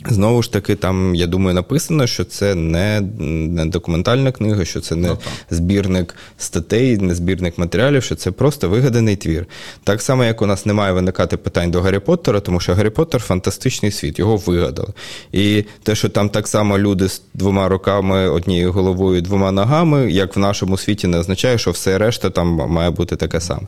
Знову 0.05 0.43
ж 0.43 0.53
таки, 0.53 0.75
там, 0.75 1.15
я 1.15 1.27
думаю, 1.27 1.55
написано, 1.55 2.07
що 2.07 2.23
це 2.23 2.55
не 2.55 3.01
не 3.19 3.65
документальна 3.65 4.31
книга, 4.31 4.65
що 4.65 4.79
це 4.81 4.95
не 4.95 5.07
ну, 5.07 5.17
збірник 5.49 6.15
статей, 6.37 6.97
не 6.97 7.15
збірник 7.15 7.57
матеріалів, 7.57 8.03
що 8.03 8.15
це 8.15 8.31
просто 8.31 8.69
вигаданий 8.69 9.15
твір. 9.15 9.45
Так 9.83 10.01
само, 10.01 10.23
як 10.23 10.41
у 10.41 10.45
нас 10.45 10.65
немає 10.65 10.93
виникати 10.93 11.37
питань 11.37 11.71
до 11.71 11.81
Гаррі 11.81 11.99
Поттера, 11.99 12.39
тому 12.39 12.59
що 12.59 12.75
Гаррі 12.75 12.89
Поттер 12.89 13.21
фантастичний 13.21 13.91
світ, 13.91 14.19
його 14.19 14.37
вигадали. 14.37 14.93
І 15.31 15.63
те, 15.83 15.95
що 15.95 16.09
там 16.09 16.29
так 16.29 16.47
само 16.47 16.79
люди 16.79 17.09
з 17.09 17.21
двома 17.33 17.67
руками, 17.67 18.29
однією 18.29 18.71
головою, 18.71 19.21
двома 19.21 19.51
ногами, 19.51 20.11
як 20.11 20.35
в 20.35 20.39
нашому 20.39 20.77
світі, 20.77 21.07
не 21.07 21.17
означає, 21.17 21.57
що 21.57 21.71
все 21.71 21.97
решта 21.97 22.29
там 22.29 22.47
має 22.47 22.89
бути 22.89 23.15
таке 23.15 23.41
саме. 23.41 23.67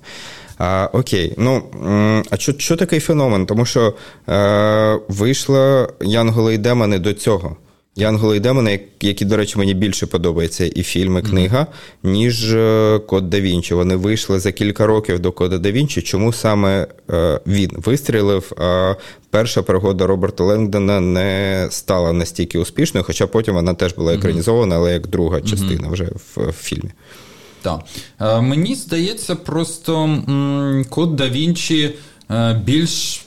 А, 0.60 0.90
Окей, 0.94 1.34
ну 1.38 1.64
а 2.30 2.38
що 2.38 2.54
що 2.58 2.76
такий 2.76 3.00
феномен? 3.00 3.46
Тому 3.46 3.66
що 3.66 3.94
е, 4.30 5.00
вийшла 5.08 5.90
Янголи 6.02 6.54
і 6.54 6.58
демони 6.58 7.00
до 7.00 7.14
цього. 7.14 7.56
Янголи 7.96 8.38
і 8.38 8.40
демони, 8.40 8.80
які, 9.02 9.26
до 9.26 9.38
речі, 9.38 9.60
мені 9.60 9.74
більше 9.74 10.08
подобаються 10.08 10.66
і 10.66 10.84
фільм, 10.84 11.18
і 11.18 11.22
книга, 11.22 11.60
mm-hmm. 11.60 12.10
ніж 12.10 12.54
е, 12.54 13.00
Код 13.08 13.30
да 13.30 13.40
Вінчі. 13.40 13.74
Вони 13.74 13.96
вийшли 13.96 14.40
за 14.40 14.52
кілька 14.52 14.88
років 14.88 15.20
до 15.20 15.32
Кода 15.32 15.58
да 15.58 15.72
Вінчі. 15.72 16.02
Чому 16.02 16.34
саме 16.34 16.88
е, 17.12 17.40
він 17.48 17.72
вистрілив? 17.76 18.52
А 18.58 18.94
перша 19.30 19.62
пригода 19.62 20.08
Роберта 20.08 20.44
Лендона 20.44 21.00
не 21.00 21.68
стала 21.72 22.14
настільки 22.14 22.60
успішною, 22.60 23.04
хоча 23.04 23.28
потім 23.28 23.56
вона 23.56 23.74
теж 23.74 23.94
була 23.94 24.14
екранізована, 24.14 24.76
але 24.76 24.94
як 24.94 25.08
друга 25.08 25.42
частина 25.42 25.88
mm-hmm. 25.88 25.92
вже 25.92 26.04
в, 26.04 26.50
в 26.50 26.52
фільмі. 26.52 26.92
Так. 27.62 27.80
Е, 28.22 28.42
мені 28.42 28.76
здається, 28.76 29.36
просто 29.36 30.18
код 30.90 31.16
да 31.16 31.30
Вінчі 31.30 31.96
е, 32.32 32.62
більш 32.66 33.26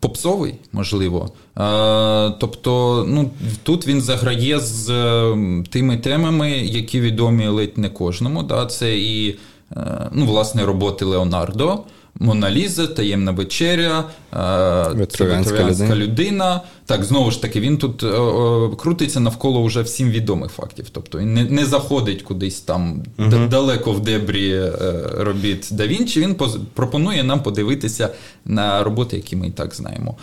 попсовий, 0.00 0.54
можливо. 0.72 1.30
Е, 1.58 2.30
тобто, 2.40 3.04
ну, 3.08 3.30
тут 3.62 3.86
він 3.86 4.00
заграє 4.00 4.60
з 4.60 4.86
тими 5.70 5.96
темами, 5.96 6.50
які 6.50 7.00
відомі 7.00 7.46
ледь 7.46 7.78
не 7.78 7.88
кожному. 7.88 8.42
Да? 8.42 8.66
Це 8.66 8.98
і 8.98 9.38
ну, 10.12 10.26
власне 10.26 10.64
роботи 10.64 11.04
Леонардо. 11.04 11.78
Моналіза, 12.20 12.86
таємна 12.86 13.30
вечеря, 13.30 14.04
Вітровянська 14.94 15.94
людина. 15.94 16.60
Так, 16.86 17.04
знову 17.04 17.30
ж 17.30 17.42
таки, 17.42 17.60
він 17.60 17.78
тут 17.78 18.02
о, 18.02 18.06
о, 18.06 18.76
крутиться 18.76 19.20
навколо 19.20 19.62
вже 19.62 19.82
всім 19.82 20.10
відомих 20.10 20.52
фактів. 20.52 20.86
Тобто 20.92 21.18
він 21.18 21.34
не 21.34 21.44
не 21.44 21.64
заходить 21.64 22.22
кудись 22.22 22.60
там 22.60 23.02
uh-huh. 23.18 23.48
далеко 23.48 23.92
в 23.92 24.00
дебрі 24.00 24.52
е, 24.52 24.72
робіт 25.18 25.68
да 25.70 25.86
Вінчі. 25.86 26.20
Він 26.20 26.34
поз, 26.34 26.58
пропонує 26.74 27.24
нам 27.24 27.42
подивитися 27.42 28.08
на 28.44 28.84
роботи, 28.84 29.16
які 29.16 29.36
ми 29.36 29.46
і 29.46 29.50
так 29.50 29.74
знаємо. 29.74 30.16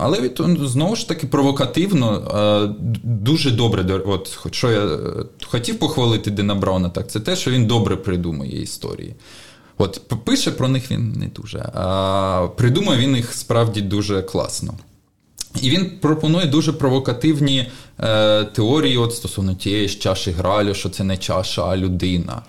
Але 0.00 0.20
він 0.20 0.58
знову 0.66 0.96
ж 0.96 1.08
таки 1.08 1.26
провокативно, 1.26 2.74
дуже 3.02 3.50
добре. 3.50 4.00
От, 4.06 4.38
Що 4.50 4.70
я 4.70 4.84
е, 4.84 4.98
хотів 5.44 5.78
похвалити 5.78 6.30
Дена 6.30 6.54
Брауна, 6.54 6.88
так 6.88 7.10
це 7.10 7.20
те, 7.20 7.36
що 7.36 7.50
він 7.50 7.66
добре 7.66 7.96
придумує 7.96 8.62
історії. 8.62 9.14
От 9.78 10.02
пише 10.24 10.50
про 10.50 10.68
них 10.68 10.90
він 10.90 11.12
не 11.12 11.26
дуже, 11.26 11.70
а 11.74 12.48
придумає 12.56 13.00
він 13.00 13.16
їх 13.16 13.32
справді 13.32 13.80
дуже 13.80 14.22
класно. 14.22 14.74
І 15.62 15.70
він 15.70 15.90
пропонує 16.00 16.46
дуже 16.46 16.72
провокативні 16.72 17.66
е, 18.00 18.44
теорії 18.44 18.96
от 18.96 19.14
стосовно 19.14 19.54
тієї 19.54 19.88
ж 19.88 19.98
чаші 19.98 20.30
Гралю, 20.30 20.74
що 20.74 20.88
це 20.88 21.04
не 21.04 21.16
чаша, 21.16 21.64
а 21.68 21.76
людина. 21.76 22.42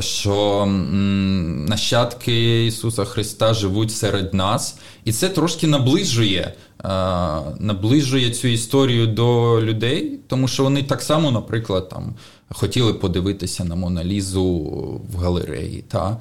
Що 0.00 0.62
м, 0.62 1.64
нащадки 1.64 2.66
Ісуса 2.66 3.04
Христа 3.04 3.54
живуть 3.54 3.92
серед 3.92 4.34
нас, 4.34 4.78
і 5.04 5.12
це 5.12 5.28
трошки 5.28 5.66
наближує 5.66 6.54
е, 6.84 6.88
наближує 7.58 8.30
цю 8.30 8.48
історію 8.48 9.06
до 9.06 9.58
людей, 9.62 10.18
тому 10.28 10.48
що 10.48 10.62
вони 10.62 10.82
так 10.82 11.02
само, 11.02 11.30
наприклад, 11.30 11.88
там 11.88 12.14
хотіли 12.48 12.94
подивитися 12.94 13.64
на 13.64 13.74
Моналізу 13.74 14.44
в 15.12 15.16
галереї. 15.18 15.84
Та? 15.88 16.16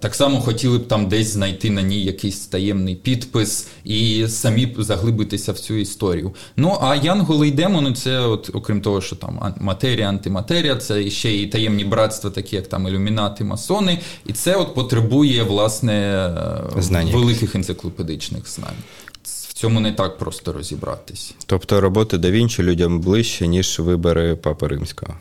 Так 0.00 0.14
само 0.14 0.40
хотіли 0.40 0.78
б 0.78 0.88
там 0.88 1.08
десь 1.08 1.28
знайти 1.32 1.70
на 1.70 1.82
ній 1.82 2.02
якийсь 2.04 2.46
таємний 2.46 2.94
підпис 2.94 3.68
і 3.84 4.26
самі 4.28 4.74
заглибитися 4.78 5.52
в 5.52 5.58
цю 5.58 5.74
історію. 5.74 6.32
Ну 6.56 6.78
а 6.80 6.96
Янголи 6.96 7.48
й 7.48 7.50
демони 7.50 7.92
це, 7.92 8.18
от, 8.18 8.50
окрім 8.52 8.80
того, 8.80 9.00
що 9.00 9.16
там 9.16 9.54
матерія, 9.60 10.08
антиматерія, 10.08 10.76
це 10.76 11.10
ще 11.10 11.36
і 11.36 11.46
таємні 11.46 11.84
братства, 11.84 12.30
такі 12.30 12.56
як 12.56 12.66
там 12.66 12.88
ілюмінати, 12.88 13.44
масони, 13.44 13.98
і 14.26 14.32
це 14.32 14.56
от 14.56 14.74
потребує 14.74 15.42
власне 15.42 16.30
Знання. 16.78 17.12
великих 17.12 17.54
енциклопедичних 17.54 18.48
знань. 18.48 18.76
В 19.22 19.52
цьому 19.52 19.80
не 19.80 19.92
так 19.92 20.18
просто 20.18 20.52
розібратись. 20.52 21.34
Тобто 21.46 21.80
роботи 21.80 22.18
да 22.18 22.30
Вінчі 22.30 22.62
людям 22.62 23.00
ближче, 23.00 23.46
ніж 23.46 23.78
вибори 23.78 24.36
Папи 24.36 24.66
Римського. 24.68 25.14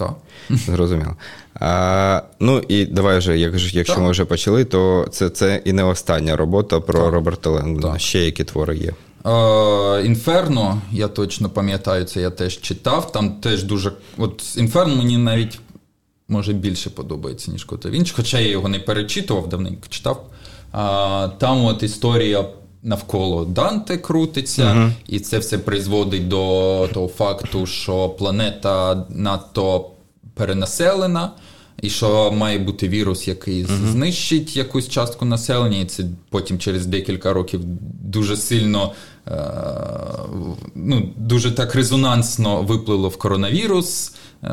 Так. 0.00 0.12
Зрозуміло. 0.50 1.16
А, 1.54 2.22
Ну 2.40 2.62
і 2.68 2.84
давай 2.84 3.18
вже, 3.18 3.38
як, 3.38 3.54
якщо 3.54 3.94
так. 3.94 4.02
ми 4.04 4.10
вже 4.10 4.24
почали, 4.24 4.64
то 4.64 5.06
це 5.12 5.30
це 5.30 5.62
і 5.64 5.72
не 5.72 5.84
остання 5.84 6.36
робота 6.36 6.80
про 6.80 7.00
так. 7.00 7.12
Роберта 7.12 7.50
Ленгдона. 7.50 7.98
Ще 7.98 8.18
які 8.24 8.44
твори 8.44 8.76
є. 8.76 8.92
Інферно, 10.04 10.82
я 10.92 11.08
точно 11.08 11.50
пам'ятаю, 11.50 12.04
це 12.04 12.20
я 12.20 12.30
теж 12.30 12.60
читав. 12.60 13.12
Там 13.12 13.30
теж 13.30 13.62
дуже. 13.62 13.92
От 14.18 14.56
Інферно 14.56 14.96
мені 14.96 15.18
навіть 15.18 15.58
може 16.28 16.52
більше 16.52 16.90
подобається, 16.90 17.52
ніж 17.52 17.64
Кота 17.64 17.90
Вінч, 17.90 18.12
хоча 18.12 18.38
я 18.38 18.48
його 18.48 18.68
не 18.68 18.78
перечитував, 18.78 19.48
давненько 19.48 19.86
читав. 19.88 20.26
А, 20.72 21.28
Там 21.38 21.64
от 21.64 21.82
історія. 21.82 22.44
Навколо 22.82 23.44
Данте 23.44 23.96
крутиться, 23.96 24.62
uh-huh. 24.62 24.92
і 25.08 25.20
це 25.20 25.38
все 25.38 25.58
призводить 25.58 26.28
до 26.28 26.88
того 26.94 27.08
факту, 27.08 27.66
що 27.66 28.08
планета 28.08 29.06
надто 29.10 29.90
перенаселена, 30.34 31.30
і 31.82 31.90
що 31.90 32.32
має 32.32 32.58
бути 32.58 32.88
вірус, 32.88 33.28
який 33.28 33.64
uh-huh. 33.64 33.90
знищить 33.92 34.56
якусь 34.56 34.88
частку 34.88 35.24
населення, 35.24 35.78
і 35.78 35.84
це 35.84 36.04
потім 36.30 36.58
через 36.58 36.86
декілька 36.86 37.32
років 37.32 37.60
дуже 38.02 38.36
сильно, 38.36 38.92
е- 39.28 39.32
ну, 40.74 41.08
дуже 41.16 41.52
так 41.52 41.74
резонансно 41.74 42.62
виплило 42.62 43.08
в 43.08 43.16
коронавірус. 43.16 44.14
Е- 44.42 44.48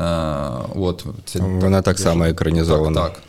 от, 0.76 1.06
це 1.24 1.38
Вона 1.38 1.76
так, 1.76 1.84
так 1.84 1.98
само 1.98 2.24
екранізована. 2.24 3.00
Так, 3.00 3.12
так. 3.12 3.22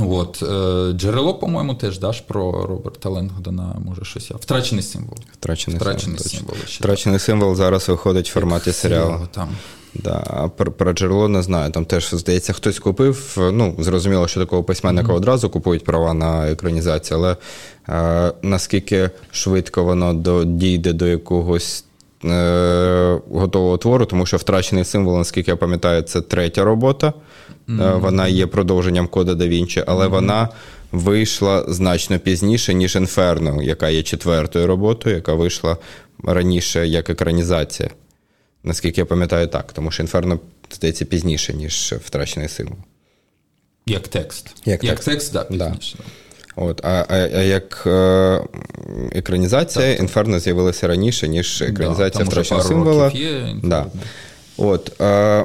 От, 0.00 0.42
е, 0.42 0.92
Джерело, 0.92 1.34
по-моєму, 1.34 1.74
теж 1.74 1.98
даш 1.98 2.20
про 2.20 2.66
Роберта 2.66 3.08
Ленгдона, 3.08 3.76
може 3.84 4.04
щось. 4.04 4.30
Втрачений 4.30 4.82
символ. 4.82 5.18
Втрачений, 5.32 5.80
Втрачений 5.80 6.18
символ. 6.18 6.54
символ 6.54 6.66
Втрачений 6.66 7.18
символ 7.18 7.54
зараз 7.54 7.88
виходить 7.88 8.28
в 8.28 8.32
форматі 8.32 8.72
серіалу. 8.72 9.28
Там. 9.32 9.48
Да, 9.94 10.50
Про 10.56 10.72
про 10.72 10.92
джерело 10.92 11.28
не 11.28 11.42
знаю. 11.42 11.72
Там 11.72 11.84
теж, 11.84 12.14
здається, 12.14 12.52
хтось 12.52 12.78
купив. 12.78 13.36
Ну, 13.52 13.74
зрозуміло, 13.78 14.28
що 14.28 14.40
такого 14.40 14.64
письменника 14.64 15.12
mm-hmm. 15.12 15.16
одразу 15.16 15.50
купують 15.50 15.84
права 15.84 16.14
на 16.14 16.50
екранізацію, 16.50 17.18
але 17.18 17.36
е, 17.88 18.32
наскільки 18.42 19.10
швидко 19.30 19.84
воно 19.84 20.14
до, 20.14 20.44
дійде 20.44 20.92
до 20.92 21.06
якогось 21.06 21.84
е, 21.84 21.87
готового 23.30 23.78
твору, 23.78 24.06
тому 24.06 24.26
що 24.26 24.36
втрачений 24.36 24.84
символ, 24.84 25.18
наскільки 25.18 25.50
я 25.50 25.56
пам'ятаю, 25.56 26.02
це 26.02 26.20
третя 26.20 26.64
робота. 26.64 27.12
Mm-hmm. 27.68 28.00
Вона 28.00 28.28
є 28.28 28.46
продовженням 28.46 29.08
кода 29.08 29.34
да 29.34 29.46
Вінчі, 29.46 29.84
але 29.86 30.06
mm-hmm. 30.06 30.10
вона 30.10 30.48
вийшла 30.92 31.64
значно 31.68 32.18
пізніше, 32.18 32.74
ніж 32.74 32.96
Інферно, 32.96 33.62
яка 33.62 33.88
є 33.88 34.02
четвертою 34.02 34.66
роботою, 34.66 35.16
яка 35.16 35.34
вийшла 35.34 35.76
раніше 36.24 36.88
як 36.88 37.10
екранізація. 37.10 37.90
Наскільки 38.64 39.00
я 39.00 39.04
пам'ятаю, 39.04 39.46
так, 39.46 39.72
тому 39.72 39.90
що 39.90 40.02
Інферно 40.02 40.40
здається 40.70 41.04
пізніше, 41.04 41.54
ніж 41.54 41.94
втрачений 42.04 42.48
символ. 42.48 42.78
Як 43.86 44.08
текст. 44.08 44.56
Як, 44.64 44.84
як 44.84 45.00
текст, 45.00 45.32
так, 45.32 45.48
пізніше. 45.48 45.96
Да. 45.98 46.04
От, 46.60 46.84
А 46.84 47.06
а, 47.08 47.14
а 47.14 47.42
як 47.42 47.82
е, 47.86 48.40
екранізація 49.12 49.90
так, 49.92 50.00
Інферно 50.00 50.38
з'явилася 50.38 50.88
раніше, 50.88 51.28
ніж 51.28 51.62
екранізація 51.62 52.24
да, 52.24 52.30
втраченого 52.30 52.68
символа. 52.68 53.10
Є, 53.14 53.54
да. 53.62 53.86
От, 54.56 55.00
е, 55.00 55.44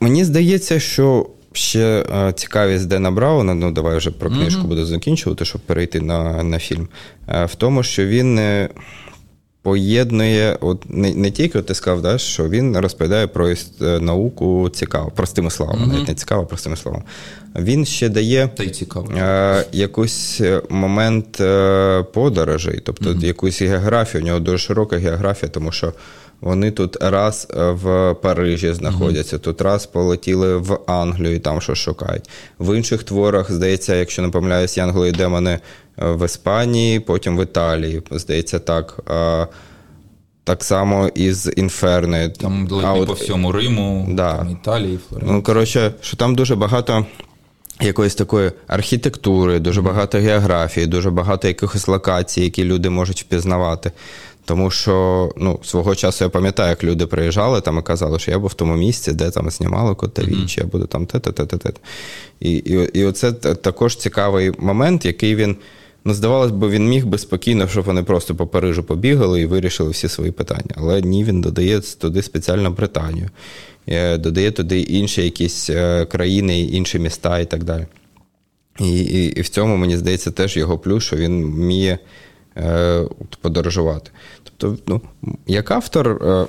Мені 0.00 0.24
здається, 0.24 0.80
що 0.80 1.26
ще 1.52 2.04
е, 2.14 2.32
цікавість 2.32 2.88
Дена 2.88 3.10
Брауна, 3.10 3.54
ну 3.54 3.70
давай 3.70 3.96
вже 3.96 4.10
про 4.10 4.30
книжку 4.30 4.62
mm-hmm. 4.62 4.66
буду 4.66 4.84
закінчувати, 4.84 5.44
щоб 5.44 5.60
перейти 5.60 6.00
на 6.00 6.42
на 6.42 6.58
фільм, 6.58 6.88
е, 7.28 7.44
в 7.44 7.54
тому, 7.54 7.82
що 7.82 8.06
він 8.06 8.38
поєднує, 9.62 10.58
от 10.60 10.84
не 10.88 11.14
не 11.14 11.30
тільки 11.30 11.58
от 11.58 11.66
ти 11.66 11.74
сказав, 11.74 12.02
да, 12.02 12.18
що 12.18 12.48
він 12.48 12.76
розповідає 12.76 13.26
про 13.26 13.50
е, 13.50 13.54
науку 13.80 14.70
цікаво, 14.72 15.12
простими 15.16 15.50
словами, 15.50 15.84
mm-hmm. 15.84 15.92
навіть 15.92 16.08
не 16.08 16.14
цікаво, 16.14 16.46
простими 16.46 16.76
словами. 16.76 17.04
Він 17.56 17.84
ще 17.84 18.08
дає 18.08 18.48
Та 18.56 18.64
й 18.64 18.70
цікаво. 18.70 19.12
Е, 19.16 19.64
якийсь 19.72 20.40
момент 20.68 21.40
е, 21.40 22.04
подорожей, 22.12 22.80
тобто 22.84 23.10
mm-hmm. 23.10 23.24
якусь 23.24 23.62
географію. 23.62 24.22
У 24.22 24.26
нього 24.26 24.40
дуже 24.40 24.58
широка 24.58 24.96
географія, 24.96 25.50
тому 25.50 25.72
що. 25.72 25.92
Вони 26.42 26.70
тут 26.70 26.96
раз 27.00 27.48
в 27.54 28.14
Парижі 28.14 28.72
знаходяться, 28.72 29.36
mm-hmm. 29.36 29.40
тут 29.40 29.60
раз 29.60 29.86
полетіли 29.86 30.56
в 30.56 30.78
Англію, 30.86 31.34
і 31.34 31.38
там 31.38 31.60
що 31.60 31.74
шукають. 31.74 32.30
В 32.58 32.76
інших 32.76 33.02
творах, 33.02 33.52
здається, 33.52 33.94
якщо 33.94 34.22
не 34.22 34.28
помиляюсь, 34.28 34.76
Янголи 34.76 35.08
і 35.08 35.12
демони 35.12 35.58
в 35.96 36.24
Іспанії, 36.24 37.00
потім 37.00 37.38
в 37.38 37.42
Італії, 37.42 38.02
здається, 38.10 38.58
так. 38.58 39.00
Так 40.44 40.64
само 40.64 41.08
із 41.14 41.50
Інферни. 41.56 42.28
Там 42.28 42.68
а 42.84 42.94
от, 42.94 43.06
по 43.06 43.12
всьому 43.12 43.52
Риму, 43.52 44.06
да. 44.10 44.36
там 44.36 44.50
Італії, 44.50 44.98
Флоренції. 45.08 45.36
Ну, 45.36 45.42
коротше, 45.42 45.94
що 46.00 46.16
там 46.16 46.34
дуже 46.34 46.56
багато 46.56 47.06
якоїсь 47.80 48.14
такої 48.14 48.52
архітектури, 48.66 49.58
дуже 49.58 49.82
багато 49.82 50.18
географії, 50.18 50.86
дуже 50.86 51.10
багато 51.10 51.48
якихось 51.48 51.88
локацій, 51.88 52.40
які 52.40 52.64
люди 52.64 52.90
можуть 52.90 53.20
впізнавати. 53.20 53.92
Тому 54.44 54.70
що 54.70 55.30
ну, 55.36 55.60
свого 55.62 55.94
часу 55.94 56.24
я 56.24 56.30
пам'ятаю, 56.30 56.70
як 56.70 56.84
люди 56.84 57.06
приїжджали 57.06 57.60
там 57.60 57.78
і 57.78 57.82
казали, 57.82 58.18
що 58.18 58.30
я 58.30 58.38
був 58.38 58.50
в 58.50 58.54
тому 58.54 58.76
місці, 58.76 59.12
де 59.12 59.30
там 59.30 59.50
знімали 59.50 59.94
кота 59.94 60.22
Вінчі, 60.22 60.60
я 60.60 60.66
буду 60.66 60.86
там 60.86 61.06
те-те-те-те. 61.06 61.72
І, 62.40 62.52
і, 62.52 62.90
і 62.92 63.04
оце 63.04 63.32
також 63.32 63.96
цікавий 63.96 64.52
момент, 64.58 65.04
який 65.04 65.36
він. 65.36 65.56
Ну, 66.04 66.14
здавалось 66.14 66.50
би, 66.50 66.68
він 66.68 66.88
міг 66.88 67.06
би 67.06 67.18
спокійно, 67.18 67.68
щоб 67.68 67.84
вони 67.84 68.02
просто 68.02 68.34
по 68.34 68.46
Парижу 68.46 68.82
побігали 68.82 69.40
і 69.40 69.46
вирішили 69.46 69.90
всі 69.90 70.08
свої 70.08 70.30
питання. 70.30 70.74
Але 70.76 71.02
ні, 71.02 71.24
він 71.24 71.40
додає 71.40 71.80
туди 71.80 72.22
спеціально 72.22 72.70
Британію, 72.70 73.30
е, 73.86 74.18
додає 74.18 74.50
туди 74.50 74.80
інші 74.80 75.24
якісь 75.24 75.70
е, 75.70 76.06
країни, 76.06 76.60
інші 76.60 76.98
міста 76.98 77.38
і 77.38 77.44
так 77.44 77.64
далі. 77.64 77.86
І, 78.80 79.00
і, 79.00 79.26
і 79.26 79.40
в 79.40 79.48
цьому, 79.48 79.76
мені 79.76 79.96
здається, 79.96 80.30
теж 80.30 80.56
його 80.56 80.78
плюс, 80.78 81.04
що 81.04 81.16
він 81.16 81.44
вміє 81.44 81.98
подорожувати. 83.40 84.10
Тобто, 84.42 84.82
ну, 84.86 85.00
як 85.46 85.70
автор. 85.70 86.08
Е, 86.08 86.46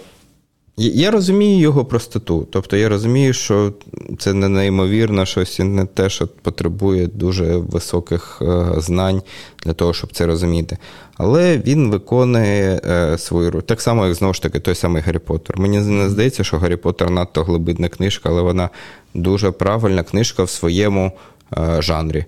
я 0.77 1.11
розумію 1.11 1.59
його 1.59 1.85
простоту. 1.85 2.47
Тобто 2.51 2.77
я 2.77 2.89
розумію, 2.89 3.33
що 3.33 3.73
це 4.19 4.33
не 4.33 4.49
неймовірно 4.49 5.25
щось 5.25 5.59
і 5.59 5.63
не 5.63 5.85
те, 5.85 6.09
що 6.09 6.27
потребує 6.27 7.07
дуже 7.07 7.57
високих 7.57 8.41
е, 8.41 8.65
знань 8.77 9.21
для 9.63 9.73
того, 9.73 9.93
щоб 9.93 10.13
це 10.13 10.25
розуміти. 10.25 10.77
Але 11.17 11.57
він 11.57 11.91
виконує 11.91 12.81
е, 12.85 13.17
свою 13.17 13.51
роль. 13.51 13.61
Так 13.61 13.81
само, 13.81 14.05
як 14.05 14.15
знову 14.15 14.33
ж 14.33 14.41
таки, 14.41 14.59
той 14.59 14.75
самий 14.75 15.01
Гаррі 15.01 15.19
Поттер. 15.19 15.59
Мені 15.59 15.79
не 15.79 16.09
здається, 16.09 16.43
що 16.43 16.57
Гаррі 16.57 16.75
Поттер 16.75 17.09
надто 17.09 17.43
глибинна 17.43 17.89
книжка, 17.89 18.29
але 18.29 18.41
вона 18.41 18.69
дуже 19.13 19.51
правильна 19.51 20.03
книжка 20.03 20.43
в 20.43 20.49
своєму 20.49 21.11
е, 21.57 21.81
жанрі, 21.81 22.25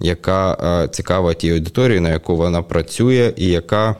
яка 0.00 0.88
цікава 0.92 1.34
тій 1.34 1.50
аудиторії, 1.50 2.00
на 2.00 2.08
яку 2.08 2.36
вона 2.36 2.62
працює, 2.62 3.32
і 3.36 3.46
яка 3.46 3.96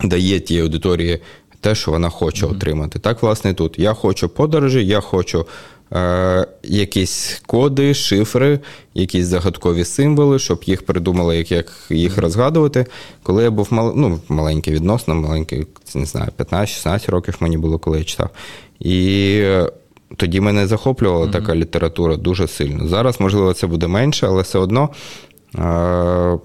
дає 0.00 0.40
тій 0.40 0.60
аудиторії 0.60 1.20
те, 1.64 1.74
що 1.74 1.90
вона 1.90 2.08
хоче 2.08 2.46
mm-hmm. 2.46 2.56
отримати. 2.56 2.98
Так, 2.98 3.22
власне, 3.22 3.54
тут 3.54 3.78
я 3.78 3.94
хочу 3.94 4.28
подорожі, 4.28 4.86
я 4.86 5.00
хочу 5.00 5.46
е, 5.92 6.46
якісь 6.62 7.42
коди, 7.46 7.94
шифри, 7.94 8.60
якісь 8.94 9.26
загадкові 9.26 9.84
символи, 9.84 10.38
щоб 10.38 10.62
їх 10.64 10.86
придумали, 10.86 11.36
як 11.36 11.52
як 11.52 11.72
їх 11.90 12.18
розгадувати. 12.18 12.86
Коли 13.22 13.42
я 13.42 13.50
був 13.50 13.68
мал, 13.70 13.92
ну, 13.96 14.20
маленький 14.28 14.74
відносно, 14.74 15.14
маленький, 15.14 15.66
не 15.94 16.04
знаю, 16.04 16.28
15-16 16.38 17.10
років 17.10 17.36
мені 17.40 17.58
було, 17.58 17.78
коли 17.78 17.98
я 17.98 18.04
читав. 18.04 18.30
І 18.80 19.42
тоді 20.16 20.40
мене 20.40 20.66
захоплювала 20.66 21.26
mm-hmm. 21.26 21.32
така 21.32 21.54
література 21.54 22.16
дуже 22.16 22.48
сильно. 22.48 22.88
Зараз, 22.88 23.20
можливо, 23.20 23.52
це 23.52 23.66
буде 23.66 23.86
менше, 23.86 24.26
але 24.26 24.42
все 24.42 24.58
одно. 24.58 24.88
Е, 25.58 26.38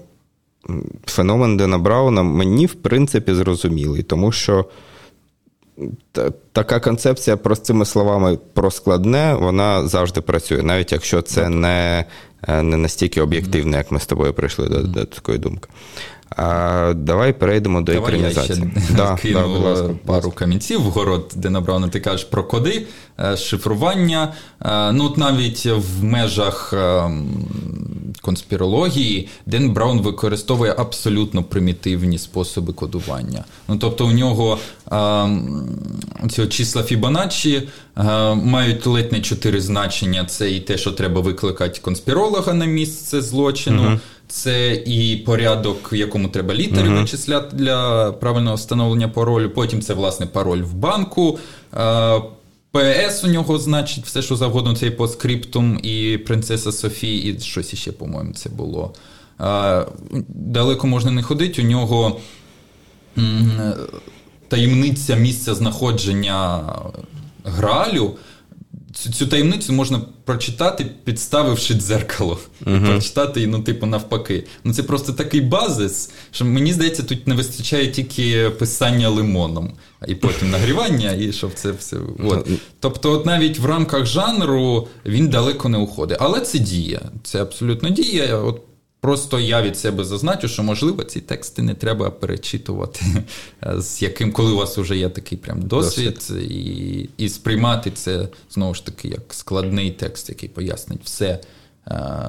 феномен 1.06 1.56
Дена 1.56 1.78
Брауна 1.78 2.22
мені, 2.22 2.66
в 2.66 2.74
принципі, 2.74 3.34
зрозумілий, 3.34 4.02
тому 4.02 4.32
що 4.32 4.64
така 6.52 6.80
концепція 6.80 7.36
простими 7.36 7.84
словами 7.84 8.38
про 8.54 8.70
складне, 8.70 9.34
вона 9.34 9.88
завжди 9.88 10.20
працює, 10.20 10.62
навіть 10.62 10.92
якщо 10.92 11.22
це 11.22 11.48
не 11.48 12.04
не 12.48 12.76
настільки 12.76 13.20
об'єктивне, 13.20 13.76
як 13.76 13.92
ми 13.92 14.00
з 14.00 14.06
тобою 14.06 14.34
прийшли 14.34 14.68
до, 14.68 14.82
до 14.82 15.04
такої 15.04 15.38
думки. 15.38 15.68
А 16.36 16.92
Давай 16.94 17.32
перейдемо 17.32 17.80
до 17.80 17.92
Давай 17.92 18.14
екранізації. 18.14 18.72
Я 18.74 18.82
ще 18.82 18.94
да, 18.96 19.16
кину 19.16 19.40
да, 19.40 19.46
будь 19.46 19.62
ласка, 19.62 19.90
пару 20.06 20.30
камінців 20.30 20.80
в 20.80 20.84
город, 20.84 21.32
де 21.36 21.50
набрано, 21.50 21.88
ти 21.88 22.00
кажеш 22.00 22.24
про 22.24 22.44
коди, 22.44 22.86
е, 23.20 23.36
шифрування. 23.36 24.32
Е, 24.62 24.92
ну, 24.92 25.04
от 25.04 25.18
навіть 25.18 25.66
в 25.66 26.04
межах 26.04 26.72
е, 26.72 27.10
конспірології 28.20 29.28
Ден 29.46 29.70
Браун 29.70 30.00
використовує 30.00 30.74
абсолютно 30.78 31.42
примітивні 31.42 32.18
способи 32.18 32.72
кодування. 32.72 33.44
Ну, 33.68 33.76
Тобто, 33.76 34.06
у 34.06 34.12
нього 34.12 34.58
ці 36.30 36.46
числа 36.46 36.82
Фібоначчі 36.82 37.68
мають 38.34 38.86
ледь 38.86 39.12
не 39.12 39.20
чотири 39.20 39.60
значення: 39.60 40.24
це 40.24 40.50
і 40.50 40.60
те, 40.60 40.78
що 40.78 40.92
треба 40.92 41.20
викликати 41.20 41.80
конспіролога 41.80 42.52
на 42.52 42.64
місце 42.64 43.20
злочину. 43.20 43.82
uh 43.82 43.98
це 44.30 44.74
і 44.74 45.16
порядок, 45.16 45.90
якому 45.92 46.28
треба 46.28 46.54
літери 46.54 46.88
uh-huh. 46.88 47.00
вичисляти 47.00 47.56
для 47.56 48.12
правильного 48.12 48.56
встановлення 48.56 49.08
паролю. 49.08 49.50
Потім 49.50 49.82
це, 49.82 49.94
власне, 49.94 50.26
пароль 50.26 50.62
в 50.62 50.74
банку. 50.74 51.38
ПС 52.72 53.24
у 53.24 53.26
нього, 53.26 53.58
значить, 53.58 54.04
все, 54.04 54.22
що 54.22 54.36
завгодно, 54.36 54.76
це 54.76 54.86
і 54.86 54.90
по 54.90 55.08
скриптум, 55.08 55.80
і 55.82 56.18
принцеса 56.18 56.72
Софії, 56.72 57.36
і 57.36 57.40
щось 57.40 57.72
іще, 57.72 57.92
по-моєму, 57.92 58.32
це 58.32 58.50
було. 58.50 58.94
Далеко 60.28 60.86
можна 60.86 61.10
не 61.10 61.22
ходити. 61.22 61.62
У 61.62 61.64
нього 61.64 62.20
таємниця 64.48 65.16
місця 65.16 65.54
знаходження 65.54 66.62
гралю. 67.44 68.14
Цю, 68.94 69.12
цю 69.12 69.26
таємницю 69.26 69.72
можна 69.72 70.00
прочитати, 70.24 70.86
підставивши 71.04 71.74
дзеркало. 71.74 72.38
Uh-huh. 72.64 72.86
Прочитати, 72.86 73.46
ну, 73.46 73.62
типу, 73.62 73.86
навпаки. 73.86 74.44
Ну, 74.64 74.74
Це 74.74 74.82
просто 74.82 75.12
такий 75.12 75.40
базис, 75.40 76.10
що 76.30 76.44
мені 76.44 76.72
здається, 76.72 77.02
тут 77.02 77.26
не 77.26 77.34
вистачає 77.34 77.88
тільки 77.88 78.50
писання 78.50 79.08
лимоном, 79.08 79.72
і 80.08 80.14
потім 80.14 80.50
нагрівання, 80.50 81.12
і 81.12 81.32
щоб 81.32 81.54
це 81.54 81.70
все. 81.72 81.96
От. 82.24 82.48
Тобто, 82.80 83.12
от 83.12 83.26
навіть 83.26 83.58
в 83.58 83.66
рамках 83.66 84.06
жанру 84.06 84.88
він 85.06 85.28
далеко 85.28 85.68
не 85.68 85.78
уходить. 85.78 86.18
Але 86.20 86.40
це 86.40 86.58
діє. 86.58 87.00
Це 87.22 87.42
абсолютно 87.42 87.90
діє. 87.90 88.34
От 88.34 88.62
Просто 89.00 89.40
я 89.40 89.62
від 89.62 89.78
себе 89.78 90.04
зазначу, 90.04 90.48
що 90.48 90.62
можливо 90.62 91.04
ці 91.04 91.20
тексти 91.20 91.62
не 91.62 91.74
треба 91.74 92.10
перечитувати, 92.10 93.00
з 93.78 94.02
яким, 94.02 94.32
коли 94.32 94.52
у 94.52 94.56
вас 94.56 94.78
вже 94.78 94.96
є 94.96 95.08
такий 95.08 95.38
прям 95.38 95.62
досвід, 95.62 96.14
досвід. 96.14 96.50
І 96.50 97.08
і 97.16 97.28
сприймати 97.28 97.90
це 97.90 98.28
знову 98.50 98.74
ж 98.74 98.86
таки 98.86 99.08
як 99.08 99.34
складний 99.34 99.90
текст, 99.90 100.28
який 100.28 100.48
пояснить 100.48 101.00
все, 101.04 101.40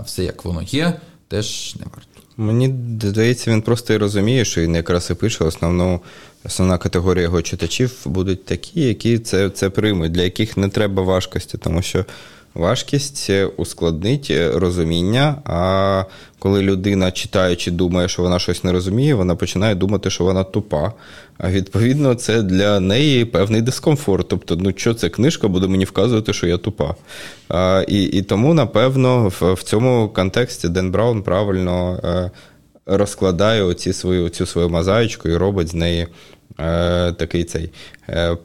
все 0.06 0.24
як 0.24 0.46
воно 0.46 0.62
є, 0.62 1.00
теж 1.28 1.76
не 1.80 1.86
варто. 1.86 2.08
Мені 2.38 2.76
здається, 3.02 3.52
він 3.52 3.62
просто 3.62 3.94
і 3.94 3.98
розуміє, 3.98 4.46
що 4.46 4.62
він 4.62 4.76
якраз 4.76 5.10
і 5.12 5.14
пише 5.14 5.44
основну. 5.44 6.02
Основна 6.46 6.78
категорія 6.78 7.24
його 7.24 7.42
читачів 7.42 7.92
будуть 8.06 8.46
такі, 8.46 8.82
які 8.82 9.20
це 9.20 9.50
це 9.50 9.70
приймуть, 9.70 10.12
для 10.12 10.22
яких 10.22 10.58
не 10.58 10.70
треба 10.70 11.04
важкості, 11.04 11.58
тому 11.58 11.82
що 11.82 12.06
Важкість 12.54 13.32
ускладнить 13.58 14.34
розуміння. 14.54 15.36
А 15.46 16.04
коли 16.40 16.62
людина, 16.62 17.12
читаючи, 17.12 17.72
думає, 17.72 18.08
що 18.08 18.22
вона 18.22 18.40
щось 18.40 18.64
не 18.64 18.72
розуміє, 18.72 19.16
вона 19.16 19.36
починає 19.36 19.76
думати, 19.76 20.10
що 20.10 20.24
вона 20.24 20.44
тупа. 20.44 20.94
А 21.38 21.52
відповідно, 21.52 22.16
це 22.16 22.42
для 22.42 22.80
неї 22.80 23.26
певний 23.26 23.62
дискомфорт. 23.62 24.28
Тобто, 24.28 24.56
ну 24.56 24.74
що 24.76 24.94
це 24.94 25.10
книжка 25.10 25.48
буде 25.48 25.68
мені 25.68 25.86
вказувати, 25.86 26.34
що 26.34 26.48
я 26.48 26.58
тупа. 26.58 26.96
А, 27.50 27.86
І 27.88 28.04
і 28.04 28.22
тому, 28.22 28.54
напевно, 28.54 29.32
в, 29.40 29.54
в 29.54 29.64
цьому 29.64 30.10
контексті 30.10 30.70
Ден 30.70 30.92
Браун 30.92 31.22
правильно 31.22 32.00
е, 32.04 32.32
розкладає 32.86 33.64
оці 33.64 33.94
свою, 33.94 34.30
цю 34.30 34.46
свою 34.46 34.70
мозаїчку 34.70 35.30
і 35.30 35.38
робить 35.38 35.68
з 35.68 35.74
неї 35.74 36.08
е, 36.60 37.12
такий 37.12 37.44
цей 37.44 37.70
е, 38.10 38.38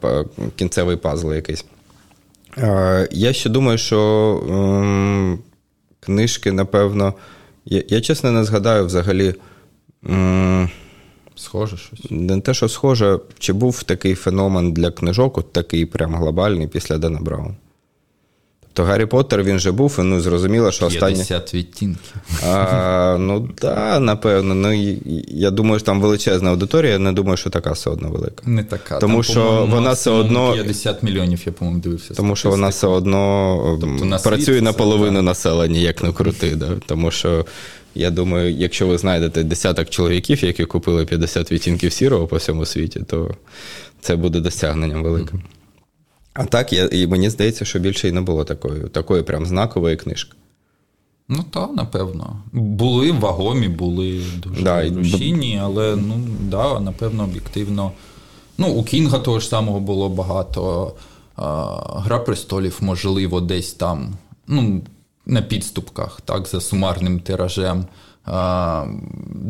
кінцевий 0.55 0.95
пазл 0.95 1.33
якийсь. 1.33 1.65
Я 3.11 3.33
ще 3.33 3.49
думаю, 3.49 3.77
що 3.77 4.43
ем, 4.49 5.39
книжки, 5.99 6.51
напевно, 6.51 7.13
я, 7.65 7.83
я 7.87 8.01
чесно 8.01 8.31
не 8.31 8.43
згадаю 8.43 8.85
взагалі. 8.85 9.35
Ем, 10.09 10.69
схоже 11.35 11.77
щось. 11.77 11.99
Не 12.09 12.41
те, 12.41 12.53
що 12.53 12.69
схоже, 12.69 13.19
чи 13.39 13.53
був 13.53 13.83
такий 13.83 14.15
феномен 14.15 14.73
для 14.73 14.91
книжок, 14.91 15.37
от 15.37 15.53
такий 15.53 15.85
прям 15.85 16.15
глобальний 16.15 16.67
після 16.67 16.97
Дена 16.97 17.19
Брауна. 17.21 17.55
То 18.77 18.83
Гаррі 18.83 19.05
Поттер 19.05 19.43
він 19.43 19.59
же 19.59 19.71
був, 19.71 19.95
і 19.99 20.01
ну 20.01 20.21
зрозуміло, 20.21 20.71
що 20.71 20.85
останні... 20.85 21.15
50 21.15 21.53
відтінків. 21.53 22.13
А, 22.47 23.17
Ну 23.19 23.49
так, 23.55 23.75
да, 23.75 23.99
напевно. 23.99 24.55
Ну, 24.55 24.97
Я 25.27 25.51
думаю, 25.51 25.79
що 25.79 25.85
там 25.85 26.01
величезна 26.01 26.49
аудиторія, 26.49 26.91
я 26.91 26.99
не 26.99 27.11
думаю, 27.11 27.37
що 27.37 27.49
така 27.49 27.71
все 27.71 27.89
одно 27.89 28.09
велика. 28.09 28.43
Не 28.45 28.63
така. 28.63 28.99
Тому 28.99 29.13
там, 29.13 29.23
що 29.23 29.67
вона 29.71 29.91
все 29.91 30.11
одно. 30.11 30.53
50 30.53 31.03
мільйонів, 31.03 31.41
я, 31.45 31.51
по-моєму, 31.51 31.81
дивився. 31.81 32.13
Тому 32.13 32.35
що 32.35 32.49
вона 32.49 32.67
все 32.67 32.87
одно 32.87 33.77
тобто, 33.81 34.17
працює 34.29 34.61
на 34.61 34.73
половину 34.73 35.21
населення, 35.21 35.79
як 35.79 36.03
не 36.03 36.11
крути. 36.11 36.55
Да? 36.55 36.69
Тому 36.85 37.11
що. 37.11 37.45
Я 37.95 38.11
думаю, 38.11 38.53
якщо 38.53 38.87
ви 38.87 38.97
знайдете 38.97 39.43
десяток 39.43 39.89
чоловіків, 39.89 40.43
які 40.43 40.65
купили 40.65 41.05
50 41.05 41.51
відтінків 41.51 41.93
сірого 41.93 42.27
по 42.27 42.35
всьому 42.35 42.65
світі, 42.65 43.01
то 43.07 43.35
це 44.01 44.15
буде 44.15 44.39
досягненням 44.39 45.03
великим. 45.03 45.41
А 46.37 46.45
так, 46.45 46.73
я, 46.73 46.89
і 46.91 47.07
мені 47.07 47.29
здається, 47.29 47.65
що 47.65 47.79
більше 47.79 48.07
і 48.07 48.11
не 48.11 48.21
було 48.21 48.43
такої 48.43 48.81
такої 48.81 49.23
прям 49.23 49.45
знакової 49.45 49.95
книжки. 49.95 50.37
Ну, 51.29 51.43
так, 51.51 51.69
напевно. 51.75 52.41
Були 52.51 53.11
вагомі, 53.11 53.67
були 53.67 54.21
дуже 54.43 54.63
да, 54.63 54.89
рушійні, 54.89 55.59
але 55.63 55.95
ну, 55.95 56.19
да, 56.41 56.79
напевно, 56.79 57.23
об'єктивно. 57.23 57.91
Ну, 58.57 58.67
у 58.67 58.83
Кінга 58.83 59.19
того 59.19 59.39
ж 59.39 59.47
самого 59.47 59.79
було 59.79 60.09
багато. 60.09 60.93
Гра 61.95 62.19
престолів, 62.19 62.77
можливо, 62.81 63.41
десь 63.41 63.73
там, 63.73 64.13
ну, 64.47 64.81
на 65.25 65.41
підступках, 65.41 66.21
так, 66.21 66.47
за 66.47 66.61
сумарним 66.61 67.19
тиражем. 67.19 67.85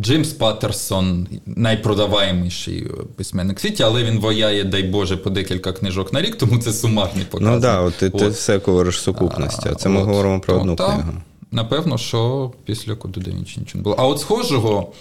Джеймс 0.01 0.33
Паттерсон 0.33 1.27
найпродаваєміший 1.45 2.87
письменник 3.15 3.57
в 3.57 3.61
світі, 3.61 3.83
але 3.83 4.03
він 4.03 4.19
вояє, 4.19 4.63
дай 4.63 4.83
Боже, 4.83 5.17
по 5.17 5.29
декілька 5.29 5.73
книжок 5.73 6.13
на 6.13 6.21
рік, 6.21 6.35
тому 6.35 6.57
це 6.57 6.73
сумарний 6.73 7.25
показник. 7.25 7.55
Ну 7.55 7.61
так, 7.61 7.85
да, 7.85 7.91
ти, 7.91 8.09
ти 8.09 8.27
все 8.27 8.61
говориш 8.65 9.01
сукупності, 9.01 9.69
а 9.71 9.75
це 9.75 9.89
ми 9.89 10.01
от, 10.01 10.07
говоримо 10.07 10.39
про 10.39 10.55
одну 10.55 10.75
та, 10.75 10.93
книгу. 10.93 11.11
Напевно, 11.51 11.97
що 11.97 12.51
після 12.65 12.95
коду 12.95 13.21
да 13.21 13.31
нічого 13.31 13.65
не 13.73 13.81
було. 13.81 13.95
А 13.99 14.07
от 14.07 14.19
схожого. 14.19 14.93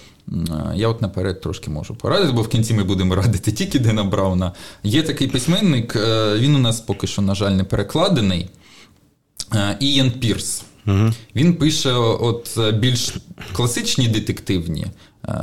Я 0.75 0.89
от 0.89 1.03
наперед 1.03 1.41
трошки 1.41 1.71
можу 1.71 1.95
порадити, 1.95 2.33
бо 2.33 2.43
в 2.43 2.49
кінці 2.49 2.75
ми 2.75 2.85
будемо 2.85 3.15
радити 3.15 3.53
тільки 3.53 3.79
Дена 3.79 4.05
Брауна. 4.05 4.53
Є 4.83 5.03
такий 5.03 5.29
письменник, 5.29 5.97
е, 5.97 6.35
він 6.39 6.55
у 6.55 6.59
нас 6.59 6.81
поки 6.81 7.07
що, 7.07 7.23
на 7.23 7.35
жаль, 7.35 7.51
не 7.51 7.65
перекладений. 7.65 8.49
Е, 9.55 9.77
Ієн 9.81 10.11
Пірс. 10.11 10.65
Угу. 10.87 11.13
Він 11.37 11.55
пише 11.55 11.93
от 11.93 12.55
е, 12.59 12.73
більш 12.73 13.15
класичні 13.53 14.09
детективні 14.09 14.87
е, 15.29 15.35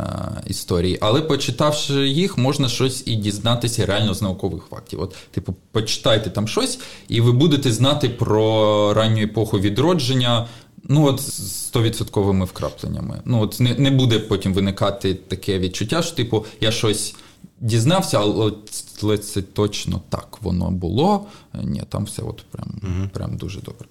історії, 0.47 0.97
але 1.01 1.21
почитавши 1.21 2.07
їх, 2.07 2.37
можна 2.37 2.69
щось 2.69 3.03
і 3.05 3.15
дізнатися 3.15 3.85
реально 3.85 4.13
з 4.13 4.21
наукових 4.21 4.63
фактів. 4.69 5.01
От, 5.01 5.15
Типу, 5.31 5.55
почитайте 5.71 6.29
там 6.29 6.47
щось, 6.47 6.79
і 7.07 7.21
ви 7.21 7.31
будете 7.31 7.71
знати 7.71 8.09
про 8.09 8.93
ранню 8.93 9.21
епоху 9.21 9.59
відродження. 9.59 10.47
Ну, 10.89 11.05
от 11.05 11.19
з 11.19 11.73
100% 11.75 12.45
вкрапленнями. 12.45 13.21
Ну, 13.25 13.41
от 13.41 13.59
не 13.59 13.75
не 13.75 13.91
буде 13.91 14.19
потім 14.19 14.53
виникати 14.53 15.13
таке 15.13 15.59
відчуття, 15.59 16.01
що, 16.01 16.15
типу, 16.15 16.45
я 16.61 16.71
щось 16.71 17.15
дізнався, 17.59 18.19
але 18.19 19.17
це 19.17 19.41
точно 19.41 20.01
так 20.09 20.37
воно 20.41 20.71
було. 20.71 21.25
Ні, 21.63 21.83
там 21.89 22.03
все 22.05 22.21
от 22.21 22.43
прям, 22.51 22.67
угу. 22.83 23.09
прям 23.13 23.37
дуже 23.37 23.61
добре. 23.61 23.87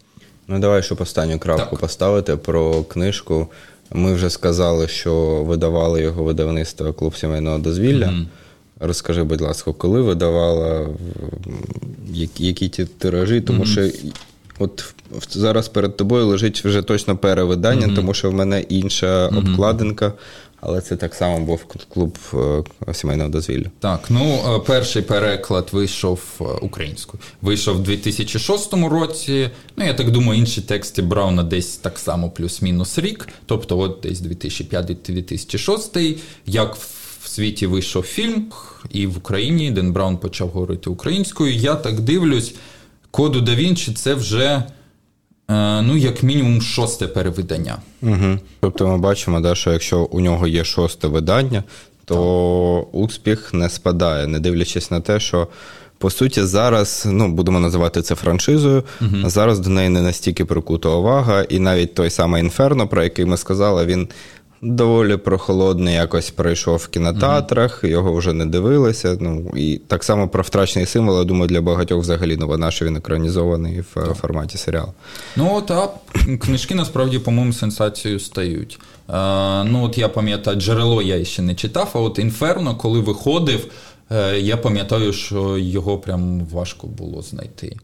Ну, 0.49 0.59
давай, 0.59 0.83
щоб 0.83 1.01
останню 1.01 1.39
крапку 1.39 1.71
так. 1.71 1.81
поставити 1.81 2.37
про 2.37 2.83
книжку. 2.83 3.49
Ми 3.91 4.15
вже 4.15 4.31
сказали, 4.31 4.89
що 4.89 5.45
видавали 5.45 6.03
його 6.03 6.25
видавництво 6.25 6.93
клуб 6.93 7.17
сімейного 7.17 7.59
дозвілля. 7.59 8.07
Mm-hmm. 8.07 8.27
Розкажи, 8.81 9.23
будь 9.23 9.41
ласка, 9.41 9.73
коли 9.73 10.01
видавала, 10.01 10.87
які 12.39 12.69
ті 12.69 12.85
тиражі, 12.85 13.41
тому 13.41 13.65
mm-hmm. 13.65 13.91
що 13.91 14.13
От 14.59 14.95
зараз 15.31 15.69
перед 15.69 15.97
тобою 15.97 16.27
лежить 16.27 16.65
вже 16.65 16.83
точно 16.83 17.17
перевидання, 17.17 17.87
mm-hmm. 17.87 17.95
тому 17.95 18.15
що 18.15 18.31
в 18.31 18.35
мене 18.35 18.61
інша 18.61 19.29
mm-hmm. 19.29 19.39
обкладинка. 19.39 20.13
Але 20.65 20.81
це 20.81 20.97
так 20.97 21.15
само 21.15 21.41
був 21.41 21.65
клуб 21.89 22.19
е, 22.89 22.95
сімейного 22.95 23.31
дозвілля. 23.31 23.67
Так, 23.79 24.05
ну 24.11 24.41
е, 24.47 24.59
перший 24.59 25.03
переклад 25.03 25.69
вийшов 25.73 26.21
е, 26.41 26.45
українською. 26.45 27.23
Вийшов 27.43 27.77
в 27.77 27.83
2006 27.83 28.75
році. 28.75 29.51
Ну, 29.77 29.85
я 29.85 29.95
так 29.95 30.11
думаю, 30.11 30.41
інші 30.41 30.61
тексти 30.61 31.03
Брауна 31.03 31.43
десь 31.43 31.77
так 31.77 31.99
само 31.99 32.31
плюс-мінус 32.31 32.99
рік. 32.99 33.29
Тобто, 33.47 33.79
от 33.79 33.99
десь 34.03 34.21
2005-2006. 34.21 36.17
Як 36.47 36.77
в 37.23 37.29
світі 37.29 37.67
вийшов 37.67 38.03
фільм, 38.03 38.53
і 38.91 39.07
в 39.07 39.19
Україні 39.19 39.71
Ден 39.71 39.93
Браун 39.93 40.17
почав 40.17 40.49
говорити 40.49 40.91
українською. 40.91 41.55
Я 41.55 41.75
так 41.75 42.01
дивлюсь, 42.01 42.55
коду 43.11 43.41
да 43.41 43.55
Вінчі 43.55 43.93
це 43.93 44.15
вже. 44.15 44.63
Е, 45.53 45.83
ну, 45.83 45.97
як 45.97 46.23
мінімум, 46.23 46.63
шосте 46.63 47.07
перевидання. 47.07 47.77
Угу. 48.03 48.39
Тобто 48.61 48.89
ми 48.89 48.99
бачимо, 48.99 49.41
да, 49.41 49.55
що 49.55 49.73
якщо 49.73 50.01
у 50.01 50.21
нього 50.21 50.47
є 50.47 50.65
шосте 50.65 51.09
видання, 51.09 51.65
то 52.05 52.85
так. 52.85 52.95
успіх 53.03 53.55
не 53.55 53.69
спадає, 53.69 54.27
не 54.27 54.41
дивлячись 54.41 54.91
на 54.91 55.01
те, 55.01 55.21
що. 55.21 55.49
По 55.99 56.11
суті, 56.11 56.43
зараз 56.43 57.05
ну 57.11 57.29
будемо 57.29 57.61
називати 57.61 58.03
це 58.03 58.15
франшизою. 58.15 58.83
uh 59.01 59.29
Зараз 59.29 59.59
до 59.59 59.71
неї 59.71 59.89
не 59.89 60.03
настільки 60.03 60.45
прикута 60.45 60.89
увага, 60.89 61.43
і 61.43 61.59
навіть 61.59 61.95
той 61.95 62.11
самий 62.11 62.43
інферно, 62.43 62.89
про 62.89 63.03
який 63.03 63.25
ми 63.25 63.37
сказали, 63.37 63.87
він 63.87 64.09
доволі 64.63 65.17
прохолодний 65.17 65.95
якось 65.95 66.31
пройшов 66.31 66.77
в 66.77 66.89
кінотеатрах, 66.89 67.85
mm-hmm. 67.85 67.89
його 67.89 68.13
вже 68.13 68.33
не 68.33 68.47
дивилися. 68.47 69.17
Ну 69.21 69.51
і 69.57 69.81
так 69.87 70.05
само 70.05 70.29
про 70.29 70.43
втрачений 70.43 70.87
символ, 70.87 71.19
я 71.19 71.25
думаю, 71.25 71.49
для 71.49 71.61
багатьох 71.61 72.01
взагалі 72.01 72.37
новина, 72.37 72.71
що 72.71 72.85
він 72.85 72.97
екранізований 72.97 73.81
в 73.81 73.95
так. 73.95 74.15
форматі 74.15 74.59
серіалу. 74.59 74.93
Ну 75.37 75.63
та 75.63 75.89
книжки 76.41 76.75
насправді, 76.75 77.19
по-моєму, 77.19 77.53
сенсацією 77.53 78.21
стають. 78.21 78.79
Е, 79.09 79.13
ну 79.65 79.85
от 79.85 79.99
я 79.99 80.09
пам'ятаю, 80.09 80.61
джерело 80.61 81.03
я 81.03 81.25
ще 81.25 81.43
не 81.43 81.55
читав, 81.55 81.91
а 81.95 81.99
от 81.99 82.19
інферно, 82.19 82.77
коли 82.77 83.01
виходив, 83.01 83.67
е, 84.11 84.39
я 84.41 84.57
пам'ятаю, 84.57 85.13
що 85.13 85.59
його 85.59 85.99
прям 85.99 86.47
важко 86.53 86.87
було 86.87 87.23
знайти. 87.23 87.77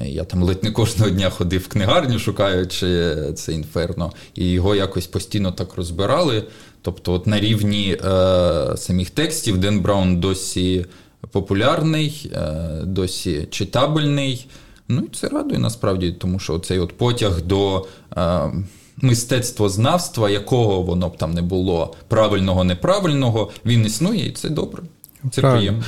Я 0.00 0.24
там 0.24 0.42
ледь 0.42 0.64
не 0.64 0.70
кожного 0.70 1.10
дня 1.10 1.30
ходив 1.30 1.60
в 1.60 1.68
книгарню, 1.68 2.18
шукаючи 2.18 3.16
це 3.34 3.52
інферно, 3.52 4.12
і 4.34 4.50
його 4.50 4.74
якось 4.74 5.06
постійно 5.06 5.52
так 5.52 5.74
розбирали. 5.74 6.44
Тобто, 6.82 7.12
от 7.12 7.26
на 7.26 7.40
рівні 7.40 7.96
е, 8.04 8.76
самих 8.76 9.10
текстів 9.10 9.58
Ден 9.58 9.80
Браун 9.80 10.20
досі 10.20 10.86
популярний, 11.30 12.30
е, 12.34 12.80
досі 12.84 13.48
читабельний. 13.50 14.46
Ну 14.88 15.02
і 15.02 15.16
це 15.16 15.28
радує 15.28 15.58
насправді, 15.58 16.12
тому 16.12 16.38
що 16.38 16.58
цей 16.58 16.78
от 16.78 16.96
потяг 16.96 17.42
до 17.42 17.86
е, 18.16 18.52
мистецтвознавства, 18.96 20.30
якого 20.30 20.82
воно 20.82 21.08
б 21.08 21.16
там 21.16 21.34
не 21.34 21.42
було 21.42 21.94
правильного, 22.08 22.64
неправильного, 22.64 23.50
він 23.66 23.86
існує, 23.86 24.26
і 24.26 24.32
це 24.32 24.48
добре. 24.48 24.82
Це 25.30 25.42
приємно. 25.42 25.84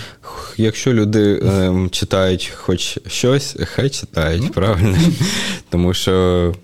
Якщо 0.56 0.92
люди 0.92 1.42
е, 1.46 1.88
читають 1.90 2.52
хоч 2.54 2.98
щось, 3.06 3.56
хай 3.64 3.90
читають, 3.90 4.42
mm. 4.42 4.50
правильно. 4.50 4.98
Тому 5.70 5.94
що. 5.94 6.54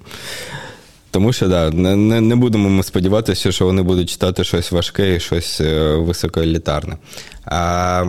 Тому 1.13 1.33
що 1.33 1.49
да, 1.49 1.71
не 1.71 2.21
не 2.21 2.37
будемо 2.37 2.69
ми 2.69 2.83
сподіватися, 2.83 3.53
що 3.53 3.65
вони 3.65 3.83
будуть 3.83 4.11
читати 4.11 4.45
щось 4.45 4.73
важке 4.73 5.17
і 5.17 5.21
щось 5.21 5.61
е, 5.61 5.95
високоелітарне. 5.95 6.97
А, 7.45 8.05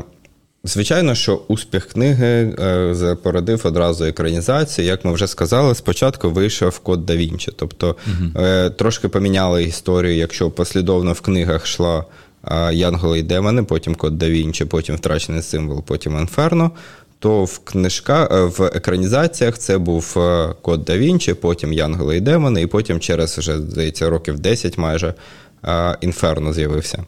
Звичайно, 0.63 1.15
що 1.15 1.41
успіх 1.47 1.85
книги 1.85 2.55
е, 2.59 3.15
породив 3.23 3.61
одразу 3.63 4.05
екранізацію. 4.05 4.87
Як 4.87 5.05
ми 5.05 5.13
вже 5.13 5.27
сказали, 5.27 5.75
спочатку 5.75 6.29
вийшов 6.29 6.79
код 6.79 7.05
да 7.05 7.15
Вінчі. 7.15 7.51
Тобто 7.55 7.95
угу. 8.07 8.45
е, 8.45 8.69
трошки 8.69 9.09
поміняли 9.09 9.63
історію, 9.63 10.15
якщо 10.15 10.51
послідовно 10.51 11.13
в 11.13 11.21
книгах 11.21 11.63
йшла 11.65 12.05
Янголи 12.71 13.19
і 13.19 13.23
демони, 13.23 13.63
потім 13.63 13.95
Код 13.95 14.17
да 14.17 14.29
Вінчі, 14.29 14.65
потім 14.65 14.95
втрачений 14.95 15.41
символ, 15.41 15.83
потім 15.83 16.19
Інферно. 16.19 16.71
То 17.19 17.43
в 17.43 17.59
книжка 17.59 18.29
е, 18.31 18.43
в 18.43 18.61
екранізаціях 18.61 19.57
це 19.57 19.77
був 19.77 20.13
е, 20.17 20.53
Код 20.61 20.85
да 20.85 21.35
потім 21.41 21.73
Янголи 21.73 22.17
і 22.17 22.21
демони, 22.21 22.61
і 22.61 22.67
потім 22.67 22.99
через 22.99 23.37
вже, 23.37 23.57
здається, 23.57 24.09
років 24.09 24.39
10 24.39 24.77
майже 24.77 25.13
Інферно 26.01 26.53
з'явився. 26.53 27.03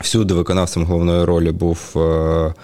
Всюди 0.00 0.34
виконавцем 0.34 0.84
головної 0.84 1.24
ролі 1.24 1.52
був 1.52 1.92
е, 1.96 2.54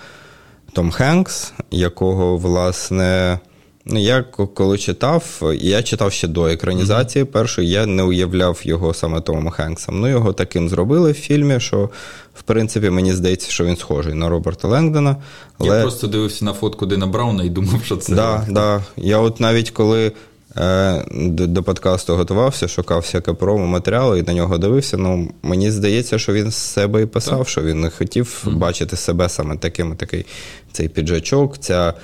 Том 0.72 0.90
Хенкс, 0.90 1.52
якого, 1.70 2.36
власне. 2.36 3.38
Я 3.86 4.22
коли 4.54 4.78
читав, 4.78 5.42
я 5.60 5.82
читав 5.82 6.12
ще 6.12 6.28
до 6.28 6.46
екранізації 6.46 7.24
першої, 7.24 7.70
я 7.70 7.86
не 7.86 8.02
уявляв 8.02 8.60
його 8.62 8.94
саме 8.94 9.20
Томом 9.20 9.50
Хенксом. 9.50 10.00
Ну, 10.00 10.08
його 10.08 10.32
таким 10.32 10.68
зробили 10.68 11.12
в 11.12 11.14
фільмі, 11.14 11.60
що, 11.60 11.90
в 12.34 12.42
принципі, 12.42 12.90
мені 12.90 13.12
здається, 13.12 13.50
що 13.50 13.64
він 13.64 13.76
схожий 13.76 14.14
на 14.14 14.28
Роберта 14.28 14.68
Леңдона. 14.68 15.16
Але... 15.58 15.76
Я 15.76 15.82
просто 15.82 16.06
дивився 16.06 16.44
на 16.44 16.52
фотку 16.52 16.86
Дина 16.86 17.06
Брауна 17.06 17.44
і 17.44 17.48
думав, 17.48 17.84
що 17.84 17.96
це. 17.96 18.14
Да, 18.14 18.46
да. 18.50 18.84
Я 18.96 19.18
от 19.18 19.40
навіть 19.40 19.70
коли 19.70 20.12
е, 20.56 21.04
до, 21.10 21.46
до 21.46 21.62
подкасту 21.62 22.16
готувався, 22.16 22.68
шукав 22.68 23.00
всяке 23.00 23.32
промо 23.32 23.66
матеріали 23.66 24.18
і 24.18 24.22
на 24.22 24.34
нього 24.34 24.58
дивився. 24.58 24.96
Ну, 24.96 25.30
мені 25.42 25.70
здається, 25.70 26.18
що 26.18 26.32
він 26.32 26.50
з 26.50 26.56
себе 26.56 27.02
і 27.02 27.06
писав, 27.06 27.38
так. 27.38 27.48
що 27.48 27.62
він 27.62 27.80
не 27.80 27.90
хотів 27.90 28.44
mm-hmm. 28.44 28.56
бачити 28.56 28.96
себе 28.96 29.28
саме 29.28 29.56
таким, 29.56 29.96
такий 29.96 30.26
цей 30.72 30.88
піджачок, 30.88 31.58
ця 31.58 31.94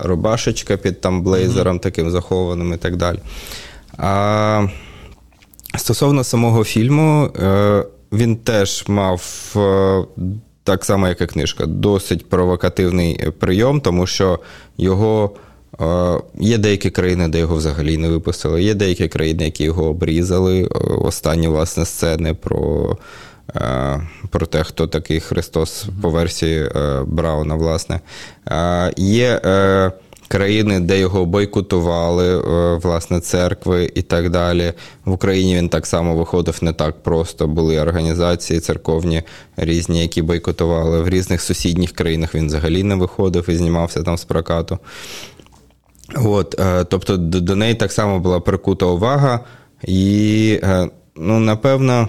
рубашечка 0.00 0.76
під 0.76 1.00
там 1.00 1.22
блейзером 1.22 1.76
mm-hmm. 1.76 1.82
таким 1.82 2.10
захованим 2.10 2.72
і 2.72 2.76
так 2.76 2.96
далі. 2.96 3.18
А, 3.96 4.66
Стосовно 5.76 6.24
самого 6.24 6.64
фільму, 6.64 7.24
е, 7.24 7.84
він 8.12 8.36
теж 8.36 8.84
мав. 8.88 9.52
Е, 9.56 10.04
так 10.64 10.84
само, 10.84 11.08
як 11.08 11.20
і 11.20 11.26
книжка, 11.26 11.66
досить 11.66 12.28
провокативний 12.28 13.30
прийом, 13.38 13.80
тому 13.80 14.06
що 14.06 14.38
його 14.78 15.30
е, 15.80 16.18
є 16.38 16.58
деякі 16.58 16.90
країни, 16.90 17.28
де 17.28 17.38
його 17.38 17.56
взагалі 17.56 17.96
не 17.96 18.08
випустили. 18.08 18.62
Є 18.62 18.74
деякі 18.74 19.08
країни, 19.08 19.44
які 19.44 19.64
його 19.64 19.84
обрізали. 19.84 20.64
Останні 21.00 21.48
власне 21.48 21.84
сцени 21.84 22.34
про 22.34 22.96
про 24.30 24.46
те, 24.46 24.64
хто 24.64 24.86
такий 24.86 25.20
Христос 25.20 25.86
по 26.02 26.10
версії 26.10 26.62
е, 26.62 27.02
Брауна, 27.06 27.54
власне. 27.54 28.00
Е, 28.50 28.92
є 28.96 29.40
країни, 30.28 30.80
де 30.80 30.98
його 30.98 31.26
бойкотували, 31.26 32.38
власне, 32.78 33.20
церкви 33.20 33.90
і 33.94 34.02
так 34.02 34.30
далі. 34.30 34.72
В 35.04 35.12
Україні 35.12 35.56
він 35.56 35.68
так 35.68 35.86
само 35.86 36.16
виходив 36.16 36.58
не 36.62 36.72
так 36.72 37.02
просто. 37.02 37.46
Були 37.46 37.80
організації 37.80 38.60
церковні 38.60 39.22
різні, 39.56 40.02
які 40.02 40.22
бойкотували. 40.22 41.02
В 41.02 41.08
різних 41.08 41.42
сусідніх 41.42 41.92
країнах 41.92 42.34
він 42.34 42.46
взагалі 42.46 42.82
не 42.82 42.94
виходив 42.94 43.50
і 43.50 43.56
знімався 43.56 44.02
там 44.02 44.18
з 44.18 44.24
прокату. 44.24 44.78
От, 46.16 46.60
Тобто 46.88 47.16
до 47.16 47.56
неї 47.56 47.74
так 47.74 47.92
само 47.92 48.18
була 48.18 48.40
прикута 48.40 48.86
увага, 48.86 49.40
і, 49.82 50.60
ну, 51.16 51.38
напевно 51.38 52.08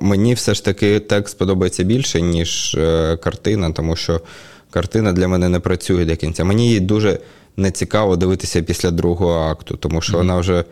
мені 0.00 0.34
все 0.34 0.54
ж 0.54 0.64
таки 0.64 1.00
текст 1.00 1.38
подобається 1.38 1.82
більше, 1.82 2.20
ніж 2.20 2.74
е, 2.74 3.16
картина, 3.16 3.70
тому 3.70 3.96
що 3.96 4.20
картина 4.70 5.12
для 5.12 5.28
мене 5.28 5.48
не 5.48 5.60
працює 5.60 6.04
до 6.04 6.16
кінця. 6.16 6.44
Мені 6.44 6.66
її 6.66 6.80
дуже 6.80 7.18
не 7.56 7.70
цікаво 7.70 8.16
дивитися 8.16 8.62
після 8.62 8.90
другого 8.90 9.40
акту, 9.40 9.76
тому 9.76 10.00
що 10.00 10.12
mm-hmm. 10.12 10.16
вона 10.16 10.36
вже. 10.36 10.64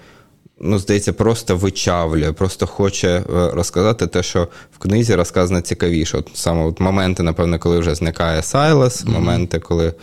Ну, 0.62 0.78
здається, 0.78 1.12
просто 1.12 1.56
вичавлює, 1.56 2.32
просто 2.32 2.66
хоче 2.66 3.08
е, 3.08 3.24
розказати 3.28 4.06
те, 4.06 4.22
що 4.22 4.48
в 4.72 4.78
книзі 4.78 5.14
розказано 5.14 5.60
цікавіше. 5.60 6.18
От 6.18 6.28
Саме 6.34 6.64
от 6.64 6.80
моменти, 6.80 7.22
напевно, 7.22 7.58
коли 7.58 7.78
вже 7.78 7.94
зникає 7.94 8.42
Сайлас, 8.42 9.04
mm-hmm. 9.04 9.10
моменти, 9.10 9.58
коли 9.58 9.94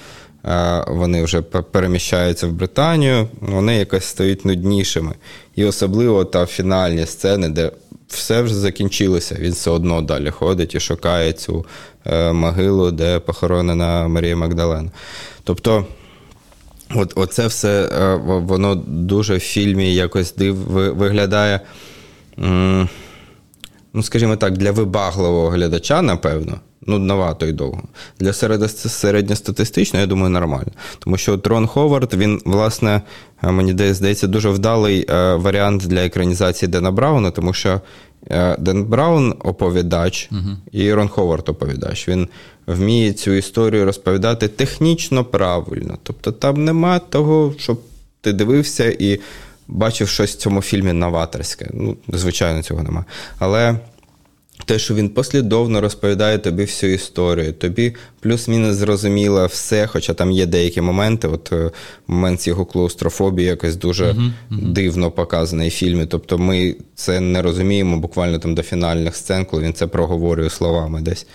е, 0.46 0.86
вони 0.88 1.24
вже 1.24 1.42
переміщаються 1.42 2.48
в 2.48 2.52
Британію, 2.52 3.28
вони 3.42 3.76
якось 3.76 4.06
стають 4.06 4.46
нуднішими. 4.46 5.14
І 5.56 5.66
особливо 5.66 6.26
та 6.26 6.46
фінальні 6.46 7.06
сцени, 7.06 7.50
де 7.50 7.72
все 8.08 8.42
вже 8.42 8.56
закінчилося. 8.56 9.36
Він 9.40 9.52
все 9.52 9.70
одно 9.70 10.02
далі 10.02 10.30
ходить 10.30 10.76
і 10.76 10.80
шукає 10.80 11.34
цю 11.34 11.66
е, 12.06 12.34
могилу, 12.34 12.92
де 12.92 13.20
похоронена 13.20 14.08
Марія 14.08 14.36
Магдалена. 14.36 14.92
Тобто. 15.44 15.86
От, 16.96 17.14
Оце 17.16 17.48
все 17.48 17.84
е, 17.86 18.16
воно 18.26 18.76
дуже 18.76 19.36
в 19.36 19.40
фільмі 19.40 19.96
якось 19.96 20.36
див, 20.36 20.56
виглядає, 20.96 21.60
ну, 23.94 24.04
скажімо 24.04 24.36
так, 24.36 24.58
для 24.58 24.72
вибагливого 24.72 25.50
глядача, 25.50 26.02
напевно, 26.02 26.60
нудновато 26.88 27.46
і 27.46 27.52
довго. 27.52 27.84
Для 28.20 28.34
середньостатистичного, 28.74 30.02
я 30.02 30.08
думаю, 30.08 30.30
нормально. 30.30 30.72
Тому 31.00 31.18
що 31.18 31.38
Трон 31.38 31.68
Ховард, 31.68 32.14
він, 32.14 32.42
власне, 32.46 33.02
е, 33.44 33.52
мені 33.52 33.94
здається, 33.94 34.28
дуже 34.28 34.50
вдалий 34.50 35.06
е, 35.10 35.36
варіант 35.36 35.88
для 35.88 36.06
екранізації 36.06 36.70
Дена 36.70 36.92
Брауна, 36.92 37.32
тому 37.32 37.54
що 37.54 37.82
е, 38.32 38.56
Ден 38.60 38.84
Браун 38.84 39.36
оповідач 39.44 40.30
uh 40.32 40.56
і 40.72 40.94
Рон 40.94 41.08
Ховард 41.08 41.50
оповідач. 41.50 42.08
Він 42.08 42.28
вміє 42.68 43.14
цю 43.14 43.32
історію 43.32 43.86
розповідати 43.86 44.48
технічно 44.48 45.26
правильно. 45.26 45.98
Тобто 46.04 46.32
там 46.32 46.66
нема 46.66 47.00
того, 47.00 47.54
щоб 47.58 47.82
ти 48.22 48.34
дивився 48.34 48.96
і 49.00 49.20
бачив 49.68 50.08
щось 50.08 50.32
в 50.32 50.38
цьому 50.38 50.62
фільмі 50.62 50.94
новаторське. 50.94 51.70
Ну, 51.74 51.98
звичайно, 52.08 52.64
цього 52.64 52.84
немає. 52.84 53.06
Але 53.40 53.80
те, 54.66 54.80
що 54.80 54.94
він 54.94 55.10
послідовно 55.10 55.82
розповідає 55.82 56.38
тобі 56.38 56.64
всю 56.64 56.94
історію, 56.94 57.54
тобі 57.54 57.96
плюс-мінус 58.20 58.76
зрозуміло 58.76 59.46
все, 59.46 59.88
хоча 59.88 60.14
там 60.14 60.32
є 60.32 60.46
деякі 60.46 60.82
моменти. 60.82 61.28
От 61.28 61.50
е, 61.54 61.72
момент 62.08 62.42
з 62.42 62.48
його 62.48 62.66
клаустрофобії 62.66 63.48
якось 63.48 63.76
дуже 63.76 64.06
uh-huh, 64.06 64.32
uh-huh. 64.52 64.72
дивно 64.72 65.12
показаний 65.12 65.70
в 65.70 65.72
фільмі. 65.72 66.06
Тобто 66.06 66.38
ми 66.38 66.76
це 66.96 67.20
не 67.20 67.42
розуміємо 67.42 67.98
буквально 67.98 68.40
там 68.40 68.56
до 68.56 68.64
фінальних 68.64 69.16
сцен, 69.16 69.46
коли 69.46 69.64
він 69.64 69.74
це 69.74 69.88
проговорює 69.88 70.50
словами 70.50 71.02
десь. 71.02 71.28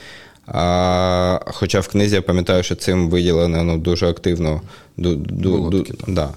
А, 0.47 1.41
Хоча 1.47 1.80
в 1.80 1.89
книзі 1.89 2.14
я 2.14 2.22
пам'ятаю, 2.22 2.62
що 2.62 2.74
цим 2.74 3.11
виділено 3.11 3.64
ну, 3.64 3.78
дуже 3.78 4.09
активно. 4.09 4.61
Ду, 4.97 5.14
ду, 5.14 5.70
ду, 5.70 5.87
да. 6.09 6.30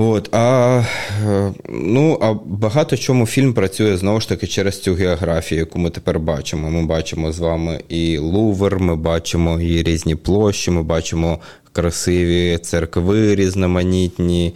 От, 0.00 0.34
а 0.34 0.82
е, 1.26 1.52
ну, 1.68 2.18
а 2.20 2.34
багато 2.44 2.96
чому 2.96 3.26
фільм 3.26 3.54
працює 3.54 3.96
знову 3.96 4.20
ж 4.20 4.28
таки 4.28 4.46
через 4.46 4.82
цю 4.82 4.94
географію, 4.94 5.58
яку 5.58 5.78
ми 5.78 5.90
тепер 5.90 6.18
бачимо. 6.18 6.70
Ми 6.70 6.86
бачимо 6.86 7.32
з 7.32 7.38
вами 7.38 7.80
і 7.88 8.18
Лувр, 8.18 8.78
ми 8.78 8.96
бачимо 8.96 9.60
і 9.60 9.82
різні 9.82 10.14
площі, 10.14 10.70
ми 10.70 10.82
бачимо 10.82 11.38
красиві 11.72 12.58
церкви 12.58 13.34
різноманітні. 13.34 14.54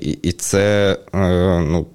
І 0.00 0.18
і 0.22 0.32
це 0.32 0.96
е, 1.14 1.18
ну, 1.60 1.86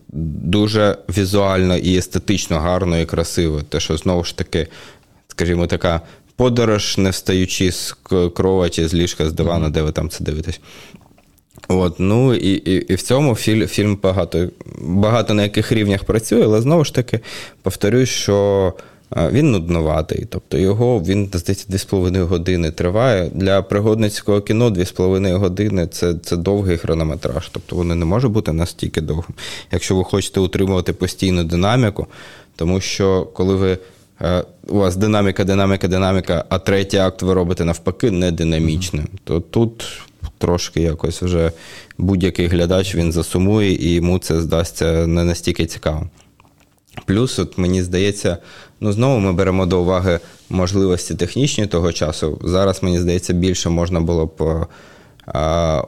дуже 0.44 0.98
візуально 1.18 1.78
і 1.78 1.98
естетично 1.98 2.60
гарно 2.60 3.00
і 3.00 3.06
красиво. 3.06 3.62
Те, 3.62 3.80
що 3.80 3.98
знову 3.98 4.24
ж 4.24 4.38
таки, 4.38 4.68
скажімо, 5.28 5.68
така 5.68 6.02
подорож, 6.36 6.98
не 6.98 7.10
встаючи 7.10 7.72
з 7.72 7.96
кроваті, 8.36 8.88
з 8.88 8.94
ліжка, 8.94 9.30
з 9.30 9.34
дивана, 9.34 9.70
де 9.70 9.82
ви 9.82 9.92
там 9.92 10.10
це 10.10 10.24
дивитесь. 10.24 10.60
От, 11.68 12.00
ну 12.00 12.34
І 12.34 12.52
і, 12.52 12.74
і 12.74 12.96
в 12.96 13.02
цьому 13.02 13.36
фільм 13.36 13.68
фільм 13.68 14.00
багато 14.04 14.48
багато 14.82 15.34
на 15.34 15.44
яких 15.44 15.72
рівнях 15.72 16.04
працює, 16.04 16.44
але 16.44 16.62
знову 16.62 16.86
ж 16.86 16.94
таки 16.94 17.20
повторюсь, 17.62 18.10
що 18.10 18.74
він 19.32 19.52
нудноватий. 19.52 20.26
Тобто 20.30 20.58
його 20.58 21.00
він, 21.00 21.30
здається, 21.34 21.96
2,5 21.96 22.24
години 22.24 22.72
триває. 22.72 23.32
Для 23.34 23.62
пригодницького 23.62 24.42
кіно 24.42 24.70
2,5 24.70 25.38
години 25.38 25.88
це 25.88 26.14
це 26.14 26.38
довгий 26.38 26.78
хронометраж. 26.78 27.50
Тобто 27.52 27.76
вони 27.76 27.96
не 27.96 28.06
може 28.06 28.28
бути 28.28 28.54
настільки 28.54 29.02
довгим. 29.02 29.36
Якщо 29.72 29.96
ви 29.96 30.04
хочете 30.04 30.40
утримувати 30.40 30.94
постійну 30.94 31.44
динаміку, 31.44 32.08
тому 32.56 32.82
що 32.82 33.28
коли 33.34 33.56
ви. 33.56 33.78
У 34.68 34.78
вас 34.78 34.96
динаміка, 34.96 35.44
динаміка, 35.44 35.88
динаміка, 35.88 36.46
а 36.50 36.60
третій 36.60 36.98
акт 36.98 37.22
ви 37.22 37.34
робите 37.34 37.66
навпаки 37.66 38.12
не 38.12 38.32
динамічним, 38.32 39.08
то 39.24 39.40
тут 39.40 39.86
трошки 40.44 40.82
якось 40.82 41.22
вже 41.22 41.52
будь-який 41.98 42.48
глядач 42.48 42.96
він 42.96 43.12
засумує 43.12 43.72
і 43.72 43.94
йому 43.94 44.20
це 44.20 44.42
здасться 44.42 45.08
не 45.08 45.24
настільки 45.24 45.66
цікаво. 45.66 46.10
Плюс, 47.06 47.40
от 47.40 47.58
мені 47.58 47.84
здається, 47.84 48.38
ну 48.80 48.92
знову 48.92 49.20
ми 49.20 49.34
беремо 49.34 49.66
до 49.66 49.82
уваги 49.82 50.20
можливості 50.50 51.16
технічні 51.16 51.68
того 51.68 51.92
часу. 51.92 52.40
Зараз, 52.44 52.84
мені 52.84 53.00
здається, 53.00 53.34
більше 53.34 53.70
можна 53.70 54.02
було 54.02 54.26
б 54.26 54.66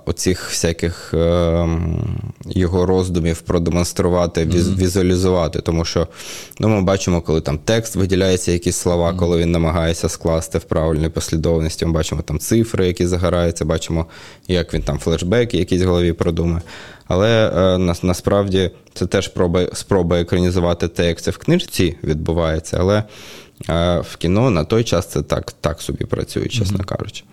оцих 0.06 0.50
всяких 0.50 1.14
ем, 1.14 2.20
його 2.46 2.86
роздумів 2.86 3.42
продемонструвати, 3.42 4.46
візуалізувати. 4.46 5.62
Тому 5.62 5.86
що 5.86 6.08
ну, 6.60 6.70
ми 6.70 6.82
бачимо, 6.82 7.22
коли 7.22 7.42
там 7.42 7.58
текст 7.58 7.96
виділяється, 7.96 8.52
якісь 8.52 8.76
слова, 8.76 9.14
коли 9.14 9.38
він 9.38 9.52
намагається 9.52 10.10
скласти 10.10 10.58
в 10.58 10.64
правильній 10.64 11.10
послідовності. 11.10 11.86
Ми 11.86 11.92
бачимо 11.92 12.22
там 12.22 12.40
цифри, 12.40 12.88
які 12.88 13.08
загораються, 13.08 13.66
бачимо, 13.66 14.06
як 14.48 14.74
він 14.74 14.82
там 14.82 15.00
флешбеки 15.00 15.58
якісь 15.58 15.82
в 15.82 15.88
голові 15.88 16.14
продумає. 16.14 16.62
Але 17.08 17.52
е, 17.76 17.96
насправді 18.02 18.72
це 18.94 19.06
теж 19.06 19.26
спроба, 19.26 19.68
спроба 19.74 20.20
екранізувати 20.20 20.88
те, 20.88 21.08
як 21.08 21.22
це 21.22 21.32
в 21.32 21.38
книжці 21.38 21.98
відбувається. 22.04 22.78
Але 22.80 23.04
е, 23.70 24.00
в 24.00 24.16
кіно 24.18 24.50
на 24.50 24.64
той 24.64 24.84
час 24.84 25.06
це 25.06 25.22
так 25.22 25.52
так 25.62 25.82
собі 25.82 26.06
працює, 26.06 26.48
чесно 26.48 26.78
mm-hmm. 26.78 26.86
кажучи. 26.86 27.24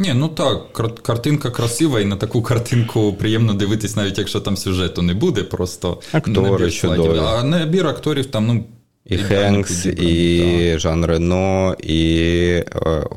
Ні, 0.00 0.14
ну 0.14 0.28
так, 0.28 0.72
картинка 1.02 1.50
красива, 1.50 2.00
і 2.00 2.04
на 2.04 2.16
таку 2.16 2.42
картинку 2.42 3.12
приємно 3.12 3.54
дивитись, 3.54 3.96
навіть 3.96 4.18
якщо 4.18 4.40
там 4.40 4.56
сюжету 4.56 5.02
не 5.02 5.14
буде, 5.14 5.42
просто 5.42 5.98
Актори 6.12 6.70
чудові. 6.70 7.20
А 7.24 7.42
набір 7.42 7.86
акторів 7.86 8.26
там, 8.26 8.46
ну. 8.46 8.64
І 9.06 9.16
Хенкс, 9.16 9.86
і 9.86 10.70
да. 10.72 10.78
Жан 10.78 11.04
Рено, 11.04 11.76
і 11.82 12.08
е, 12.46 12.64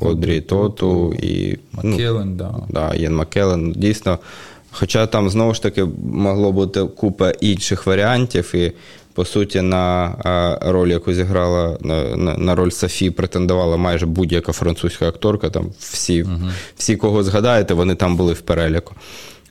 Одрі 0.00 0.40
Тоту, 0.40 1.14
і. 1.22 1.58
Маккелен, 1.72 2.28
ну, 2.28 2.36
да. 2.36 2.54
Да, 2.68 2.94
Єн 2.94 3.14
Маккелен. 3.14 3.72
Дійсно. 3.72 4.18
Хоча 4.70 5.06
там 5.06 5.30
знову 5.30 5.54
ж 5.54 5.62
таки 5.62 5.86
могло 6.12 6.52
бути 6.52 6.84
купа 6.84 7.30
інших 7.30 7.86
варіантів, 7.86 8.54
і 8.54 8.72
по 9.14 9.24
суті, 9.24 9.60
на 9.62 10.14
роль, 10.62 10.88
яку 10.88 11.12
зіграла 11.12 11.78
на, 11.80 12.16
на, 12.16 12.36
на 12.36 12.54
роль 12.54 12.70
Софі, 12.70 13.10
претендувала 13.10 13.76
майже 13.76 14.06
будь-яка 14.06 14.52
французька 14.52 15.08
акторка. 15.08 15.50
Там 15.50 15.70
всі, 15.78 16.22
uh 16.22 16.50
всі, 16.76 16.96
кого 16.96 17.22
згадаєте, 17.22 17.74
вони 17.74 17.94
там 17.94 18.16
були 18.16 18.32
в 18.32 18.40
переліку. 18.40 18.94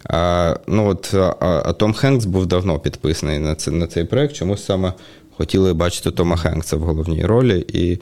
А, 0.10 0.56
ну 0.68 0.88
от, 0.90 1.14
а, 1.14 1.62
а 1.66 1.74
Том 1.74 1.94
Хенкс 1.94 2.26
був 2.26 2.46
давно 2.46 2.80
підписаний 2.80 3.40
на 3.40 3.56
це, 3.56 3.72
на 3.72 3.88
цей 3.88 4.04
проект. 4.04 4.36
Чомусь 4.36 4.66
саме 4.66 4.94
хотіли 5.38 5.74
бачити 5.74 6.12
Тома 6.12 6.38
Хенкса 6.38 6.76
в 6.76 6.80
головній 6.80 7.26
ролі. 7.26 7.66
І 7.68 7.92
Е, 7.94 8.00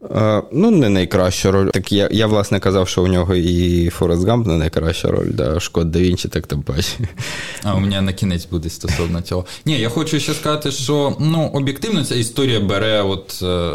ну, 0.00 0.70
не 0.70 0.88
найкраща 0.88 1.50
роль. 1.50 1.70
Так 1.70 1.92
я, 1.92 2.08
я, 2.12 2.26
власне, 2.26 2.60
казав, 2.60 2.88
що 2.88 3.02
у 3.02 3.06
нього 3.06 3.34
і 3.34 3.88
Форест 3.90 4.26
Гамп 4.26 4.46
не 4.46 4.56
найкраща 4.56 5.08
роль, 5.08 5.28
да, 5.30 5.60
Шкод 5.60 5.90
да 5.90 5.98
Вінчі, 5.98 6.28
так 6.28 6.46
тим 6.46 6.62
паче. 6.62 6.98
А 7.62 7.74
у 7.74 7.80
мене 7.80 8.00
на 8.00 8.12
кінець 8.12 8.46
буде 8.46 8.70
стосовно 8.70 9.20
цього. 9.20 9.46
Ні, 9.64 9.78
я 9.80 9.88
хочу 9.88 10.20
ще 10.20 10.34
сказати, 10.34 10.70
що 10.70 11.16
ну, 11.20 11.50
об'єктивно 11.54 12.04
ця 12.04 12.14
історія 12.14 12.60
бере 12.60 13.02
от, 13.02 13.40
е, 13.42 13.70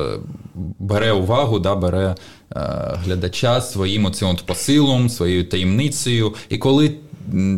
бере 0.80 1.12
увагу, 1.12 1.60
да, 1.60 1.76
бере 1.76 2.16
е, 2.56 2.60
глядача 3.06 3.62
своїм 3.62 4.06
оцим 4.06 4.28
от 4.28 4.46
посилом, 4.46 5.10
своєю 5.10 5.46
таємницею. 5.46 6.34
І 6.50 6.58
коли 6.58 6.96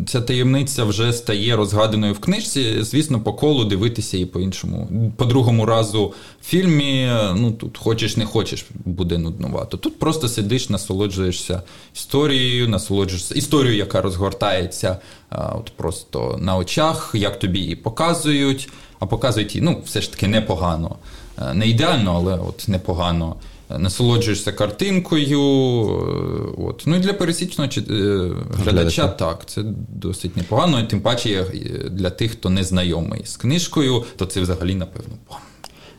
ця 0.06 0.20
таємниця 0.20 0.84
вже 0.84 1.12
стає 1.12 1.56
розгаданою 1.56 2.12
в 2.12 2.18
книжці, 2.18 2.82
звісно, 2.82 3.20
по 3.20 3.32
колу 3.32 3.64
дивитися 3.64 4.18
і 4.18 4.24
по-іншому. 4.24 5.12
По 5.16 5.24
другому 5.24 5.66
разу 5.66 6.12
в 6.42 6.46
фільмі, 6.46 7.10
ну 7.34 7.50
тут 7.50 7.78
хочеш, 7.78 8.16
не 8.16 8.24
хочеш, 8.24 8.66
буде 8.84 9.18
нуднувато. 9.18 9.76
Тут 9.76 9.98
просто 9.98 10.28
сидиш, 10.28 10.70
насолоджуєшся 10.70 11.62
історією, 11.94 12.68
насолоджуєшся 12.68 13.34
історією, 13.34 13.78
яка 13.78 14.02
розгортається 14.02 14.98
от 15.30 15.70
просто 15.76 16.38
на 16.40 16.56
очах, 16.56 17.10
як 17.14 17.38
тобі 17.38 17.58
її 17.58 17.76
показують, 17.76 18.68
а 18.98 19.06
показують 19.06 19.54
її 19.54 19.64
ну, 19.64 19.82
все 19.84 20.00
ж 20.00 20.12
таки 20.12 20.28
непогано. 20.28 20.96
Е, 21.42 21.54
не 21.54 21.68
ідеально, 21.68 22.14
але 22.16 22.38
от 22.38 22.68
непогано 22.68 23.36
насолоджуєшся 23.70 24.52
картинкою. 24.52 25.26
Е, 25.26 25.44
от. 26.58 26.82
Ну 26.86 26.96
і 26.96 26.98
для 26.98 27.12
пересічного 27.12 27.70
е, 27.76 28.30
глядача 28.58 29.08
так, 29.08 29.46
це 29.46 29.62
досить 29.88 30.36
непогано, 30.36 30.80
і 30.80 30.86
тим 30.86 31.00
паче 31.00 31.44
для 31.90 32.10
тих, 32.10 32.32
хто 32.32 32.50
не 32.50 32.64
знайомий 32.64 33.20
з 33.24 33.36
книжкою, 33.36 34.04
то 34.16 34.26
це 34.26 34.40
взагалі, 34.40 34.74
напевно, 34.74 35.14
бом. 35.28 35.38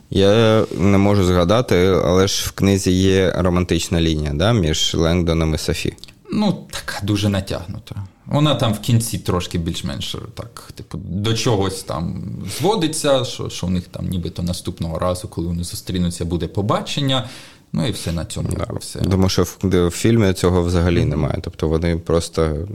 Я 0.09 0.65
не 0.77 0.97
можу 0.97 1.23
згадати, 1.23 1.87
але 1.87 2.27
ж 2.27 2.45
в 2.47 2.51
книзі 2.51 2.91
є 2.91 3.33
романтична 3.37 4.01
лінія 4.01 4.31
да, 4.33 4.53
між 4.53 4.95
Лендоном 4.95 5.55
і 5.55 5.57
Софі. 5.57 5.93
Ну, 6.31 6.67
така 6.71 7.05
дуже 7.05 7.29
натягнута. 7.29 7.95
Вона 8.25 8.55
там 8.55 8.73
в 8.73 8.79
кінці 8.79 9.17
трошки 9.17 9.57
більш-менш 9.57 10.15
так, 10.33 10.71
типу, 10.75 10.97
до 10.97 11.33
чогось 11.33 11.83
там 11.83 12.23
зводиться, 12.59 13.25
що 13.25 13.49
що 13.49 13.67
у 13.67 13.69
них 13.69 13.87
там 13.87 14.07
нібито 14.07 14.43
наступного 14.43 14.99
разу, 14.99 15.27
коли 15.27 15.47
вони 15.47 15.63
зустрінуться, 15.63 16.25
буде 16.25 16.47
побачення. 16.47 17.29
Ну 17.73 17.87
і 17.87 17.91
все 17.91 18.11
на 18.11 18.25
цьому. 18.25 18.49
Да. 18.57 18.67
Все. 18.79 18.99
Тому 18.99 19.29
що 19.29 19.43
в, 19.43 19.57
в 19.63 19.89
фільмі 19.89 20.33
цього 20.33 20.63
взагалі 20.63 21.05
немає. 21.05 21.39
Тобто 21.41 21.67
вони 21.67 21.97
просто. 21.97 22.67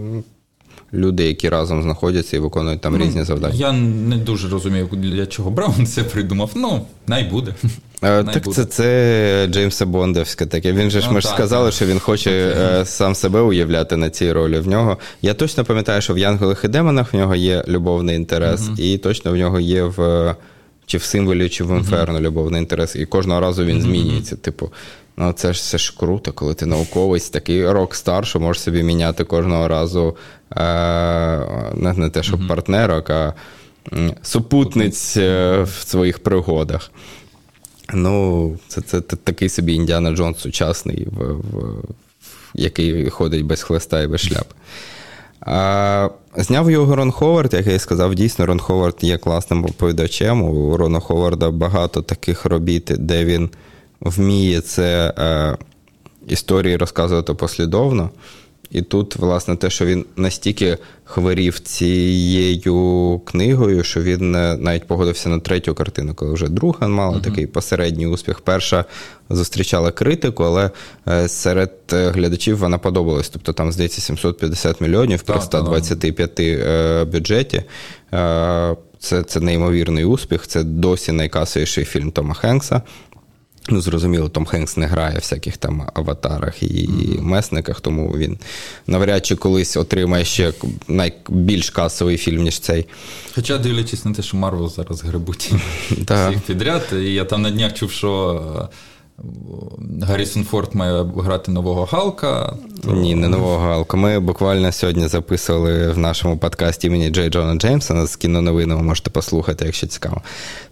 Люди, 0.94 1.24
які 1.24 1.48
разом 1.48 1.82
знаходяться 1.82 2.36
і 2.36 2.40
виконують 2.40 2.80
там 2.80 2.98
ну, 2.98 3.04
різні 3.04 3.24
завдання. 3.24 3.54
Я 3.54 3.72
не 3.72 4.16
дуже 4.16 4.48
розумію, 4.48 4.88
для 4.92 5.26
чого 5.26 5.50
Браун 5.50 5.86
це 5.86 6.04
придумав. 6.04 6.50
Ну, 6.54 6.86
най 7.06 7.24
буде. 7.24 7.54
Най 8.02 8.24
так 8.24 8.44
буде. 8.44 8.56
це 8.56 8.64
це 8.64 9.46
Джеймса 9.50 9.86
Бондовське 9.86 10.46
таке. 10.46 10.72
Він 10.72 10.90
же 10.90 11.00
ж 11.00 11.06
ну, 11.08 11.14
ми 11.14 11.20
ж 11.20 11.28
сказали, 11.28 11.64
так. 11.64 11.74
що 11.74 11.86
він 11.86 11.98
хоче 11.98 12.30
okay. 12.30 12.84
сам 12.84 13.14
себе 13.14 13.40
уявляти 13.40 13.96
на 13.96 14.10
цій 14.10 14.32
ролі. 14.32 14.58
В 14.58 14.68
нього. 14.68 14.98
Я 15.22 15.34
точно 15.34 15.64
пам'ятаю, 15.64 16.02
що 16.02 16.14
в 16.14 16.18
Янголах 16.18 16.64
і 16.64 16.68
Демонах 16.68 17.14
в 17.14 17.16
нього 17.16 17.34
є 17.34 17.64
любовний 17.68 18.16
інтерес, 18.16 18.60
uh-huh. 18.60 18.80
і 18.80 18.98
точно 18.98 19.32
в 19.32 19.36
нього 19.36 19.60
є 19.60 19.82
в 19.82 20.34
чи 20.92 20.98
в 20.98 21.02
символі, 21.02 21.48
чи 21.48 21.64
в 21.64 21.76
інферно 21.76 22.20
любовний 22.20 22.60
інтерес. 22.60 22.96
І 22.96 23.06
кожного 23.06 23.40
разу 23.40 23.64
він 23.64 23.82
змінюється. 23.82 24.36
Типу, 24.36 24.72
ну 25.16 25.32
це 25.32 25.52
ж 25.52 25.62
це 25.62 25.78
ж 25.78 25.94
круто, 25.98 26.32
коли 26.32 26.54
ти 26.54 26.66
науковець, 26.66 27.28
такий 27.28 27.70
рок 27.70 27.94
стар, 27.94 28.26
що 28.26 28.40
можеш 28.40 28.62
собі 28.62 28.82
міняти 28.82 29.24
кожного 29.24 29.68
разу 29.68 30.16
е, 30.56 30.62
не, 31.74 31.92
не 31.92 32.10
те, 32.10 32.22
що 32.22 32.38
партнерок, 32.48 33.10
а 33.10 33.34
супутниць 34.22 35.16
е, 35.16 35.62
в 35.62 35.88
своїх 35.88 36.18
пригодах. 36.18 36.90
Ну, 37.94 38.58
це 38.68 38.80
це, 38.80 39.00
це 39.00 39.16
такий 39.16 39.48
собі 39.48 39.74
Індіана 39.74 40.10
Джонс 40.10 40.38
сучасний, 40.38 41.08
в, 41.10 41.32
в, 41.32 41.82
який 42.54 43.10
ходить 43.10 43.44
без 43.44 43.62
хлеста 43.62 44.02
і 44.02 44.06
без 44.06 44.20
шляпи. 44.20 44.54
Зняв 46.36 46.70
його 46.70 46.96
Рон 46.96 47.10
Ховард, 47.10 47.54
як 47.54 47.66
я 47.66 47.78
сказав, 47.78 48.14
дійсно, 48.14 48.46
Рон 48.46 48.58
Ховард 48.58 48.96
є 49.00 49.18
класним 49.18 49.64
оповідачем. 49.64 50.42
У 50.42 50.76
Рона 50.76 51.00
Ховарда 51.00 51.50
багато 51.50 52.02
таких 52.02 52.44
робіт, 52.44 52.92
де 52.98 53.24
він 53.24 53.50
вміє 54.00 54.60
це 54.60 55.14
е, 55.18 55.56
історії 56.28 56.76
розказувати 56.76 57.34
послідовно. 57.34 58.10
І 58.72 58.82
тут, 58.82 59.16
власне, 59.16 59.56
те, 59.56 59.70
що 59.70 59.86
він 59.86 60.04
настільки 60.16 60.78
хворів 61.04 61.60
цією 61.60 63.20
книгою, 63.24 63.84
що 63.84 64.02
він 64.02 64.34
е, 64.34 64.56
навіть 64.60 64.86
погодився 64.86 65.28
на 65.28 65.38
третю 65.38 65.74
картину, 65.74 66.14
коли 66.14 66.34
вже 66.34 66.48
друга 66.48 66.88
мала 66.88 67.16
uh-huh. 67.16 67.22
такий 67.22 67.46
посередній 67.46 68.06
успіх. 68.06 68.40
Перша 68.40 68.84
зустрічала 69.30 69.90
критику, 69.90 70.44
але 70.44 70.70
е, 71.08 71.28
серед 71.28 71.72
е, 71.92 72.10
глядачів 72.10 72.58
вона 72.58 72.78
подобалась. 72.78 73.28
Тобто 73.28 73.52
там, 73.52 73.72
здається, 73.72 74.00
750 74.00 74.80
мільйонів 74.80 75.22
при 75.22 75.40
125 75.40 77.08
бюджеті. 77.08 77.62
Це 78.98 79.22
це 79.22 79.40
неймовірний 79.40 80.04
успіх. 80.04 80.46
Це 80.46 80.62
досі 80.62 81.12
найкасовіший 81.12 81.84
фільм 81.84 82.10
Тома 82.10 82.34
Хенкса. 82.34 82.82
Ну, 83.68 83.80
зрозуміло, 83.80 84.28
Том 84.28 84.46
Хенкс 84.46 84.76
не 84.76 84.86
грає 84.86 85.14
в 85.14 85.20
всяких 85.20 85.56
там 85.56 85.88
аватарах 85.94 86.62
і 86.62 86.66
mm-hmm. 86.66 87.22
месниках, 87.22 87.80
тому 87.80 88.08
він 88.08 88.38
навряд 88.86 89.26
чи 89.26 89.36
колись 89.36 89.76
отримає 89.76 90.24
ще 90.24 90.52
найбільш 90.88 91.70
касовий 91.70 92.16
фільм, 92.16 92.42
ніж 92.42 92.58
цей. 92.58 92.86
Хоча, 93.34 93.58
дивлячись 93.58 94.04
на 94.04 94.12
те, 94.14 94.22
що 94.22 94.36
Марвел 94.36 94.70
зараз 94.70 95.02
гребуть 95.02 95.52
всіх 95.90 96.40
підряд, 96.46 96.82
і 96.92 97.14
я 97.14 97.24
там 97.24 97.42
на 97.42 97.50
днях 97.50 97.74
чув, 97.74 97.90
що 97.90 98.68
Гаррісон 100.02 100.44
Форд 100.44 100.74
має 100.74 101.04
грати 101.16 101.52
нового 101.52 101.84
Галка. 101.84 102.54
То... 102.82 102.92
Ні, 102.92 103.14
не 103.14 103.28
нового 103.28 103.58
Галка. 103.58 103.96
Ми 103.96 104.20
буквально 104.20 104.72
сьогодні 104.72 105.08
записували 105.08 105.92
в 105.92 105.98
нашому 105.98 106.38
подкасті 106.38 106.86
імені 106.86 107.10
Джей 107.10 107.30
Джона 107.30 107.54
Джеймсона 107.54 108.06
з 108.06 108.16
кіноновинами, 108.16 108.82
можете 108.82 109.10
послухати, 109.10 109.64
якщо 109.64 109.86
цікаво. 109.86 110.22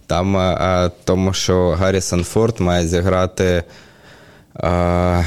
Там 0.07 0.37
а, 0.37 0.91
тому, 1.03 1.33
що 1.33 1.69
Гаррісон 1.69 2.23
Форд 2.23 2.59
має 2.59 2.87
зіграти 2.87 3.63
а, 4.53 5.23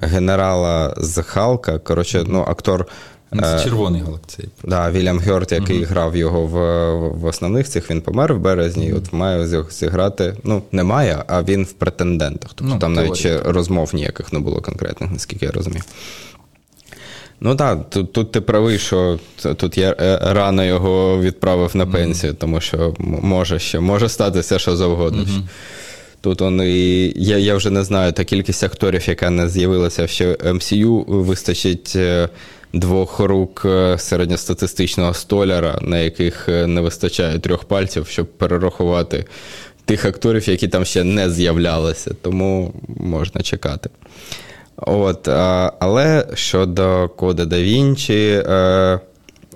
генерала 0.00 0.94
з 0.96 1.22
Халка. 1.22 1.78
Коротше, 1.78 2.24
ну, 2.26 2.44
актор. 2.48 2.86
Ну, 3.34 3.42
це 3.42 3.56
е, 3.56 3.64
червоний 3.64 4.02
галакцей. 4.02 4.48
Да, 4.64 4.90
Вільям 4.90 5.20
Гьорт, 5.20 5.52
який 5.52 5.80
uh 5.80 5.86
грав 5.86 6.16
його 6.16 6.46
в 6.46 6.58
в 7.08 7.24
основних 7.24 7.68
цих, 7.68 7.90
він 7.90 8.00
помер 8.00 8.34
в 8.34 8.38
березні, 8.38 8.86
uh 8.86 8.90
і 8.90 8.92
от 8.92 9.12
має 9.12 9.64
зіграти. 9.70 10.36
Ну, 10.44 10.62
немає, 10.72 11.24
а 11.26 11.42
він 11.42 11.64
в 11.64 11.72
претендентах. 11.72 12.50
Тобто 12.54 12.74
ну, 12.74 12.80
там 12.80 12.92
навіть 12.92 13.16
ще 13.16 13.38
розмов 13.44 13.90
ніяких 13.94 14.32
не 14.32 14.38
було 14.38 14.60
конкретних, 14.60 15.10
наскільки 15.10 15.46
я 15.46 15.52
розумію. 15.52 15.82
Ну 17.40 17.56
так, 17.56 17.90
тут 17.90 18.12
тут 18.12 18.32
ти 18.32 18.40
правий, 18.40 18.78
що 18.78 19.18
тут 19.56 19.78
я 19.78 19.96
е, 20.00 20.18
рано 20.22 20.64
його 20.64 21.20
відправив 21.20 21.76
на 21.76 21.86
пенсію, 21.86 22.32
mm 22.32 22.36
тому 22.36 22.60
що 22.60 22.94
може 22.98 23.58
ще 23.58 23.80
може 23.80 24.08
статися 24.08 24.58
що 24.58 24.76
завгодно. 24.76 25.22
Mm-hmm. 25.22 25.42
Тут 26.20 26.42
он 26.42 26.60
і 26.62 27.12
я 27.16 27.38
я 27.38 27.54
вже 27.54 27.70
не 27.70 27.84
знаю, 27.84 28.12
та 28.12 28.24
кількість 28.24 28.64
акторів, 28.64 29.08
яка 29.08 29.30
не 29.30 29.48
з'явилася 29.48 30.06
ще 30.06 30.26
в 30.26 30.34
MCU, 30.34 31.04
вистачить 31.06 31.92
е, 31.96 32.28
двох 32.74 33.20
рук 33.20 33.62
е, 33.64 33.98
середньостатистичного 33.98 35.14
столяра, 35.14 35.78
на 35.82 35.98
яких 35.98 36.48
не 36.48 36.80
вистачає 36.80 37.38
трьох 37.38 37.64
пальців, 37.64 38.06
щоб 38.06 38.26
перерахувати 38.26 39.24
тих 39.84 40.04
акторів, 40.04 40.48
які 40.48 40.68
там 40.68 40.84
ще 40.84 41.04
не 41.04 41.30
з'являлися. 41.30 42.10
Тому 42.22 42.74
можна 42.88 43.40
чекати. 43.40 43.90
От, 44.76 45.28
Але 45.78 46.26
щодо 46.34 47.10
кода 47.16 47.44
да 47.44 47.60
Вінчі, 47.60 48.42
е, 48.46 49.00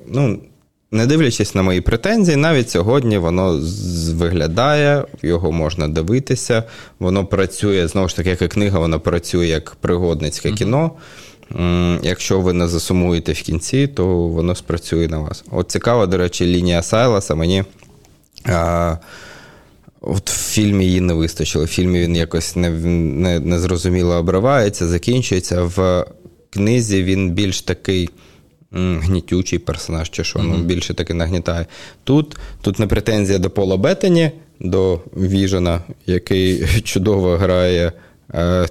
ну, 0.07 0.39
не 0.91 1.07
дивлячись 1.07 1.55
на 1.55 1.63
мої 1.63 1.81
претензії, 1.81 2.37
навіть 2.37 2.71
сьогодні 2.71 3.19
воно 3.19 3.61
виглядає, 4.15 5.05
його 5.23 5.53
можна 5.53 5.89
дивитися, 5.89 6.63
воно 6.99 7.27
працює, 7.27 7.89
знову 7.89 8.09
ж 8.09 8.17
таки, 8.17 8.29
як 8.31 8.43
і 8.43 8.49
книга, 8.49 8.79
воно 8.79 9.01
працює 9.01 9.47
як 9.47 9.77
пригодницьке 9.81 10.53
кіно. 10.53 10.91
Якщо 12.03 12.41
ви 12.41 12.53
не 12.53 12.69
засумуєте 12.69 13.33
в 13.33 13.43
кінці, 13.43 13.87
то 13.87 14.07
воно 14.07 14.55
спрацює 14.55 15.09
на 15.09 15.19
вас. 15.19 15.45
От 15.51 15.71
цікава, 15.71 16.07
до 16.07 16.17
речі, 16.17 16.47
лінія 16.47 16.83
Сайласа 16.83 17.35
мені. 17.35 17.65
От 20.01 20.31
в 20.31 20.53
фільмі 20.53 20.85
її 20.85 21.01
не 21.01 21.15
вистачило. 21.15 21.65
В 21.65 21.69
фільмі 21.69 22.01
він 22.01 22.17
якось 22.17 22.57
незрозуміло 22.57 24.09
не, 24.09 24.15
не 24.15 24.21
обривається, 24.21 24.87
закінчується. 24.87 25.63
В 25.63 26.07
книзі 26.51 27.03
він 27.03 27.31
більш 27.31 27.63
такий 27.63 28.11
гнітючий 28.73 29.59
персонаж, 29.59 30.11
чи 30.11 30.25
що, 30.25 30.39
mm-hmm. 30.39 30.57
ну, 30.59 30.65
більше 30.65 30.95
таки 30.95 31.15
нагнітає. 31.15 31.67
Тут 32.05 32.37
тут 32.61 32.79
не 32.79 32.87
претензія 32.87 33.39
до 33.39 33.51
Пола 33.51 33.77
Беттені, 33.77 34.31
до 34.61 35.01
Віжена, 35.17 35.81
який 36.07 36.67
чудово 36.85 37.37
грає 37.37 37.93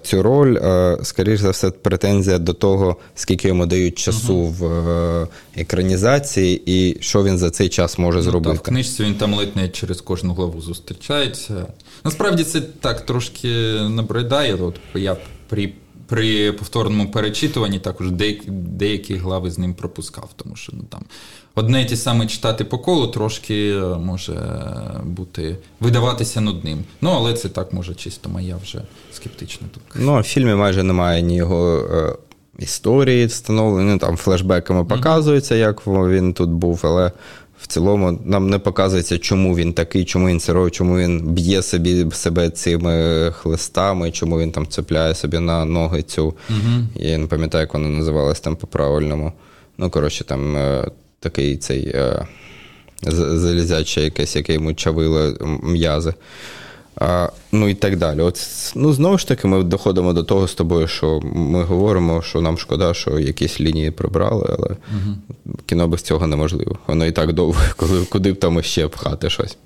цю 0.03 0.23
роль, 0.23 0.57
е, 0.57 0.97
скоріш 1.03 1.39
за 1.39 1.49
все, 1.49 1.71
претензія 1.71 2.39
до 2.39 2.53
того, 2.53 2.97
скільки 3.15 3.47
йому 3.47 3.65
дають 3.65 3.97
часу 3.97 4.33
uh 4.33 4.51
в 4.51 4.65
е, 4.65 5.27
екранізації, 5.55 6.61
і 6.65 6.97
що 7.01 7.23
він 7.23 7.37
за 7.37 7.49
цей 7.49 7.69
час 7.69 7.97
може 7.97 8.21
зробити. 8.21 8.49
Ну, 8.49 8.55
так, 8.55 8.65
В 8.65 8.69
книжці 8.69 9.03
він 9.03 9.15
там 9.15 9.33
ледь 9.33 9.55
не 9.55 9.69
через 9.69 10.01
кожну 10.01 10.33
главу 10.33 10.61
зустрічається. 10.61 11.65
Насправді 12.03 12.43
це 12.43 12.61
так 12.61 13.05
трошки 13.05 13.47
набридає. 13.89 14.55
От 14.55 14.75
я 14.95 15.17
при 15.49 15.73
при 16.07 16.51
повторному 16.51 17.11
перечитуванні 17.11 17.79
також 17.79 18.11
деякі 18.11 18.51
деякі 18.51 19.15
глави 19.15 19.51
з 19.51 19.57
ним 19.57 19.73
пропускав, 19.73 20.29
тому 20.35 20.55
що 20.55 20.73
ну, 20.75 20.83
там 20.89 21.01
одне 21.57 21.81
і 21.81 21.85
ті 21.85 21.95
саме 21.95 22.27
читати 22.27 22.63
по 22.63 22.79
колу 22.79 23.07
трошки 23.07 23.69
е, 23.69 23.81
може 23.81 24.39
бути 25.05 25.57
видаватися 25.79 26.41
нудним. 26.41 26.83
Ну, 27.01 27.09
але 27.09 27.33
це 27.33 27.49
так 27.49 27.73
може 27.73 27.95
чисто 27.95 28.29
моя 28.29 28.57
вже 28.63 28.81
скептична 29.13 29.67
думка. 29.73 29.99
Ну, 30.01 30.19
в 30.19 30.23
фільмі 30.23 30.53
майже 30.53 30.83
немає 30.83 31.21
ні 31.21 31.35
його. 31.35 31.79
Е, 31.91 32.15
історії 32.59 33.25
встановлені, 33.25 33.99
там 33.99 34.17
флешбеками 34.17 34.85
показується, 34.85 35.55
як 35.55 35.87
він 35.87 36.33
тут 36.33 36.49
був, 36.49 36.81
але 36.83 37.11
в 37.59 37.67
цілому 37.67 38.19
нам 38.25 38.49
не 38.49 38.59
показується, 38.59 39.17
чому 39.17 39.55
він 39.55 39.73
такий, 39.73 40.05
чому 40.05 40.27
він 40.27 40.39
це 40.39 40.53
робить, 40.53 40.73
чому 40.73 40.97
він 40.97 41.21
б'є 41.21 41.61
собі 41.61 42.05
себе 42.11 42.49
цими 42.49 43.31
хлистами, 43.31 44.11
чому 44.11 44.39
він 44.39 44.51
там 44.51 44.67
цепляє 44.67 45.15
собі 45.15 45.39
на 45.39 45.65
ноги 45.65 46.01
цю. 46.01 46.25
Угу. 46.25 46.85
Я 46.95 47.17
не 47.17 47.27
пам'ятаю, 47.27 47.61
як 47.61 47.73
вона 47.73 47.89
називалась 47.89 48.39
там 48.39 48.55
по-правильному. 48.55 49.33
Ну, 49.77 49.89
коротше, 49.89 50.23
там 50.23 50.57
е, 50.57 50.91
такий 51.19 51.57
цей 51.57 51.87
е, 51.87 52.27
залізяче 53.03 54.01
якесь, 54.01 54.35
яке 54.35 54.53
йому 54.53 54.73
чавило 54.73 55.33
м'язи. 55.63 56.13
А, 56.99 57.29
Ну 57.51 57.69
і 57.69 57.73
так 57.73 57.97
далі. 57.97 58.21
От, 58.21 58.39
ну, 58.75 58.93
Знову 58.93 59.17
ж 59.17 59.27
таки, 59.27 59.47
ми 59.47 59.63
доходимо 59.63 60.13
до 60.13 60.23
того 60.23 60.47
з 60.47 60.53
тобою, 60.53 60.87
що 60.87 61.19
ми 61.23 61.63
говоримо, 61.63 62.21
що 62.21 62.41
нам 62.41 62.57
шкода, 62.57 62.93
що 62.93 63.19
якісь 63.19 63.61
лінії 63.61 63.91
прибрали, 63.91 64.45
але 64.59 64.67
угу. 64.67 65.15
кіно 65.65 65.87
без 65.87 66.01
цього 66.01 66.27
неможливо. 66.27 66.77
Воно 66.87 67.05
і 67.05 67.11
так 67.11 67.33
довго, 67.33 67.61
коли 67.75 68.05
куди 68.05 68.33
б 68.33 68.39
там 68.39 68.63
ще 68.63 68.87
пхати 68.87 69.29
щось. 69.29 69.57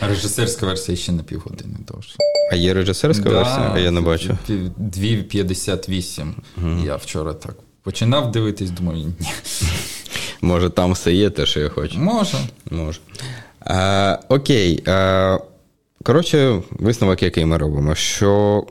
А 0.00 0.08
режисерська 0.08 0.66
версія 0.66 0.96
ще 0.96 1.12
на 1.12 1.22
півгодини 1.22 1.76
довше. 1.88 2.14
А 2.52 2.56
є 2.56 2.74
режисерська 2.74 3.24
да, 3.24 3.30
версія? 3.30 3.72
А 3.74 3.78
я 3.78 3.90
не 3.90 4.00
бачу. 4.00 4.38
2,58. 4.48 6.32
Угу. 6.56 6.68
Я 6.86 6.96
вчора 6.96 7.32
так 7.32 7.54
починав 7.82 8.32
дивитись, 8.32 8.70
думаю, 8.70 8.98
ні. 8.98 9.12
Може, 10.40 10.70
там 10.70 10.92
все 10.92 11.12
є 11.12 11.30
те, 11.30 11.46
що 11.46 11.60
я 11.60 11.68
хочу. 11.68 11.98
Може. 11.98 12.38
Може. 12.70 12.98
А, 13.60 14.18
Окей. 14.28 14.82
А, 14.86 15.38
Коротше, 16.02 16.62
висновок, 16.70 17.22
який 17.22 17.44
ми 17.44 17.56
робимо, 17.56 17.94
що 17.94 18.64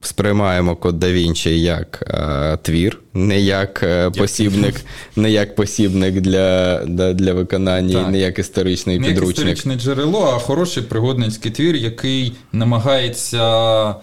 сприймаємо 0.00 0.76
код 0.76 0.98
да 0.98 1.12
Вінчі 1.12 1.60
як 1.60 2.04
а, 2.14 2.56
твір, 2.62 2.98
не 3.14 3.40
як 3.40 3.82
а, 3.82 4.10
посібник, 4.10 4.74
не 5.16 5.30
як 5.30 5.54
посібник 5.54 6.20
для 6.20 6.78
для, 6.84 7.12
для 7.12 7.32
виконання, 7.32 8.02
так. 8.02 8.10
не 8.10 8.18
як 8.18 8.38
історичний 8.38 8.98
не 8.98 9.08
підручник. 9.08 9.44
Не 9.44 9.50
як 9.50 9.58
історичне 9.58 9.84
джерело, 9.84 10.32
а 10.36 10.38
хороший 10.38 10.82
пригодницький 10.82 11.50
твір, 11.50 11.76
який 11.76 12.32
намагається. 12.52 13.94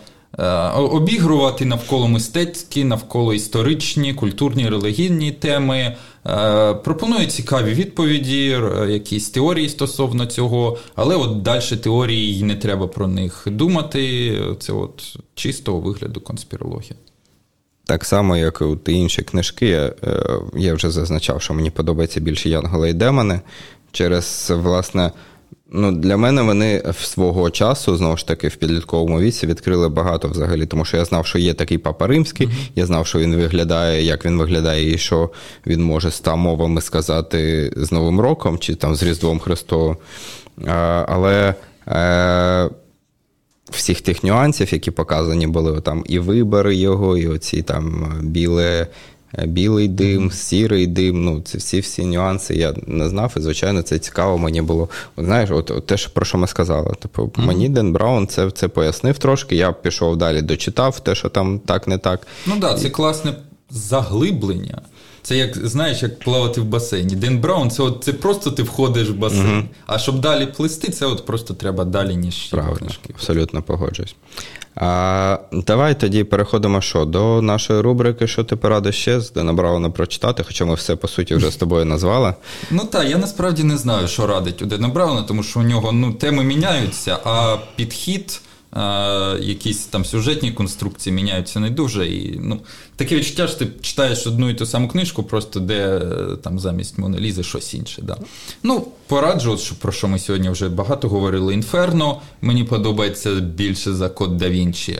Обігрувати 0.75 1.65
навколо 1.65 2.07
мистецькі, 2.07 2.83
навколо 2.83 3.33
історичні, 3.33 4.13
культурні, 4.13 4.69
релігійні 4.69 5.31
теми, 5.31 5.77
Е, 5.77 5.95
пропонує 6.83 7.25
цікаві 7.25 7.73
відповіді, 7.73 8.57
якісь 8.89 9.29
теорії 9.29 9.69
стосовно 9.69 10.25
цього, 10.25 10.77
але 10.95 11.15
от 11.15 11.41
далі 11.41 11.77
теорії 11.83 12.43
не 12.43 12.55
треба 12.55 12.87
про 12.87 13.07
них 13.07 13.47
думати. 13.51 14.33
Це 14.59 14.73
от 14.73 15.17
чистого 15.35 15.79
вигляду 15.79 16.21
конспірологія. 16.21 16.95
Так 17.85 18.05
само, 18.05 18.37
як 18.37 18.63
і 18.87 18.91
інші 18.91 19.21
книжки, 19.21 19.69
е, 19.71 19.93
я 20.55 20.73
вже 20.73 20.89
зазначав, 20.89 21.41
що 21.41 21.53
мені 21.53 21.71
подобається 21.71 22.19
більше 22.19 22.49
Янгола 22.49 22.87
і 22.87 22.93
Демони 22.93 23.41
через 23.91 24.53
власне 24.55 25.11
Ну, 25.71 25.91
Для 25.91 26.17
мене 26.17 26.41
вони 26.41 26.83
свого 26.93 27.49
часу, 27.49 27.97
знову 27.97 28.17
ж 28.17 28.27
таки, 28.27 28.47
в 28.47 28.55
підлітковому 28.55 29.19
віці 29.19 29.47
відкрили 29.47 29.89
багато 29.89 30.27
взагалі, 30.27 30.65
тому 30.65 30.85
що 30.85 30.97
я 30.97 31.05
знав, 31.05 31.25
що 31.25 31.39
є 31.39 31.53
такий 31.53 31.77
папа 31.77 32.07
римський, 32.07 32.47
mm-hmm. 32.47 32.69
я 32.75 32.85
знав, 32.85 33.07
що 33.07 33.19
він 33.19 33.35
виглядає, 33.35 34.03
як 34.03 34.25
він 34.25 34.37
виглядає, 34.37 34.93
і 34.93 34.97
що 34.97 35.29
він 35.67 35.83
може 35.83 36.07
ста 36.07 36.35
мовами 36.35 36.81
сказати 36.81 37.73
з 37.75 37.91
Новим 37.91 38.19
роком 38.19 38.59
чи 38.59 38.75
там 38.75 38.95
з 38.95 39.03
Різдвом 39.03 39.39
Христовим. 39.39 39.97
Але 41.07 41.55
е, 41.87 42.69
всіх 43.69 44.01
тих 44.01 44.23
нюансів, 44.23 44.73
які 44.73 44.91
показані 44.91 45.47
були, 45.47 45.81
там 45.81 46.03
і 46.07 46.19
вибори 46.19 46.75
його, 46.75 47.17
і 47.17 47.27
оці 47.27 47.61
там 47.61 48.13
біле. 48.21 48.87
Білий 49.45 49.87
дим, 49.87 50.31
сірий 50.31 50.87
дим, 50.87 51.23
ну 51.23 51.41
це 51.41 51.57
всі 51.57 51.79
всі 51.79 52.05
нюанси 52.05 52.55
я 52.55 52.73
не 52.87 53.09
знав, 53.09 53.33
і 53.37 53.39
звичайно, 53.39 53.81
це 53.81 53.99
цікаво 53.99 54.37
мені 54.37 54.61
було. 54.61 54.89
От, 55.15 55.25
Знаєш, 55.25 55.51
от, 55.51 55.71
от 55.71 55.85
те, 55.85 55.97
про 56.13 56.25
що 56.25 56.37
ми 56.37 56.47
сказали. 56.47 56.93
Типу, 56.99 57.23
mm-hmm. 57.23 57.45
мені 57.45 57.69
Ден 57.69 57.93
Браун 57.93 58.27
це 58.27 58.51
це 58.51 58.67
пояснив 58.67 59.17
трошки. 59.17 59.55
Я 59.55 59.71
пішов 59.71 60.17
далі, 60.17 60.41
дочитав 60.41 60.99
те, 60.99 61.15
що 61.15 61.29
там 61.29 61.59
так, 61.59 61.87
не 61.87 61.97
так. 61.97 62.27
Ну 62.45 62.53
так, 62.53 62.61
да, 62.61 62.73
це 62.73 62.89
класне 62.89 63.33
заглиблення. 63.69 64.81
Це 65.27 65.37
як 65.37 65.67
знаєш, 65.67 66.03
як 66.03 66.19
плавати 66.19 66.61
в 66.61 66.65
басейні. 66.65 67.15
Ден 67.15 67.39
Браун, 67.39 67.71
це 67.71 67.83
от, 67.83 68.03
це 68.03 68.13
просто 68.13 68.51
ти 68.51 68.63
входиш 68.63 69.09
в 69.09 69.13
басейн. 69.13 69.45
uh 69.45 69.63
А 69.87 69.99
щоб 69.99 70.19
далі 70.19 70.45
плисти, 70.45 70.91
це 70.91 71.05
от 71.05 71.25
просто 71.25 71.53
треба 71.53 71.85
далі, 71.85 72.15
ніж 72.15 72.43
Правильно, 72.43 72.89
Абсолютно 73.13 73.61
погоджуюсь. 73.61 74.15
А, 74.75 75.37
Давай 75.51 75.99
тоді 75.99 76.23
переходимо 76.23 76.81
що, 76.81 77.05
до 77.05 77.41
нашої 77.41 77.81
рубрики, 77.81 78.27
що 78.27 78.43
ти 78.43 78.55
порадиш 78.55 78.95
ще 78.95 79.21
з 79.21 79.31
Дена 79.31 79.53
Брауна 79.53 79.89
прочитати, 79.89 80.43
хоча 80.47 80.65
ми 80.65 80.75
все 80.75 80.95
по 80.95 81.07
суті 81.07 81.35
вже 81.35 81.51
з 81.51 81.55
тобою 81.55 81.85
назвали. 81.85 82.33
Ну 82.71 82.85
так, 82.85 83.09
я 83.09 83.17
насправді 83.17 83.63
не 83.63 83.77
знаю, 83.77 84.07
що 84.07 84.27
радить 84.27 84.61
у 84.61 84.65
Дена 84.65 84.87
Брауна, 84.87 85.23
тому 85.23 85.43
що 85.43 85.59
у 85.59 85.63
нього 85.63 85.91
ну, 85.91 86.13
теми 86.13 86.43
міняються, 86.43 87.19
а 87.23 87.57
підхід 87.75 88.41
якісь 89.39 89.85
там 89.85 90.05
сюжетні 90.05 90.51
конструкції 90.51 91.13
міняються 91.13 91.59
не 91.59 91.69
дуже. 91.69 92.07
І, 92.07 92.39
ну, 92.43 92.59
Таке 92.95 93.15
відчуття, 93.15 93.47
що 93.47 93.57
ти 93.57 93.67
читаєш 93.81 94.27
одну 94.27 94.49
і 94.49 94.53
ту 94.53 94.65
саму 94.65 94.87
книжку, 94.87 95.23
просто 95.23 95.59
де 95.59 96.01
там 96.43 96.59
замість 96.59 96.97
Монолізи 96.97 97.43
щось 97.43 97.73
інше. 97.73 98.01
Да. 98.01 98.17
Ну, 98.63 98.87
Пораджу, 99.07 99.57
що, 99.57 99.75
про 99.75 99.91
що 99.91 100.07
ми 100.07 100.19
сьогодні 100.19 100.49
вже 100.49 100.69
багато 100.69 101.09
говорили. 101.09 101.53
Інферно 101.53 102.21
мені 102.41 102.63
подобається 102.63 103.35
більше 103.35 103.93
за 103.93 104.09
Код 104.09 104.37
да 104.37 104.49
Вінчі. 104.49 104.99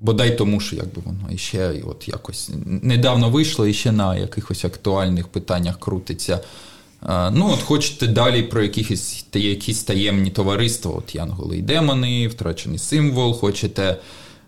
Бодай 0.00 0.38
тому, 0.38 0.60
що 0.60 0.76
якби 0.76 1.02
воно 1.04 1.30
іще 1.30 1.82
от 1.86 2.08
якось 2.08 2.50
недавно 2.66 3.30
вийшло 3.30 3.66
і 3.66 3.74
ще 3.74 3.92
на 3.92 4.16
якихось 4.16 4.64
актуальних 4.64 5.28
питаннях 5.28 5.78
крутиться. 5.80 6.40
Ну, 7.08 7.50
от 7.52 7.62
Хочете 7.62 8.06
далі 8.06 8.42
про 8.42 8.62
якісь 8.62 9.26
якісь 9.34 9.82
таємні 9.82 10.30
товариства, 10.30 10.92
от 10.92 11.14
Янголи 11.14 11.58
і 11.58 11.62
демони, 11.62 12.28
втрачений 12.28 12.78
символ, 12.78 13.38
хочете 13.38 13.96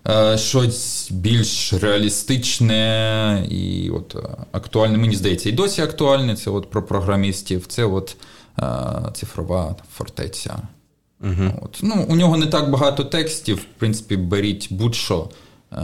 е, 0.09 0.39
щось 0.39 1.09
більш 1.11 1.73
реалістичне 1.73 3.47
і 3.51 3.91
от 3.91 4.17
актуальне, 4.53 4.99
мені 4.99 5.17
здається, 5.17 5.49
і 5.49 5.53
досі 5.53 5.83
актуальне. 5.83 6.37
Це 6.37 6.51
от 6.51 6.71
про 6.71 6.83
програмістів, 6.83 7.67
це 7.67 7.85
от 7.85 8.17
е, 8.59 8.65
цифрова 9.15 9.77
фортеця. 9.95 10.59
Угу. 11.21 11.61
От. 11.63 11.81
Ну, 11.83 12.07
У 12.09 12.17
нього 12.17 12.37
не 12.37 12.47
так 12.47 12.71
багато 12.71 13.05
текстів, 13.05 13.57
в 13.57 13.79
принципі, 13.79 14.17
беріть 14.17 14.69
будь-що. 14.71 15.29
Е, 15.73 15.79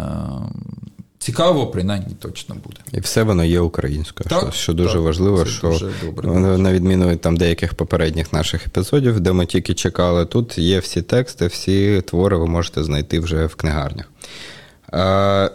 цікаво, 1.25 1.66
принаймні 1.66 2.14
точно 2.20 2.55
буде. 2.64 2.77
І 2.93 3.01
все 3.01 3.22
воно 3.22 3.45
є 3.45 3.61
українською, 3.61 4.29
так, 4.31 4.41
що 4.41 4.62
що 4.62 4.72
дуже 4.72 4.95
так, 4.95 5.03
важливо, 5.03 5.47
що 5.47 5.68
дуже 5.68 5.91
добре, 6.05 6.29
на 6.59 6.72
відміну 6.72 7.09
від 7.09 7.20
там 7.20 7.37
деяких 7.37 7.75
попередніх 7.75 8.33
наших 8.33 8.66
епізодів, 8.66 9.20
де 9.20 9.33
ми 9.33 9.47
тільки 9.47 9.75
чекали, 9.75 10.25
тут 10.25 10.59
є 10.59 10.79
всі 10.79 11.03
тексти, 11.03 11.47
всі 11.47 12.03
твори 12.07 12.37
ви 12.37 12.47
можете 12.47 12.85
знайти 12.85 13.20
вже 13.20 13.47
в 13.47 13.55
книгарнях. 13.55 14.11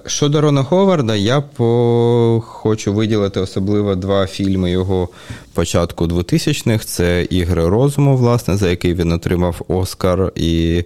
Щодо 0.06 0.42
Рона 0.42 0.64
Ховарда, 0.64 1.16
я 1.16 1.42
по... 1.42 2.44
хочу 2.46 2.94
виділити 2.94 3.40
особливо 3.40 3.96
два 3.96 4.28
фільми 4.28 4.72
його 4.72 5.10
початку 5.54 6.06
2000-х. 6.06 6.86
Це 6.86 7.24
Ігри 7.30 7.70
розуму, 7.70 8.18
власне, 8.18 8.58
за 8.58 8.70
який 8.70 8.94
він 8.94 9.12
отримав 9.12 9.62
Оскар, 9.68 10.32
і 10.36 10.84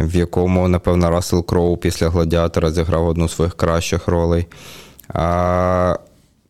в 0.00 0.16
якому, 0.16 0.68
напевно, 0.68 1.10
Рассел 1.10 1.46
Кроу 1.46 1.76
після 1.76 2.08
гладіатора 2.08 2.70
зіграв 2.70 3.06
одну 3.06 3.28
з 3.28 3.34
своїх 3.34 3.54
кращих 3.54 4.08
ролей. 4.08 4.46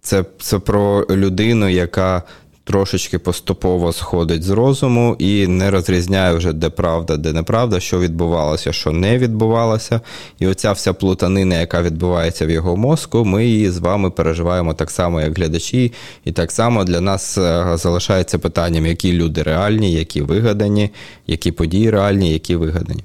Це, 0.02 0.24
Це 0.38 0.58
про 0.58 1.06
людину, 1.10 1.68
яка 1.68 2.22
трошечки 2.68 3.18
поступово 3.18 3.92
сходить 3.92 4.42
з 4.42 4.50
розуму 4.50 5.16
і 5.18 5.46
не 5.46 5.70
розрізняє 5.70 6.34
вже, 6.34 6.52
де 6.52 6.70
правда, 6.70 7.16
де 7.16 7.32
неправда, 7.32 7.80
що 7.80 7.98
відбувалося, 8.00 8.72
що 8.72 8.92
не 8.92 9.18
відбувалося. 9.18 10.00
І 10.38 10.46
оця 10.46 10.72
вся 10.72 10.92
плутанина, 10.92 11.60
яка 11.60 11.82
відбувається 11.82 12.46
в 12.46 12.50
його 12.50 12.76
мозку, 12.76 13.24
ми 13.24 13.46
її 13.46 13.70
з 13.70 13.78
вами 13.78 14.10
переживаємо 14.10 14.74
так 14.74 14.90
само, 14.90 15.20
як 15.20 15.36
глядачі. 15.36 15.92
І 16.24 16.32
так 16.32 16.52
само 16.52 16.84
для 16.84 17.00
нас 17.00 17.38
е, 17.38 17.66
залишається 17.74 18.38
питанням, 18.38 18.86
які 18.86 19.12
люди 19.12 19.42
реальні, 19.42 19.92
які 19.92 20.22
вигадані, 20.22 20.90
які 21.26 21.52
події 21.52 21.90
реальні, 21.90 22.32
які 22.32 22.56
вигадані. 22.56 23.04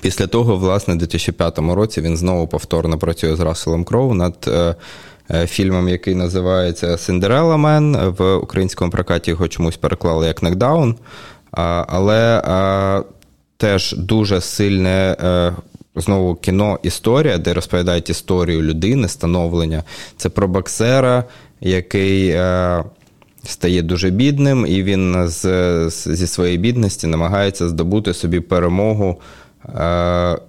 Після 0.00 0.26
того, 0.26 0.56
власне, 0.56 0.94
у 0.94 0.96
2005 0.96 1.58
році 1.58 2.00
він 2.00 2.16
знову 2.16 2.48
повторно 2.48 2.98
працює 2.98 3.36
з 3.36 3.40
Расселом 3.40 3.84
Кроу 3.84 4.14
над 4.14 4.34
е, 4.48 4.74
Е, 5.30 5.46
фільмом, 5.46 5.88
який 5.88 6.14
називається 6.14 6.98
Синдерела 6.98 7.56
Мен. 7.56 7.96
В 7.96 8.34
українському 8.34 8.90
прокаті 8.90 9.30
його 9.30 9.48
чомусь 9.48 9.76
переклали 9.76 10.26
як 10.26 10.42
Нокдаун. 10.42 10.94
Але 11.50 12.42
теж 13.56 13.92
дуже 13.92 14.40
сильне. 14.40 15.16
Е, 15.22 15.52
знову 15.96 16.34
кіно 16.34 16.78
історія, 16.82 17.38
де 17.38 17.54
розповідають 17.54 18.10
історію 18.10 18.62
людини, 18.62 19.08
становлення. 19.08 19.82
Це 20.16 20.28
про 20.28 20.48
боксера, 20.48 21.24
який 21.60 22.28
е, 22.28 22.84
стає 23.44 23.82
дуже 23.82 24.10
бідним, 24.10 24.66
і 24.68 24.82
він 24.82 25.28
з, 25.28 25.90
зі 25.90 26.26
своєї 26.26 26.58
бідності 26.58 27.06
намагається 27.06 27.68
здобути 27.68 28.14
собі 28.14 28.40
перемогу 28.40 29.08
е, 29.10 29.24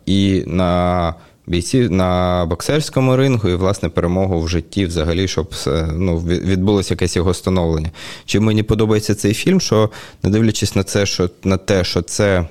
і 0.05 0.43
на 0.47 1.13
бійців 1.49 1.91
на 1.91 2.45
боксерському 2.45 3.15
рингу 3.15 3.49
і, 3.49 3.55
власне, 3.55 3.89
перемогу 3.89 4.39
в 4.39 4.47
житті 4.49 4.85
взагалі, 4.85 5.27
щоб 5.27 5.53
ну, 5.93 6.19
відбулося 6.19 6.93
якесь 6.93 7.15
його 7.15 7.33
становлення. 7.33 7.91
Чи 8.25 8.39
мені 8.39 8.63
подобається 8.63 9.15
цей 9.15 9.33
фільм, 9.33 9.61
що 9.61 9.89
не 10.23 10.29
дивлячись 10.29 10.75
на 10.75 10.83
це, 10.83 11.05
що 11.05 11.29
на 11.43 11.57
те, 11.57 11.83
що 11.83 12.01
це 12.01 12.47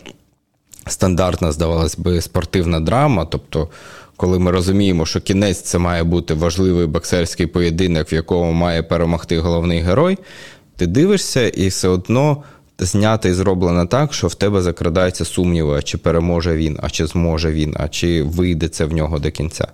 стандартна, 0.87 1.53
здавалось 1.53 1.99
би, 1.99 2.21
спортивна 2.21 2.81
драма, 2.81 3.25
тобто. 3.25 3.69
Коли 4.17 4.39
ми 4.39 4.51
розуміємо, 4.51 5.07
що 5.07 5.21
кінець 5.21 5.61
це 5.61 5.79
має 5.79 6.05
бути 6.05 6.35
важливий 6.35 6.87
боксерський 6.87 7.47
поєдинок, 7.47 8.13
в 8.13 8.15
якому 8.15 8.53
має 8.53 8.83
перемогти 8.83 9.39
головний 9.39 9.81
герой, 9.81 10.19
ти 10.77 10.87
дивишся 10.87 11.49
і 11.49 11.69
все 11.69 11.89
одно 11.89 12.43
знято 12.79 13.29
і 13.29 13.33
зроблено 13.33 13.87
так, 13.87 14.15
що 14.15 14.27
в 14.27 14.35
тебе 14.35 14.63
закрадаються 14.63 15.25
сумніви, 15.25 15.83
чи 15.83 15.99
переможе 15.99 16.57
він, 16.57 16.79
а 16.83 16.91
чи 16.91 17.07
зможе 17.07 17.53
він, 17.53 17.75
а 17.79 17.89
чи 17.89 18.23
вийде 18.23 18.69
це 18.69 18.85
в 18.85 18.93
нього 18.93 19.19
до 19.19 19.31
кінця. 19.31 19.69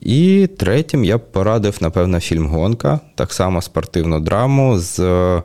І 0.00 0.48
третім 0.58 1.04
я 1.04 1.18
б 1.18 1.32
порадив, 1.32 1.78
напевно, 1.80 2.20
фільм 2.20 2.46
Гонка, 2.46 3.00
так 3.14 3.32
само 3.32 3.62
спортивну 3.62 4.20
драму 4.20 4.78
з 4.78 5.00
е, 5.00 5.42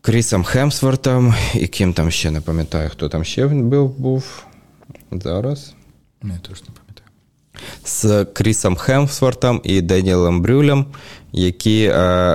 Крісом 0.00 0.44
Хемсвортом, 0.44 1.34
і 1.54 1.66
ким 1.66 1.92
там 1.92 2.10
ще 2.10 2.30
не 2.30 2.40
пам'ятаю, 2.40 2.90
хто 2.90 3.08
там 3.08 3.24
ще 3.24 3.46
був. 3.46 3.98
був. 3.98 4.44
Зараз. 5.12 5.74
Не, 6.22 6.38
теж 6.38 6.62
не 6.62 6.68
пам'ятаю. 6.74 7.08
З 7.84 8.24
Крісом 8.24 8.76
Хемсвортом 8.76 9.60
і 9.64 9.80
Деніелем 9.80 10.42
Брюлем 10.42 10.86
які 11.32 11.84
е, 11.84 11.92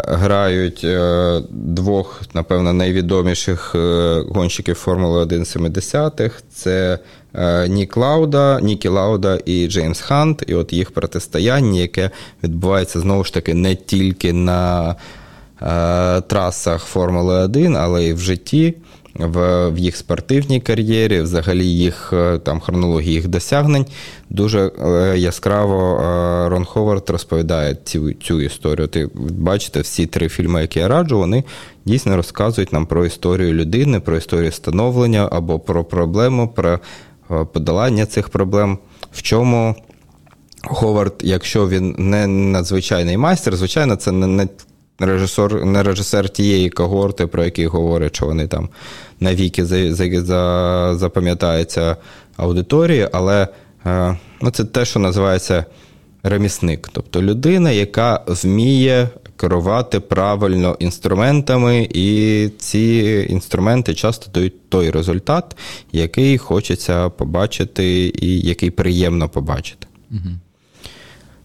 грають 0.07 0.81
е, 0.83 1.41
двох, 1.49 2.21
напевно, 2.33 2.73
найвідоміших 2.73 3.75
е, 3.75 4.23
гонщиків 4.29 4.75
Формули 4.75 5.19
1 5.19 5.43
70-х. 5.43 6.43
Це 6.53 6.99
е, 7.35 7.67
Нік 7.67 7.97
Лауда, 7.97 8.59
Нікі 8.61 8.87
Лауда 8.87 9.39
і 9.45 9.67
Джеймс 9.67 10.01
Хант. 10.01 10.43
І 10.47 10.53
от 10.53 10.73
їх 10.73 10.91
протистояння, 10.91 11.79
яке 11.79 12.09
відбувається 12.43 12.99
знову 12.99 13.23
ж 13.23 13.33
таки 13.33 13.53
не 13.53 13.75
тільки 13.75 14.33
на 14.33 14.95
е, 15.61 16.21
трасах 16.21 16.83
Формули 16.83 17.35
1, 17.35 17.75
але 17.75 18.03
й 18.03 18.13
в 18.13 18.19
житті 18.19 18.73
в 19.15 19.69
в 19.69 19.77
їх 19.77 19.95
спортивній 19.95 20.59
кар'єрі, 20.59 21.21
взагалі 21.21 21.65
їх 21.65 22.13
е, 22.13 22.37
там 22.37 22.59
хронології 22.59 23.13
їх 23.13 23.27
досягнень. 23.27 23.85
Дуже 24.29 24.71
е, 24.85 25.17
яскраво 25.17 26.01
е, 26.01 26.49
Рон 26.49 26.65
Ховард 26.65 27.09
розповідає 27.09 27.77
цю 27.83 28.13
цю 28.13 28.41
історію. 28.41 28.87
Ти 28.87 29.09
бачите, 29.15 29.81
всі 29.81 30.05
три 30.05 30.29
фільми, 30.29 30.61
які 30.61 30.79
я 30.79 30.87
раджу, 30.87 31.17
вони 31.17 31.43
дійсно 31.85 32.15
розказують 32.15 32.73
нам 32.73 32.85
про 32.85 33.05
історію 33.05 33.53
людини, 33.53 33.99
про 33.99 34.17
історію 34.17 34.51
становлення 34.51 35.29
або 35.31 35.59
про 35.59 35.83
проблему, 35.83 36.47
про 36.47 36.79
подолання 37.53 38.05
цих 38.05 38.29
проблем. 38.29 38.77
В 39.11 39.21
чому 39.21 39.75
Ховард, 40.65 41.13
якщо 41.23 41.69
він 41.69 41.95
не 41.97 42.27
надзвичайний 42.27 43.17
майстер, 43.17 43.55
звичайно, 43.55 43.95
це 43.95 44.11
не 44.11 44.47
режисер, 45.05 45.65
не 45.65 45.83
режисер 45.83 46.29
тієї 46.29 46.69
когорти, 46.69 47.27
про 47.27 47.43
які 47.43 47.67
говорять, 47.67 48.15
що 48.15 48.25
вони 48.25 48.47
там 48.47 48.69
навіки 49.19 49.65
за, 49.65 49.95
за, 49.95 50.21
за, 50.21 50.95
запам'ятаються 50.97 51.97
аудиторії, 52.37 53.09
але 53.11 53.47
е, 53.85 54.17
ну, 54.41 54.51
це 54.51 54.65
те, 54.65 54.85
що 54.85 54.99
називається 54.99 55.65
ремісник, 56.23 56.89
тобто 56.93 57.21
людина, 57.21 57.71
яка 57.71 58.23
вміє 58.27 59.09
керувати 59.37 59.99
правильно 59.99 60.77
інструментами, 60.79 61.87
і 61.93 62.49
ці 62.57 63.25
інструменти 63.29 63.93
часто 63.93 64.31
дають 64.31 64.69
той 64.69 64.89
результат, 64.89 65.57
який 65.91 66.37
хочеться 66.37 67.09
побачити, 67.09 68.13
і 68.21 68.39
який 68.39 68.71
приємно 68.71 69.29
побачити. 69.29 69.87
Угу. 70.11 70.29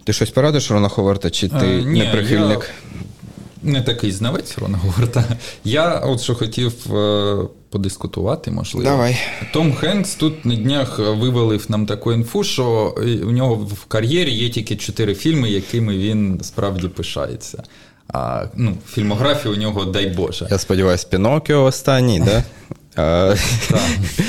Ти 0.04 0.12
щось 0.12 0.30
порадиш 0.30 0.70
Рона 0.70 0.88
Ховарта, 0.88 1.30
чи 1.30 1.48
ти 1.48 1.56
а, 1.56 1.88
ні, 1.88 1.98
не 1.98 2.10
прихильник? 2.12 2.60
Я 2.60 2.98
не 3.62 3.82
такий 3.82 4.12
знавець 4.12 4.58
Рона 4.58 4.78
Говарта. 4.78 5.24
Я 5.64 5.94
от 5.94 6.20
що 6.20 6.34
хотів 6.34 6.94
е, 6.96 7.36
подискутувати, 7.70 8.50
можливо. 8.50 8.90
Давай. 8.90 9.18
Том 9.52 9.72
Хенкс 9.72 10.14
тут 10.14 10.44
на 10.44 10.54
днях 10.54 10.98
вивалив 10.98 11.66
нам 11.68 11.86
таку 11.86 12.12
інфу, 12.12 12.44
що 12.44 12.94
у 13.22 13.30
нього 13.30 13.54
в 13.54 13.84
кар'єрі 13.84 14.30
є 14.30 14.48
тільки 14.48 14.76
чотири 14.76 15.14
фільми, 15.14 15.50
якими 15.50 15.98
він 15.98 16.40
справді 16.42 16.88
пишається. 16.88 17.62
А 18.12 18.44
ну, 18.54 18.74
фільмографія 18.88 19.54
у 19.54 19.56
нього, 19.56 19.84
дай 19.84 20.06
Боже. 20.06 20.48
Я 20.50 20.58
сподіваюся, 20.58 21.06
Пінокіо 21.10 21.64
останній, 21.64 22.20
да? 22.20 22.44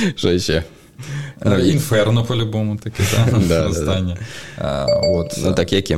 Що 0.15 0.39
ще? 0.39 0.63
Ну, 1.45 1.59
Інферно, 1.59 2.23
по-любому, 2.25 2.77
таке, 2.77 3.03
так? 3.49 3.69
Останнє. 3.69 4.17
Ну, 5.37 5.53
так 5.53 5.73
які? 5.73 5.97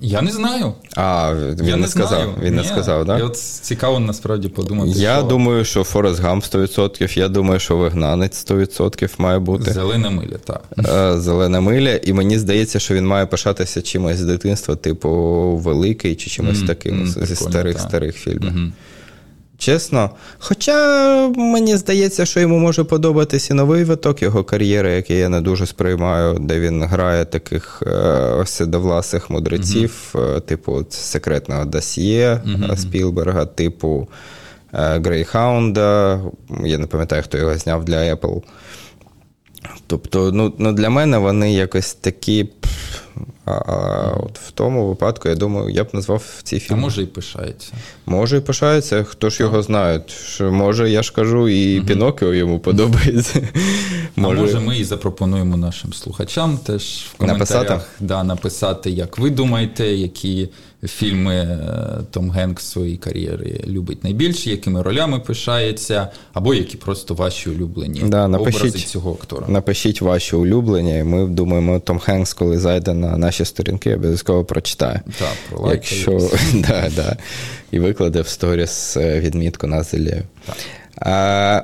Я 0.00 0.22
не 0.22 0.30
знаю. 0.30 0.72
А, 0.96 1.34
він 1.34 1.66
я 1.66 1.76
не, 1.76 1.82
не 1.82 1.88
сказав. 1.88 2.08
Знаю. 2.08 2.34
Він 2.42 2.50
Ні. 2.50 2.56
не 2.56 2.64
сказав, 2.64 3.04
да? 3.04 3.18
І 3.18 3.22
от 3.22 3.36
цікаво 3.36 4.00
насправді 4.00 4.48
подумати. 4.48 4.90
Я 4.94 5.16
що... 5.16 5.22
думаю, 5.22 5.64
що 5.64 5.84
Форест 5.84 6.20
Гамп 6.20 6.44
100%, 6.44 7.18
я 7.18 7.28
думаю, 7.28 7.60
що 7.60 7.76
вигнанець 7.76 8.46
100% 8.50 9.10
має 9.18 9.38
бути. 9.38 9.72
Зелена 9.72 10.10
миля, 10.10 10.36
так. 10.44 10.62
Зелена 11.20 11.60
миля, 11.60 11.96
і 11.96 12.12
мені 12.12 12.38
здається, 12.38 12.78
що 12.78 12.94
він 12.94 13.06
має 13.06 13.26
пишатися 13.26 13.82
чимось 13.82 14.16
з 14.16 14.24
дитинства, 14.24 14.76
типу 14.76 15.10
великий 15.64 16.14
чи 16.14 16.30
чимось 16.30 16.58
mm, 16.58 16.66
таким 16.66 17.04
mm, 17.04 17.26
зі 17.26 17.36
старих 17.36 17.80
старих 17.80 18.16
фільмів. 18.16 18.52
Mm-hmm. 18.52 18.70
Чесно. 19.58 20.10
Хоча 20.38 21.28
мені 21.28 21.76
здається, 21.76 22.26
що 22.26 22.40
йому 22.40 22.58
може 22.58 22.84
подобатися 22.84 23.54
і 23.54 23.56
новий 23.56 23.84
виток 23.84 24.22
його 24.22 24.44
кар'єри, 24.44 24.92
який 24.92 25.18
я 25.18 25.28
не 25.28 25.40
дуже 25.40 25.66
сприймаю, 25.66 26.38
де 26.40 26.60
він 26.60 26.82
грає 26.82 27.24
таких 27.24 27.82
е, 27.86 28.46
седовласих 28.46 29.30
мудреців, 29.30 30.10
mm-hmm. 30.12 30.40
типу 30.40 30.86
секретного 30.90 31.64
досьє 31.64 32.40
mm-hmm. 32.46 32.76
Спілберга, 32.76 33.46
типу 33.46 34.08
Грейхаунда. 34.72 36.20
Я 36.64 36.78
не 36.78 36.86
пам'ятаю, 36.86 37.22
хто 37.22 37.38
його 37.38 37.58
зняв 37.58 37.84
для 37.84 38.14
Apple. 38.14 38.42
Тобто, 39.86 40.32
ну, 40.32 40.52
ну 40.58 40.72
для 40.72 40.90
мене 40.90 41.18
вони 41.18 41.52
якось 41.52 41.94
такі. 41.94 42.48
А, 43.44 43.50
а 43.50 44.12
от 44.16 44.38
в 44.38 44.50
тому 44.50 44.88
випадку, 44.88 45.28
я 45.28 45.34
думаю, 45.34 45.68
я 45.68 45.84
б 45.84 45.88
назвав 45.92 46.24
ці 46.42 46.60
фільми. 46.60 46.80
А 46.80 46.82
може 46.82 47.02
і 47.02 47.06
пишається. 47.06 47.72
Може 48.06 48.36
і 48.36 48.40
пишається, 48.40 49.04
хто 49.04 49.30
ж 49.30 49.42
його 49.42 49.62
знає. 49.62 50.02
Що, 50.26 50.52
Може, 50.52 50.90
я 50.90 51.02
ж 51.02 51.12
кажу, 51.12 51.48
і 51.48 51.78
угу. 51.78 51.86
Пінокіо 51.86 52.34
йому 52.34 52.58
подобається. 52.58 53.48
Може... 54.16 54.38
А 54.38 54.42
може 54.42 54.60
ми 54.60 54.78
і 54.78 54.84
запропонуємо 54.84 55.56
нашим 55.56 55.92
слухачам 55.92 56.58
теж 56.58 56.82
в 56.82 57.16
коментарях 57.16 57.68
написати? 57.68 57.84
Да, 58.00 58.24
написати, 58.24 58.90
як 58.90 59.18
ви 59.18 59.30
думаєте, 59.30 59.86
які 59.86 60.48
фільми 60.86 61.34
е, 61.34 61.58
Том 62.10 62.30
Генкс 62.30 62.64
в 62.64 62.66
своїй 62.66 62.96
кар'єрі 62.96 63.64
любить 63.66 64.04
найбільше, 64.04 64.50
якими 64.50 64.82
ролями 64.82 65.20
пишається, 65.20 66.08
або 66.32 66.54
які 66.54 66.76
просто 66.76 67.14
ваші 67.14 67.50
улюблені 67.50 68.02
да, 68.06 68.28
напишіть, 68.28 68.60
образи 68.60 68.78
цього 68.78 69.12
актора. 69.12 69.46
Напишіть 69.48 70.00
ваші 70.00 70.36
улюблені, 70.36 70.98
і 70.98 71.02
ми 71.02 71.26
думаємо, 71.26 71.80
Том 71.80 72.00
Генкс, 72.06 72.32
коли 72.32 72.58
зайде 72.58 72.94
на 72.94 73.16
наші 73.16 73.44
сторінки, 73.44 73.94
обов'язково 73.94 74.44
прочитає. 74.44 75.02
Так, 75.18 75.36
про 75.50 75.72
Якщо 75.72 76.12
да, 76.54 76.90
да, 76.96 77.16
і 77.70 77.78
викладе 77.78 78.20
в 78.20 78.28
сторіс 78.28 78.96
е, 78.96 79.20
відмітку 79.20 79.66
на 79.66 79.82
зелію. 79.82 80.22
А, 80.96 81.62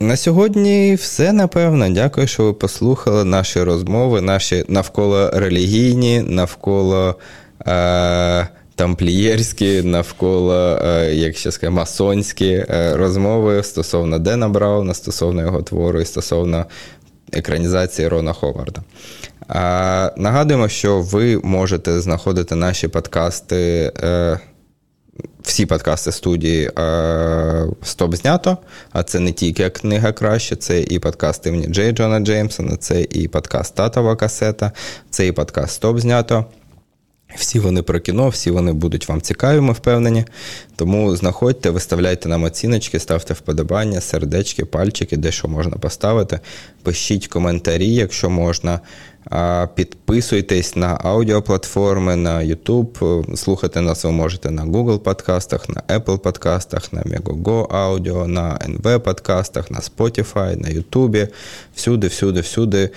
на 0.00 0.16
сьогодні 0.16 0.94
все 0.94 1.32
напевно. 1.32 1.90
Дякую, 1.90 2.26
що 2.26 2.44
ви 2.44 2.52
послухали 2.52 3.24
наші 3.24 3.62
розмови, 3.62 4.20
наші 4.20 4.64
навколо 4.68 5.30
релігійні, 5.30 6.20
навколо 6.20 7.14
тамплієрські, 8.74 9.82
навколо, 9.82 10.78
е, 10.84 11.14
як 11.14 11.36
ще 11.36 11.52
сказати, 11.52 11.76
масонські 11.76 12.50
е, 12.50 12.96
розмови 12.96 13.62
стосовно 13.62 14.18
Дена 14.18 14.48
Брауна, 14.48 14.94
стосовно 14.94 15.42
його 15.42 15.62
твору 15.62 16.00
і 16.00 16.04
стосовно 16.04 16.64
екранізації 17.32 18.08
Рона 18.08 18.32
Ховарда. 18.32 18.82
Е, 19.50 20.12
нагадуємо, 20.16 20.68
що 20.68 21.00
ви 21.00 21.40
можете 21.44 22.00
знаходити 22.00 22.54
наші 22.54 22.88
подкасти. 22.88 23.92
Е, 24.02 24.38
всі 25.42 25.66
подкасти 25.66 26.12
студії 26.12 26.70
е, 26.78 27.66
Стоп 27.82 28.14
знято, 28.14 28.58
а 28.92 29.02
це 29.02 29.20
не 29.20 29.32
тільки 29.32 29.70
книга 29.70 30.12
краще, 30.12 30.56
це 30.56 30.80
і 30.80 30.98
подкаст 30.98 31.46
імені 31.46 31.66
Джей 31.66 31.92
Джона 31.92 32.20
Джеймсона, 32.20 32.76
це 32.76 33.02
і 33.02 33.28
подкаст 33.28 33.74
Татова 33.74 34.16
касета, 34.16 34.72
це 35.10 35.26
і 35.26 35.32
подкаст 35.32 35.74
Стоп 35.74 35.98
знято. 35.98 36.44
Всі 37.34 37.58
вони 37.58 37.82
про 37.82 38.00
кіно, 38.00 38.28
всі 38.28 38.50
вони 38.50 38.72
будуть 38.72 39.08
вам 39.08 39.20
цікаві, 39.20 39.60
ми 39.60 39.72
впевнені. 39.72 40.24
Тому 40.76 41.16
знаходьте, 41.16 41.70
виставляйте 41.70 42.28
нам 42.28 42.44
оціночки, 42.44 42.98
ставте 42.98 43.34
вподобання, 43.34 44.00
сердечки, 44.00 44.64
пальчики, 44.64 45.16
де 45.16 45.32
що 45.32 45.48
можна 45.48 45.76
поставити. 45.76 46.40
Пишіть 46.82 47.26
коментарі, 47.26 47.94
якщо 47.94 48.30
можна. 48.30 48.80
Підписуйтесь 49.74 50.76
на 50.76 50.98
аудіоплатформи, 51.04 52.16
на 52.16 52.38
YouTube. 52.38 53.36
Слухати 53.36 53.80
нас 53.80 54.04
ви 54.04 54.10
можете 54.10 54.50
на 54.50 54.64
Google 54.64 54.98
подкастах, 54.98 55.68
на 55.68 55.98
Apple 55.98 56.18
подкастах, 56.18 56.92
на 56.92 57.02
Megogo 57.02 57.66
Audio, 57.66 58.26
на 58.26 58.58
NV 58.58 58.98
подкастах, 58.98 59.70
на 59.70 59.78
Spotify, 59.78 60.62
на 60.62 60.68
YouTube. 60.68 61.28
Всюди, 61.74 62.06
всюди, 62.06 62.40
всюди, 62.40 62.90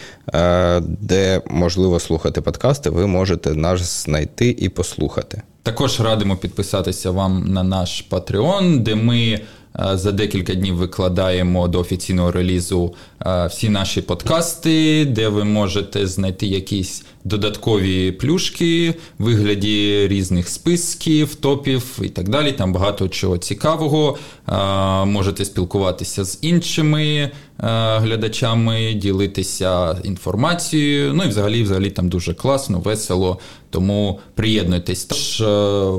де 0.81 1.41
можливо 1.47 1.99
слухати 1.99 2.41
подкасти, 2.41 2.89
ви 2.89 3.07
можете 3.07 3.53
нас 3.53 4.03
знайти 4.03 4.49
і 4.49 4.69
послухати. 4.69 5.41
Також 5.63 5.99
радимо 5.99 6.35
підписатися 6.35 7.11
вам 7.11 7.45
на 7.47 7.63
наш 7.63 8.05
Patreon, 8.09 8.79
де 8.79 8.95
ми. 8.95 9.39
Е, 9.79 9.97
за 9.97 10.11
декілька 10.11 10.53
днів 10.53 10.75
викладаємо 10.75 11.67
до 11.67 11.79
офіційного 11.79 12.31
релізу 12.31 12.93
е, 13.25 13.47
всі 13.47 13.69
наші 13.69 14.01
подкасти, 14.01 15.05
де 15.05 15.27
ви 15.27 15.43
можете 15.43 16.07
знайти 16.07 16.47
якісь 16.47 17.05
додаткові 17.23 18.11
плюшки 18.11 18.95
вигляді 19.19 20.07
різних 20.07 20.49
списків, 20.49 21.35
топів 21.35 21.99
і 22.01 22.09
так 22.09 22.29
далі. 22.29 22.51
Там 22.51 22.73
багато 22.73 23.07
чого 23.07 23.37
цікавого. 23.37 24.17
Можете 25.05 25.45
спілкуватися 25.45 26.23
з 26.23 26.39
іншими 26.41 27.31
глядачами, 27.97 28.93
ділитися 28.93 29.97
інформацією. 30.03 31.13
Ну 31.13 31.23
і 31.23 31.27
взагалі, 31.27 31.63
взагалі 31.63 31.89
там 31.89 32.09
дуже 32.09 32.33
класно, 32.33 32.79
весело. 32.79 33.39
Тому 33.69 34.19
приєднуйтесь. 34.35 35.05
Тож 35.05 35.41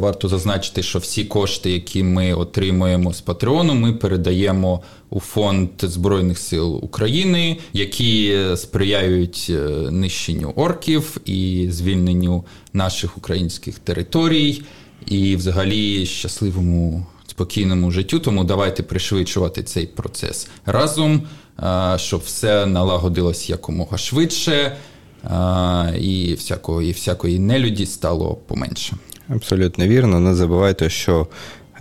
варто 0.00 0.28
зазначити, 0.28 0.82
що 0.82 0.98
всі 0.98 1.24
кошти, 1.24 1.70
які 1.70 2.02
ми 2.02 2.34
отримуємо 2.34 3.12
з 3.12 3.20
Патреону, 3.20 3.74
ми 3.74 3.92
передаємо 3.92 4.82
у 5.10 5.20
фонд 5.20 5.68
Збройних 5.82 6.38
сил 6.38 6.76
України, 6.76 7.56
які 7.72 8.38
сприяють 8.56 9.46
е, 9.50 9.54
нищенню 9.90 10.52
орків 10.56 11.19
і 11.24 11.66
звільненню 11.70 12.44
наших 12.72 13.18
українських 13.18 13.78
територій, 13.78 14.62
і 15.06 15.36
взагалі 15.36 16.06
щасливому 16.06 17.06
спокійному 17.26 17.90
життю. 17.90 18.18
Тому 18.18 18.44
давайте 18.44 18.82
пришвидшувати 18.82 19.62
цей 19.62 19.86
процес 19.86 20.48
разом, 20.66 21.22
е, 21.62 21.94
щоб 21.98 22.20
все 22.20 22.66
налагодилось 22.66 23.50
якомога 23.50 23.98
швидше. 23.98 24.76
Е, 25.24 25.98
і 25.98 26.34
всякої, 26.34 26.90
і 26.90 26.92
всякої 26.92 27.38
нелюді 27.38 27.86
стало 27.86 28.34
поменше. 28.34 28.96
Абсолютно 29.28 29.86
вірно. 29.86 30.20
Не 30.20 30.34
забувайте, 30.34 30.90
що 30.90 31.26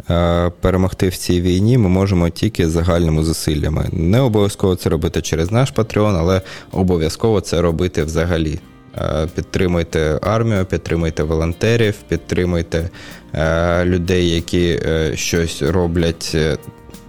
Е, 0.10 0.52
перемогти 0.62 1.10
в 1.10 1.18
цій 1.18 1.42
війні 1.42 1.78
ми 1.78 1.90
можемо 1.90 2.30
тільки 2.30 2.70
загальними 2.70 3.24
зусиллями. 3.24 3.90
Не 3.92 4.20
обов'язково 4.20 4.76
це 4.76 4.90
робити 4.90 5.22
через 5.22 5.52
наш 5.52 5.72
Патреон, 5.72 6.16
але 6.16 6.42
обов'язково 6.72 7.42
це 7.42 7.62
робити 7.62 8.04
взагалі. 8.04 8.60
Е, 8.98 9.28
підтримуйте 9.36 10.20
армію, 10.22 10.66
підтримуйте 10.66 11.24
волонтерів, 11.24 11.96
підтримуйте 12.08 12.90
е, 13.34 13.86
людей, 13.86 14.30
які 14.30 14.80
щось 15.16 15.62
роблять 15.62 16.38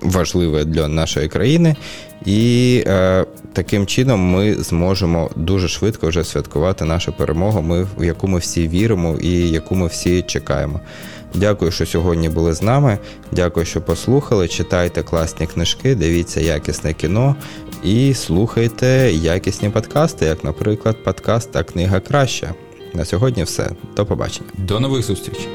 важливе 0.02 0.64
для 0.64 0.88
нашої 0.88 1.28
країни. 1.28 1.76
І 2.24 2.84
е, 2.86 3.24
таким 3.52 3.86
чином 3.86 4.20
ми 4.20 4.54
зможемо 4.54 5.30
дуже 5.36 5.68
швидко 5.68 6.08
вже 6.08 6.24
святкувати 6.24 6.84
нашу 6.84 7.12
перемогу, 7.12 7.62
ми, 7.62 7.86
в 7.98 8.04
яку 8.04 8.28
ми 8.28 8.38
всі 8.38 8.68
віримо 8.68 9.16
і 9.20 9.50
яку 9.50 9.74
ми 9.74 9.86
всі 9.86 10.22
чекаємо. 10.22 10.80
Дякую, 11.34 11.70
що 11.70 11.86
сьогодні 11.86 12.28
були 12.28 12.52
з 12.52 12.62
нами. 12.62 12.98
Дякую, 13.32 13.66
що 13.66 13.80
послухали. 13.80 14.48
Читайте 14.48 15.02
класні 15.02 15.46
книжки, 15.46 15.94
дивіться 15.94 16.40
якісне 16.40 16.94
кіно 16.94 17.36
і 17.84 18.14
слухайте 18.14 18.86
якісні 19.12 19.70
подкасти, 19.70 20.24
як, 20.26 20.44
наприклад, 20.44 21.04
подкаст 21.04 21.52
та 21.52 21.62
книга 21.62 22.00
краще. 22.00 22.54
На 22.94 23.04
сьогодні 23.04 23.42
все. 23.42 23.70
До 23.96 24.06
побачення. 24.06 24.48
До 24.58 24.80
нових 24.80 25.04
зустрічей. 25.04 25.48